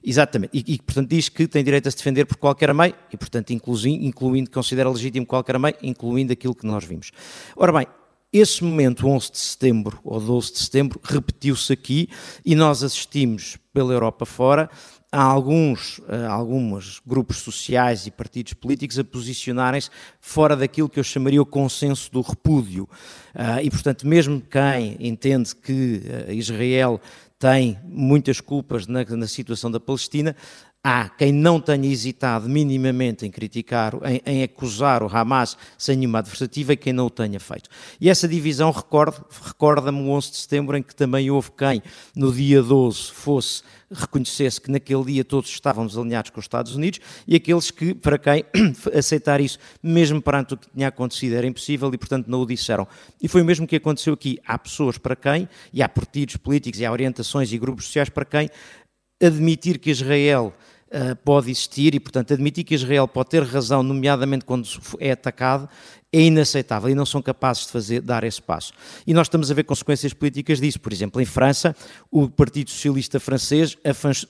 Exatamente, 0.03 0.51
e, 0.53 0.73
e, 0.75 0.77
portanto 0.81 1.09
diz 1.09 1.29
que 1.29 1.47
tem 1.47 1.63
direito 1.63 1.87
a 1.87 1.91
se 1.91 1.97
defender 1.97 2.25
por 2.25 2.37
qualquer 2.37 2.73
meio, 2.73 2.95
e 3.11 3.17
portanto 3.17 3.51
incluindo, 3.51 4.05
incluindo 4.05 4.49
considera 4.49 4.89
legítimo 4.89 5.25
qualquer 5.25 5.59
meio, 5.59 5.75
incluindo 5.81 6.33
aquilo 6.33 6.55
que 6.55 6.65
nós 6.65 6.83
vimos. 6.83 7.11
Ora 7.55 7.71
bem, 7.71 7.87
esse 8.31 8.63
momento, 8.63 9.07
11 9.07 9.31
de 9.31 9.37
setembro 9.39 9.99
ou 10.03 10.19
12 10.19 10.53
de 10.53 10.59
setembro, 10.59 11.01
repetiu-se 11.03 11.73
aqui 11.73 12.07
e 12.45 12.53
nós 12.53 12.83
assistimos 12.83 13.57
pela 13.73 13.91
Europa 13.91 14.23
fora 14.23 14.69
a 15.11 15.23
alguns, 15.23 15.99
a 16.07 16.31
alguns 16.31 17.01
grupos 17.03 17.37
sociais 17.37 18.05
e 18.05 18.11
partidos 18.11 18.53
políticos 18.53 18.99
a 18.99 19.03
posicionarem-se 19.03 19.89
fora 20.21 20.55
daquilo 20.55 20.87
que 20.87 20.99
eu 20.99 21.03
chamaria 21.03 21.41
o 21.41 21.45
consenso 21.45 22.11
do 22.11 22.21
repúdio. 22.21 22.87
Uh, 23.33 23.63
e, 23.63 23.71
portanto, 23.71 24.05
mesmo 24.05 24.39
quem 24.41 24.95
entende 24.99 25.55
que 25.55 26.03
uh, 26.27 26.31
Israel 26.31 27.01
tem 27.39 27.79
muitas 27.85 28.41
culpas 28.41 28.85
na, 28.85 29.05
na 29.05 29.25
situação 29.25 29.71
da 29.71 29.79
Palestina, 29.79 30.35
há 30.83 31.09
quem 31.09 31.31
não 31.31 31.59
tenha 31.59 31.91
hesitado 31.91 32.47
minimamente 32.47 33.25
em 33.25 33.31
criticar, 33.31 33.93
em, 34.05 34.21
em, 34.25 34.43
acusar 34.43 35.03
o 35.03 35.07
Hamas 35.07 35.57
sem 35.77 35.97
nenhuma 35.97 36.19
adversativa 36.19 36.73
e 36.73 36.77
quem 36.77 36.93
não 36.93 37.07
o 37.07 37.09
tenha 37.09 37.39
feito. 37.39 37.69
E 37.99 38.09
essa 38.09 38.27
divisão 38.27 38.71
recorda-me 38.71 39.25
recorda 39.41 39.91
o 39.91 40.09
11 40.09 40.31
de 40.31 40.37
setembro 40.37 40.77
em 40.77 40.83
que 40.83 40.95
também 40.95 41.29
houve 41.29 41.51
quem 41.51 41.83
no 42.15 42.31
dia 42.31 42.63
12 42.63 43.11
fosse 43.11 43.63
reconhecesse 43.91 44.61
que 44.61 44.69
naquele 44.69 45.03
dia 45.05 45.25
todos 45.25 45.49
estávamos 45.49 45.97
alinhados 45.97 46.29
com 46.29 46.39
os 46.39 46.45
Estados 46.45 46.75
Unidos 46.75 46.99
e 47.27 47.35
aqueles 47.35 47.71
que, 47.71 47.93
para 47.93 48.17
quem 48.17 48.45
aceitar 48.95 49.41
isso, 49.41 49.57
mesmo 49.81 50.21
perante 50.21 50.53
o 50.53 50.57
que 50.57 50.69
tinha 50.69 50.87
acontecido, 50.87 51.33
era 51.33 51.47
impossível 51.47 51.91
e, 51.93 51.97
portanto, 51.97 52.27
não 52.27 52.41
o 52.41 52.45
disseram. 52.45 52.87
E 53.21 53.27
foi 53.27 53.41
o 53.41 53.45
mesmo 53.45 53.65
que 53.65 53.75
aconteceu 53.75 54.13
aqui. 54.13 54.39
Há 54.45 54.57
pessoas 54.57 54.97
para 54.97 55.15
quem, 55.15 55.49
e 55.73 55.81
há 55.81 55.89
partidos 55.89 56.37
políticos, 56.37 56.79
e 56.79 56.85
há 56.85 56.91
orientações 56.91 57.51
e 57.51 57.57
grupos 57.57 57.85
sociais 57.85 58.09
para 58.09 58.25
quem 58.25 58.49
admitir 59.19 59.79
que 59.79 59.91
Israel 59.91 60.51
uh, 60.89 61.15
pode 61.23 61.49
existir 61.49 61.95
e, 61.95 61.99
portanto, 61.99 62.33
admitir 62.33 62.63
que 62.63 62.75
Israel 62.75 63.07
pode 63.07 63.29
ter 63.29 63.43
razão, 63.43 63.83
nomeadamente 63.83 64.45
quando 64.45 64.67
é 64.99 65.11
atacado, 65.11 65.69
é 66.11 66.21
inaceitável 66.21 66.89
e 66.89 66.95
não 66.95 67.05
são 67.05 67.21
capazes 67.21 67.65
de 67.65 67.71
fazer, 67.71 68.01
dar 68.01 68.23
esse 68.23 68.41
passo. 68.41 68.73
E 69.05 69.13
nós 69.13 69.27
estamos 69.27 69.51
a 69.51 69.53
ver 69.53 69.63
consequências 69.63 70.11
políticas 70.11 70.59
disso. 70.59 70.79
Por 70.79 70.91
exemplo, 70.91 71.21
em 71.21 71.25
França, 71.25 71.75
o 72.09 72.27
Partido 72.27 72.71
Socialista 72.71 73.19
francês 73.19 73.77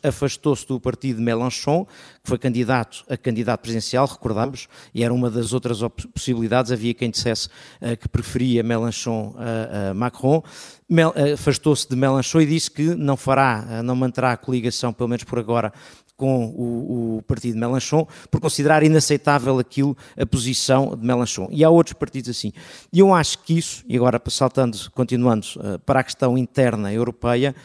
afastou-se 0.03 0.67
do 0.67 0.79
partido 0.79 1.17
de 1.17 1.23
Mélenchon, 1.23 1.85
que 1.85 2.29
foi 2.29 2.37
candidato 2.37 3.05
a 3.09 3.15
candidato 3.15 3.61
presidencial, 3.61 4.05
recordamos, 4.05 4.67
e 4.93 5.03
era 5.03 5.13
uma 5.13 5.29
das 5.29 5.53
outras 5.53 5.79
possibilidades. 6.13 6.71
Havia 6.71 6.93
quem 6.93 7.09
dissesse 7.09 7.47
uh, 7.81 7.95
que 7.97 8.09
preferia 8.09 8.61
Mélenchon 8.61 9.35
a, 9.37 9.91
a 9.91 9.93
Macron. 9.93 10.43
Eh, 10.91 11.33
afastou-se 11.33 11.87
de 11.87 11.95
Mélenchon 11.95 12.41
e 12.41 12.47
disse 12.47 12.71
que 12.71 12.95
não 12.95 13.15
fará, 13.15 13.65
eh, 13.69 13.81
não 13.83 13.95
manterá 13.95 14.31
a 14.31 14.37
coligação, 14.37 14.91
pelo 14.91 15.07
menos 15.07 15.23
por 15.23 15.37
agora, 15.37 15.71
com 16.19 16.47
o, 16.47 17.17
o, 17.17 17.21
partido 17.23 17.53
de 17.53 17.59
Melanchon 17.59 18.05
por 18.29 18.41
considerar 18.41 18.83
inaceitável 18.83 19.57
aquilo, 19.57 19.95
a 20.19 20.25
posição 20.25 20.93
de 20.93 21.03
Melanchon. 21.03 21.47
E 21.49 21.63
há 21.63 21.69
outros 21.69 21.93
partidos 21.93 22.29
assim. 22.29 22.51
E 22.91 22.99
eu 22.99 23.13
acho 23.13 23.39
que 23.39 23.57
isso, 23.57 23.85
e 23.87 23.95
agora 23.95 24.21
saltando, 24.27 24.77
continuando 24.91 25.47
uh, 25.55 25.79
para 25.79 26.01
a 26.01 26.03
questão 26.03 26.37
interna 26.37 26.91
europeia, 26.91 27.55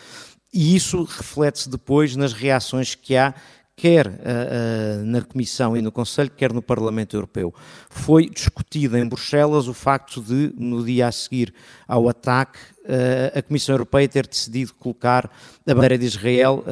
e 0.53 0.77
isso 0.77 1.03
reflete-se 1.03 1.69
depois 1.69 2.15
nas 2.15 2.33
reações 2.33 2.95
que 2.95 3.17
há 3.17 3.35
quer 3.77 4.07
uh, 4.07 4.11
uh, 4.11 5.05
na 5.05 5.21
Comissão 5.23 5.77
e 5.77 5.83
no 5.83 5.91
Conselho, 5.91 6.31
quer 6.31 6.53
no 6.53 6.63
Parlamento 6.63 7.17
Europeu. 7.17 7.53
Foi 7.91 8.29
discutido 8.29 8.97
em 8.97 9.07
Bruxelas 9.07 9.67
o 9.67 9.75
facto 9.75 10.23
de, 10.23 10.53
no 10.57 10.85
dia 10.85 11.09
a 11.09 11.13
seguir 11.13 11.53
ao 11.87 12.09
ataque, 12.09 12.59
uh, 12.85 13.39
a 13.39 13.43
Comissão 13.43 13.75
Europeia 13.75 14.09
ter 14.09 14.27
decidido 14.27 14.73
colocar 14.75 15.29
a 15.67 15.75
bandeira 15.75 15.99
de 15.99 16.07
Israel 16.07 16.65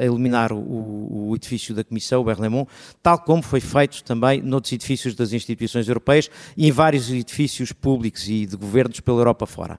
a 0.00 0.04
iluminar 0.04 0.52
o, 0.52 1.28
o, 1.28 1.36
edifício 1.36 1.74
da 1.74 1.84
Comissão, 1.84 2.22
o 2.22 2.24
Berlemont, 2.24 2.68
tal 3.02 3.18
como 3.18 3.42
foi 3.42 3.60
feito 3.60 4.02
também 4.02 4.42
noutros 4.42 4.72
edifícios 4.72 5.14
das 5.14 5.32
instituições 5.32 5.86
europeias 5.86 6.30
e 6.56 6.66
em 6.66 6.72
vários 6.72 7.10
edifícios 7.10 7.72
públicos 7.72 8.28
e 8.28 8.46
de 8.46 8.56
governos 8.56 9.00
pela 9.00 9.18
Europa 9.18 9.46
fora. 9.46 9.78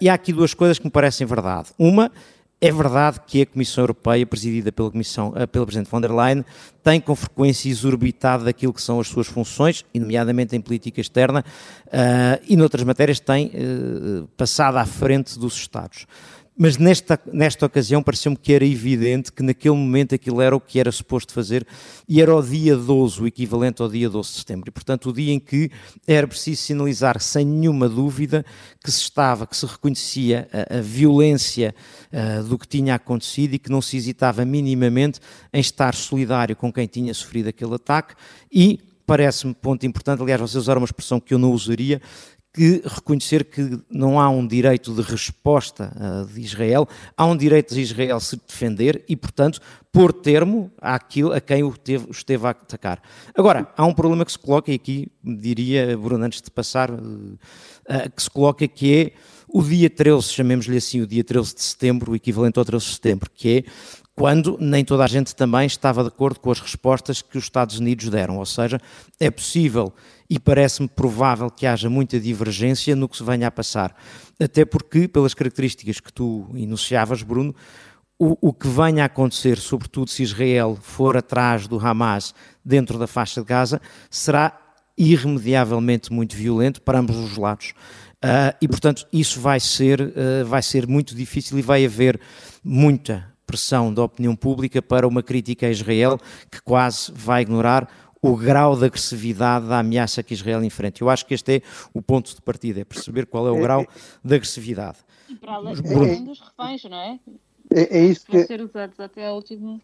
e 0.00 0.08
há 0.08 0.14
aqui 0.14 0.32
duas 0.32 0.54
coisas 0.54 0.78
que 0.78 0.84
me 0.84 0.90
parecem 0.90 1.26
verdade. 1.26 1.68
Uma 1.78 2.10
é 2.64 2.72
verdade 2.72 3.20
que 3.26 3.42
a 3.42 3.46
Comissão 3.46 3.82
Europeia, 3.82 4.24
presidida 4.24 4.72
pela, 4.72 4.90
Comissão, 4.90 5.34
eh, 5.36 5.46
pela 5.46 5.66
Presidente 5.66 5.90
von 5.90 6.00
der 6.00 6.10
Leyen, 6.10 6.42
tem 6.82 6.98
com 6.98 7.14
frequência 7.14 7.68
exorbitada 7.68 8.44
daquilo 8.44 8.72
que 8.72 8.80
são 8.80 8.98
as 8.98 9.06
suas 9.06 9.26
funções, 9.26 9.84
nomeadamente 9.94 10.56
em 10.56 10.62
política 10.62 10.98
externa, 10.98 11.44
uh, 11.86 12.42
e 12.48 12.56
noutras 12.56 12.82
matérias 12.82 13.20
tem 13.20 13.48
uh, 13.48 14.26
passado 14.36 14.78
à 14.78 14.86
frente 14.86 15.38
dos 15.38 15.56
Estados. 15.56 16.06
Mas 16.56 16.76
nesta, 16.76 17.20
nesta 17.32 17.66
ocasião 17.66 18.00
pareceu-me 18.00 18.36
que 18.36 18.52
era 18.52 18.64
evidente 18.64 19.32
que 19.32 19.42
naquele 19.42 19.74
momento 19.74 20.14
aquilo 20.14 20.40
era 20.40 20.54
o 20.54 20.60
que 20.60 20.78
era 20.78 20.92
suposto 20.92 21.32
fazer 21.32 21.66
e 22.08 22.22
era 22.22 22.34
o 22.34 22.40
dia 22.40 22.76
12, 22.76 23.22
o 23.22 23.26
equivalente 23.26 23.82
ao 23.82 23.88
dia 23.88 24.08
12 24.08 24.30
de 24.30 24.38
setembro. 24.38 24.68
E, 24.68 24.70
portanto, 24.70 25.10
o 25.10 25.12
dia 25.12 25.32
em 25.32 25.40
que 25.40 25.68
era 26.06 26.28
preciso 26.28 26.62
sinalizar 26.62 27.20
sem 27.20 27.44
nenhuma 27.44 27.88
dúvida 27.88 28.46
que 28.82 28.92
se 28.92 29.00
estava, 29.00 29.48
que 29.48 29.56
se 29.56 29.66
reconhecia 29.66 30.48
a, 30.52 30.78
a 30.78 30.80
violência 30.80 31.74
uh, 32.12 32.44
do 32.44 32.56
que 32.56 32.68
tinha 32.68 32.94
acontecido 32.94 33.54
e 33.54 33.58
que 33.58 33.70
não 33.70 33.82
se 33.82 33.96
hesitava 33.96 34.44
minimamente 34.44 35.18
em 35.52 35.60
estar 35.60 35.92
solidário 35.92 36.54
com 36.54 36.72
quem 36.72 36.86
tinha 36.86 37.12
sofrido 37.12 37.48
aquele 37.48 37.74
ataque 37.74 38.14
e 38.52 38.78
parece-me 39.06 39.54
ponto 39.54 39.84
importante, 39.84 40.22
aliás, 40.22 40.40
vocês 40.40 40.62
usaram 40.62 40.80
uma 40.80 40.86
expressão 40.86 41.20
que 41.20 41.34
eu 41.34 41.38
não 41.38 41.52
usaria, 41.52 42.00
que 42.54 42.80
reconhecer 42.86 43.44
que 43.44 43.80
não 43.90 44.20
há 44.20 44.30
um 44.30 44.46
direito 44.46 44.94
de 44.94 45.02
resposta 45.02 45.92
uh, 45.96 46.32
de 46.32 46.40
Israel, 46.40 46.88
há 47.16 47.26
um 47.26 47.36
direito 47.36 47.74
de 47.74 47.80
Israel 47.80 48.20
se 48.20 48.36
defender 48.36 49.04
e, 49.08 49.16
portanto, 49.16 49.60
pôr 49.92 50.12
termo 50.12 50.70
àquilo 50.80 51.32
a 51.32 51.40
quem 51.40 51.64
o 51.64 51.76
teve, 51.76 52.08
esteve 52.12 52.46
a 52.46 52.50
atacar. 52.50 53.02
Agora, 53.36 53.68
há 53.76 53.84
um 53.84 53.92
problema 53.92 54.24
que 54.24 54.30
se 54.30 54.38
coloca, 54.38 54.70
e 54.70 54.76
aqui 54.76 55.10
diria, 55.22 55.98
Bruno, 55.98 56.24
antes 56.24 56.40
de 56.40 56.50
passar, 56.50 56.92
uh, 56.92 57.38
que 58.14 58.22
se 58.22 58.30
coloca 58.30 58.68
que 58.68 58.94
é 58.94 59.12
o 59.48 59.60
dia 59.60 59.90
13, 59.90 60.22
chamemos-lhe 60.32 60.76
assim, 60.76 61.00
o 61.00 61.06
dia 61.06 61.24
13 61.24 61.54
de 61.56 61.62
setembro, 61.62 62.12
o 62.12 62.16
equivalente 62.16 62.58
ao 62.58 62.64
13 62.64 62.86
de 62.86 62.92
setembro, 62.92 63.30
que 63.34 63.58
é 63.58 63.64
quando 64.16 64.56
nem 64.60 64.84
toda 64.84 65.04
a 65.04 65.08
gente 65.08 65.34
também 65.34 65.66
estava 65.66 66.02
de 66.02 66.08
acordo 66.08 66.38
com 66.38 66.50
as 66.50 66.60
respostas 66.60 67.20
que 67.20 67.36
os 67.36 67.44
Estados 67.44 67.78
Unidos 67.78 68.08
deram. 68.08 68.38
Ou 68.38 68.46
seja, 68.46 68.80
é 69.18 69.30
possível 69.30 69.92
e 70.30 70.38
parece-me 70.38 70.88
provável 70.88 71.50
que 71.50 71.66
haja 71.66 71.90
muita 71.90 72.18
divergência 72.20 72.94
no 72.94 73.08
que 73.08 73.16
se 73.16 73.24
venha 73.24 73.48
a 73.48 73.50
passar. 73.50 73.94
Até 74.40 74.64
porque, 74.64 75.08
pelas 75.08 75.34
características 75.34 75.98
que 75.98 76.12
tu 76.12 76.48
enunciavas, 76.54 77.22
Bruno, 77.22 77.54
o, 78.18 78.48
o, 78.48 78.52
que 78.52 78.68
venha 78.68 79.02
a 79.02 79.06
acontecer, 79.06 79.58
sobretudo 79.58 80.08
se 80.08 80.22
Israel 80.22 80.78
for 80.80 81.16
atrás 81.16 81.66
do 81.66 81.84
Hamas 81.84 82.32
dentro 82.64 82.98
da 82.98 83.08
faixa 83.08 83.40
de 83.40 83.46
Gaza, 83.46 83.80
será 84.08 84.56
irremediavelmente 84.96 86.12
muito 86.12 86.36
violento 86.36 86.80
para 86.80 87.00
ambos 87.00 87.16
os 87.16 87.36
lados. 87.36 87.74
Uh, 88.24 88.54
e, 88.62 88.68
portanto, 88.68 89.06
isso 89.12 89.40
vai 89.40 89.58
ser, 89.58 90.00
uh, 90.00 90.46
vai 90.46 90.62
ser 90.62 90.86
muito 90.86 91.14
difícil 91.14 91.58
e 91.58 91.62
vai 91.62 91.84
haver 91.84 92.18
muita 92.62 93.33
pressão 93.46 93.92
da 93.92 94.02
opinião 94.02 94.34
pública 94.34 94.80
para 94.80 95.06
uma 95.06 95.22
crítica 95.22 95.66
a 95.66 95.70
Israel 95.70 96.18
que 96.50 96.60
quase 96.62 97.12
vai 97.12 97.42
ignorar 97.42 97.88
o 98.20 98.36
grau 98.36 98.74
de 98.74 98.86
agressividade 98.86 99.68
da 99.68 99.80
ameaça 99.80 100.22
que 100.22 100.32
Israel 100.32 100.64
enfrenta. 100.64 101.04
Eu 101.04 101.10
acho 101.10 101.26
que 101.26 101.34
este 101.34 101.56
é 101.56 101.62
o 101.92 102.00
ponto 102.00 102.34
de 102.34 102.40
partida, 102.40 102.80
é 102.80 102.84
perceber 102.84 103.26
qual 103.26 103.46
é 103.46 103.50
o 103.50 103.58
é, 103.58 103.60
grau 103.60 103.82
é. 103.82 103.86
de 104.24 104.34
agressividade. 104.34 104.96
E 105.28 105.34
para 105.34 105.56
além 105.56 105.74
dos 106.24 106.40
reféns, 106.40 106.84
não 106.84 106.96
é? 106.96 107.20
É, 107.70 107.98
é 107.98 108.04
isso 108.04 108.24
que... 108.24 108.38
Vão 108.38 108.46
ser 108.46 108.62
usados 108.62 108.98
até 108.98 109.26
a 109.26 109.32
última... 109.32 109.78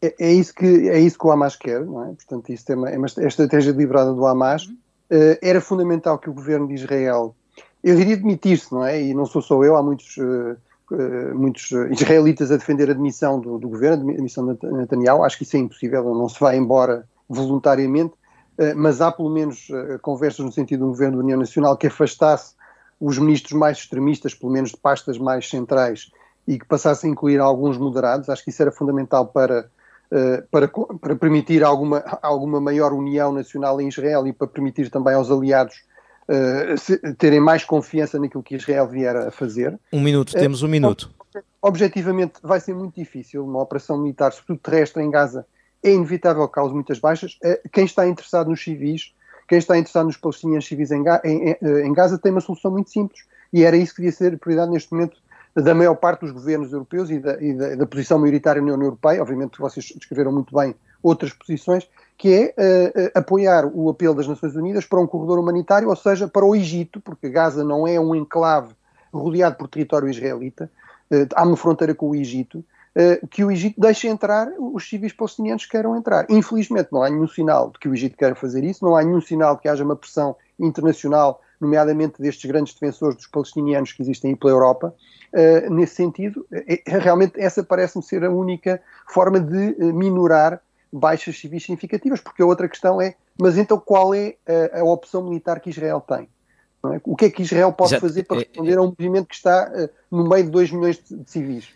É, 0.00 0.14
é, 0.18 0.32
isso 0.32 0.54
que, 0.54 0.64
é 0.88 0.98
isso 0.98 1.18
que 1.18 1.26
o 1.26 1.30
Hamas 1.30 1.56
quer, 1.56 1.84
não 1.84 2.02
é? 2.02 2.06
Portanto, 2.06 2.50
isso 2.50 2.64
é 2.72 2.74
uma, 2.74 2.90
é 2.90 2.96
uma 2.96 3.06
estratégia 3.06 3.74
deliberada 3.74 4.14
do 4.14 4.26
Hamas. 4.26 4.66
Uhum. 4.66 4.74
Uh, 5.10 5.38
era 5.42 5.60
fundamental 5.60 6.18
que 6.18 6.30
o 6.30 6.32
governo 6.32 6.66
de 6.68 6.74
Israel, 6.74 7.36
eu 7.84 7.94
diria 7.94 8.16
demitir-se, 8.16 8.72
não 8.72 8.84
é? 8.84 9.02
E 9.02 9.12
não 9.12 9.26
sou 9.26 9.42
só 9.42 9.62
eu, 9.62 9.76
há 9.76 9.82
muitos... 9.82 10.16
Uh, 10.16 10.56
muitos 11.34 11.72
israelitas 11.90 12.50
a 12.50 12.56
defender 12.56 12.90
a 12.90 12.94
demissão 12.94 13.40
do, 13.40 13.58
do, 13.58 13.68
governo, 13.68 14.10
a 14.10 14.16
demissão 14.16 14.54
de 14.54 14.66
Netanyahu. 14.72 15.24
Acho 15.24 15.38
que 15.38 15.42
isso 15.42 15.56
é 15.56 15.60
impossível, 15.60 16.14
não 16.14 16.28
se 16.28 16.38
vai 16.38 16.56
embora 16.56 17.04
voluntariamente, 17.28 18.14
uh, 18.58 18.76
mas 18.76 19.00
há 19.00 19.10
pelo 19.10 19.30
menos 19.30 19.68
conversas 20.02 20.44
no 20.44 20.52
sentido 20.52 20.80
de 20.80 20.84
um 20.84 20.90
governo 20.90 21.18
da 21.18 21.24
União 21.24 21.38
Nacional 21.38 21.76
que 21.76 21.86
afastasse 21.86 22.54
os 23.00 23.18
ministros 23.18 23.58
mais 23.58 23.78
extremistas, 23.78 24.34
pelo 24.34 24.52
menos 24.52 24.70
de 24.70 24.76
pastas 24.76 25.18
mais 25.18 25.48
centrais, 25.48 26.10
e 26.46 26.58
que 26.58 26.64
passasse 26.64 27.06
a 27.06 27.10
incluir 27.10 27.40
alguns 27.40 27.76
moderados. 27.76 28.28
Acho 28.28 28.44
que 28.44 28.50
isso 28.50 28.62
era 28.62 28.72
fundamental 28.72 29.26
para, 29.26 29.68
para, 30.50 30.68
para 30.68 31.16
permitir 31.16 31.62
alguma, 31.62 32.02
alguma 32.22 32.60
maior 32.60 32.92
união 32.92 33.32
nacional 33.32 33.80
em 33.80 33.88
Israel 33.88 34.26
e 34.26 34.32
para 34.32 34.46
permitir 34.46 34.88
também 34.88 35.14
aos 35.14 35.30
aliados 35.30 35.82
uh, 36.28 37.14
terem 37.14 37.40
mais 37.40 37.64
confiança 37.64 38.18
naquilo 38.18 38.42
que 38.42 38.56
Israel 38.56 38.86
vier 38.86 39.16
a 39.16 39.30
fazer. 39.30 39.78
Um 39.92 40.00
minuto, 40.00 40.30
uh, 40.30 40.38
temos 40.38 40.62
um 40.62 40.68
minuto. 40.68 41.10
Objetivamente, 41.60 42.34
vai 42.42 42.60
ser 42.60 42.74
muito 42.74 42.94
difícil 42.94 43.44
uma 43.44 43.60
operação 43.62 43.98
militar, 43.98 44.32
sobretudo 44.32 44.58
terrestre, 44.58 45.02
em 45.02 45.10
Gaza. 45.10 45.46
É 45.82 45.90
inevitável 45.90 46.46
que 46.46 46.54
cause 46.54 46.74
muitas 46.74 46.98
baixas. 46.98 47.38
Uh, 47.44 47.68
quem 47.72 47.84
está 47.84 48.06
interessado 48.06 48.48
nos 48.48 48.62
civis, 48.62 49.12
quem 49.48 49.58
está 49.58 49.76
interessado 49.76 50.06
nos 50.06 50.16
palestinianos 50.16 50.66
civis 50.66 50.90
em, 50.90 51.04
em, 51.24 51.56
em 51.84 51.92
Gaza, 51.92 52.18
tem 52.18 52.32
uma 52.32 52.40
solução 52.40 52.70
muito 52.70 52.90
simples. 52.90 53.24
E 53.52 53.64
era 53.64 53.76
isso 53.76 53.94
que 53.94 54.02
devia 54.02 54.16
ser 54.16 54.34
a 54.34 54.38
prioridade 54.38 54.70
neste 54.70 54.92
momento 54.92 55.16
da 55.54 55.74
maior 55.74 55.94
parte 55.94 56.20
dos 56.20 56.32
governos 56.32 56.72
europeus 56.72 57.10
e 57.10 57.18
da, 57.18 57.42
e 57.42 57.54
da, 57.54 57.74
da 57.76 57.86
posição 57.86 58.18
maioritária 58.18 58.60
na 58.60 58.72
União 58.74 58.86
Europeia. 58.86 59.22
Obviamente, 59.22 59.58
vocês 59.58 59.86
descreveram 59.96 60.32
muito 60.32 60.54
bem 60.54 60.74
outras 61.02 61.32
posições, 61.32 61.88
que 62.16 62.32
é 62.32 62.54
uh, 62.56 63.18
apoiar 63.18 63.66
o 63.66 63.90
apelo 63.90 64.14
das 64.14 64.26
Nações 64.26 64.56
Unidas 64.56 64.86
para 64.86 65.00
um 65.00 65.06
corredor 65.06 65.38
humanitário, 65.38 65.88
ou 65.88 65.96
seja, 65.96 66.26
para 66.26 66.44
o 66.44 66.54
Egito, 66.54 67.00
porque 67.00 67.28
Gaza 67.28 67.62
não 67.62 67.86
é 67.86 68.00
um 68.00 68.14
enclave 68.14 68.74
rodeado 69.12 69.56
por 69.56 69.68
território 69.68 70.08
israelita, 70.08 70.70
uh, 71.10 71.26
há 71.34 71.44
uma 71.44 71.56
fronteira 71.56 71.94
com 71.94 72.10
o 72.10 72.14
Egito, 72.14 72.64
uh, 72.96 73.26
que 73.28 73.44
o 73.44 73.50
Egito 73.50 73.78
deixe 73.78 74.08
entrar 74.08 74.50
os 74.58 74.88
civis 74.88 75.12
palestinianos 75.12 75.64
que 75.64 75.72
queiram 75.72 75.94
entrar. 75.94 76.26
Infelizmente, 76.30 76.88
não 76.90 77.02
há 77.02 77.10
nenhum 77.10 77.28
sinal 77.28 77.70
de 77.70 77.78
que 77.78 77.88
o 77.88 77.94
Egito 77.94 78.16
queira 78.16 78.34
fazer 78.34 78.64
isso, 78.64 78.84
não 78.84 78.96
há 78.96 79.02
nenhum 79.02 79.20
sinal 79.20 79.56
de 79.56 79.62
que 79.62 79.68
haja 79.68 79.84
uma 79.84 79.96
pressão 79.96 80.36
internacional, 80.58 81.42
nomeadamente 81.60 82.20
destes 82.20 82.50
grandes 82.50 82.72
defensores 82.72 83.16
dos 83.16 83.26
palestinianos 83.26 83.92
que 83.92 84.02
existem 84.02 84.30
aí 84.30 84.36
pela 84.36 84.52
Europa. 84.52 84.94
nesse 85.70 85.94
sentido, 85.94 86.46
realmente 86.86 87.38
essa 87.40 87.62
parece-me 87.62 88.02
ser 88.02 88.24
a 88.24 88.30
única 88.30 88.80
forma 89.06 89.40
de 89.40 89.74
minorar 89.92 90.60
baixas 90.92 91.38
civis 91.38 91.62
significativas, 91.62 92.20
porque 92.20 92.42
a 92.42 92.46
outra 92.46 92.68
questão 92.68 93.00
é, 93.00 93.14
mas 93.40 93.58
então 93.58 93.78
qual 93.78 94.14
é 94.14 94.36
a, 94.72 94.80
a 94.80 94.84
opção 94.84 95.22
militar 95.22 95.60
que 95.60 95.70
Israel 95.70 96.00
tem? 96.00 96.28
É? 96.92 97.00
O 97.04 97.16
que 97.16 97.26
é 97.26 97.30
que 97.30 97.42
Israel 97.42 97.72
pode 97.72 97.92
Exato. 97.92 98.06
fazer 98.06 98.22
para 98.24 98.38
é, 98.38 98.40
responder 98.40 98.72
é, 98.72 98.76
a 98.76 98.82
um 98.82 98.86
movimento 98.86 99.26
que 99.26 99.34
está 99.34 99.70
uh, 99.70 100.16
no 100.16 100.28
meio 100.28 100.44
de 100.44 100.50
2 100.50 100.70
milhões 100.72 100.98
de, 101.02 101.16
de 101.16 101.30
civis? 101.30 101.68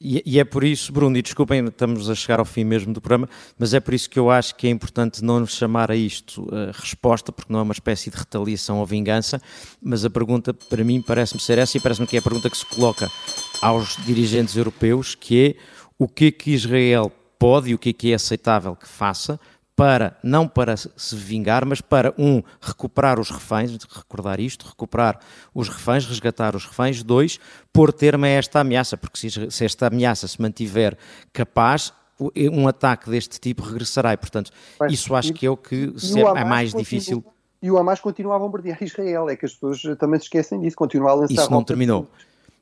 E, 0.00 0.22
e, 0.26 0.38
é 0.38 0.44
por 0.44 0.64
isso, 0.64 0.92
Bruno, 0.92 1.16
e 1.16 1.22
desculpem, 1.22 1.64
estamos 1.64 2.10
a 2.10 2.14
chegar 2.14 2.38
ao 2.38 2.44
fim 2.44 2.64
mesmo 2.64 2.92
do 2.92 3.00
programa, 3.00 3.28
mas 3.58 3.72
é 3.72 3.80
por 3.80 3.94
isso 3.94 4.10
que 4.10 4.18
eu 4.18 4.30
acho 4.30 4.54
que 4.54 4.66
é 4.66 4.70
importante 4.70 5.24
não 5.24 5.40
nos 5.40 5.52
chamar 5.54 5.90
a 5.90 5.96
isto 5.96 6.42
uh, 6.42 6.72
resposta, 6.74 7.32
porque 7.32 7.50
não 7.52 7.60
é 7.60 7.62
uma 7.62 7.72
espécie 7.72 8.10
de 8.10 8.16
retaliação 8.16 8.80
ou 8.80 8.86
vingança, 8.86 9.40
mas 9.80 10.04
a 10.04 10.10
pergunta 10.10 10.52
para 10.52 10.84
mim 10.84 11.00
parece-me 11.00 11.40
ser 11.40 11.58
essa 11.58 11.78
e 11.78 11.80
parece-me 11.80 12.06
que 12.06 12.16
é 12.16 12.18
a 12.18 12.22
pergunta 12.22 12.50
que 12.50 12.56
se 12.56 12.66
coloca 12.66 13.08
aos 13.62 13.96
dirigentes 14.04 14.56
europeus, 14.56 15.14
que 15.14 15.46
é 15.46 15.54
o 15.98 16.06
que 16.06 16.26
é 16.26 16.30
que 16.32 16.50
Israel 16.50 17.10
pode 17.38 17.70
e 17.70 17.74
o 17.74 17.78
que 17.78 17.90
é 17.90 17.92
que 17.92 18.12
é 18.12 18.14
aceitável 18.14 18.74
que 18.74 18.88
faça 18.88 19.38
para, 19.76 20.16
não 20.22 20.46
para 20.46 20.76
se 20.76 21.16
vingar, 21.16 21.66
mas 21.66 21.80
para, 21.80 22.14
um, 22.16 22.42
recuperar 22.60 23.18
os 23.18 23.30
reféns, 23.30 23.76
recordar 23.90 24.38
isto, 24.38 24.66
recuperar 24.66 25.18
os 25.52 25.68
reféns, 25.68 26.06
resgatar 26.06 26.54
os 26.54 26.64
reféns, 26.64 27.02
dois, 27.02 27.40
pôr 27.72 27.92
termo 27.92 28.24
a 28.24 28.28
esta 28.28 28.60
ameaça, 28.60 28.96
porque 28.96 29.18
se, 29.18 29.50
se 29.50 29.64
esta 29.64 29.88
ameaça 29.88 30.28
se 30.28 30.40
mantiver 30.40 30.96
capaz, 31.32 31.92
um 32.52 32.68
ataque 32.68 33.10
deste 33.10 33.40
tipo 33.40 33.62
regressará 33.62 34.12
e, 34.12 34.16
portanto, 34.16 34.52
isso 34.88 35.14
acho 35.16 35.32
que 35.32 35.44
é 35.44 35.50
o 35.50 35.56
que 35.56 35.86
o 35.86 36.36
é 36.36 36.44
mais 36.44 36.72
difícil. 36.72 37.24
E 37.60 37.70
o 37.70 37.78
Hamas 37.78 37.98
continua 37.98 38.36
a 38.36 38.38
bombardear 38.38 38.80
Israel, 38.82 39.28
é 39.28 39.36
que 39.36 39.46
as 39.46 39.54
pessoas 39.54 39.82
também 39.98 40.20
se 40.20 40.26
esquecem 40.26 40.60
disso, 40.60 40.76
continua 40.76 41.10
a 41.10 41.14
lançar... 41.14 41.34
Isso 41.34 41.50
não 41.50 41.64
terminou. 41.64 42.06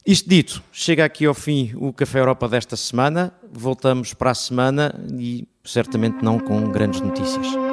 Isto 0.04 0.28
dito, 0.28 0.62
chega 0.72 1.04
aqui 1.04 1.26
ao 1.26 1.34
fim 1.34 1.72
o 1.76 1.92
Café 1.92 2.18
Europa 2.18 2.48
desta 2.48 2.76
semana. 2.76 3.32
Voltamos 3.52 4.12
para 4.12 4.32
a 4.32 4.34
semana 4.34 4.92
e 5.16 5.46
certamente 5.64 6.24
não 6.24 6.40
com 6.40 6.70
grandes 6.70 7.00
notícias. 7.00 7.71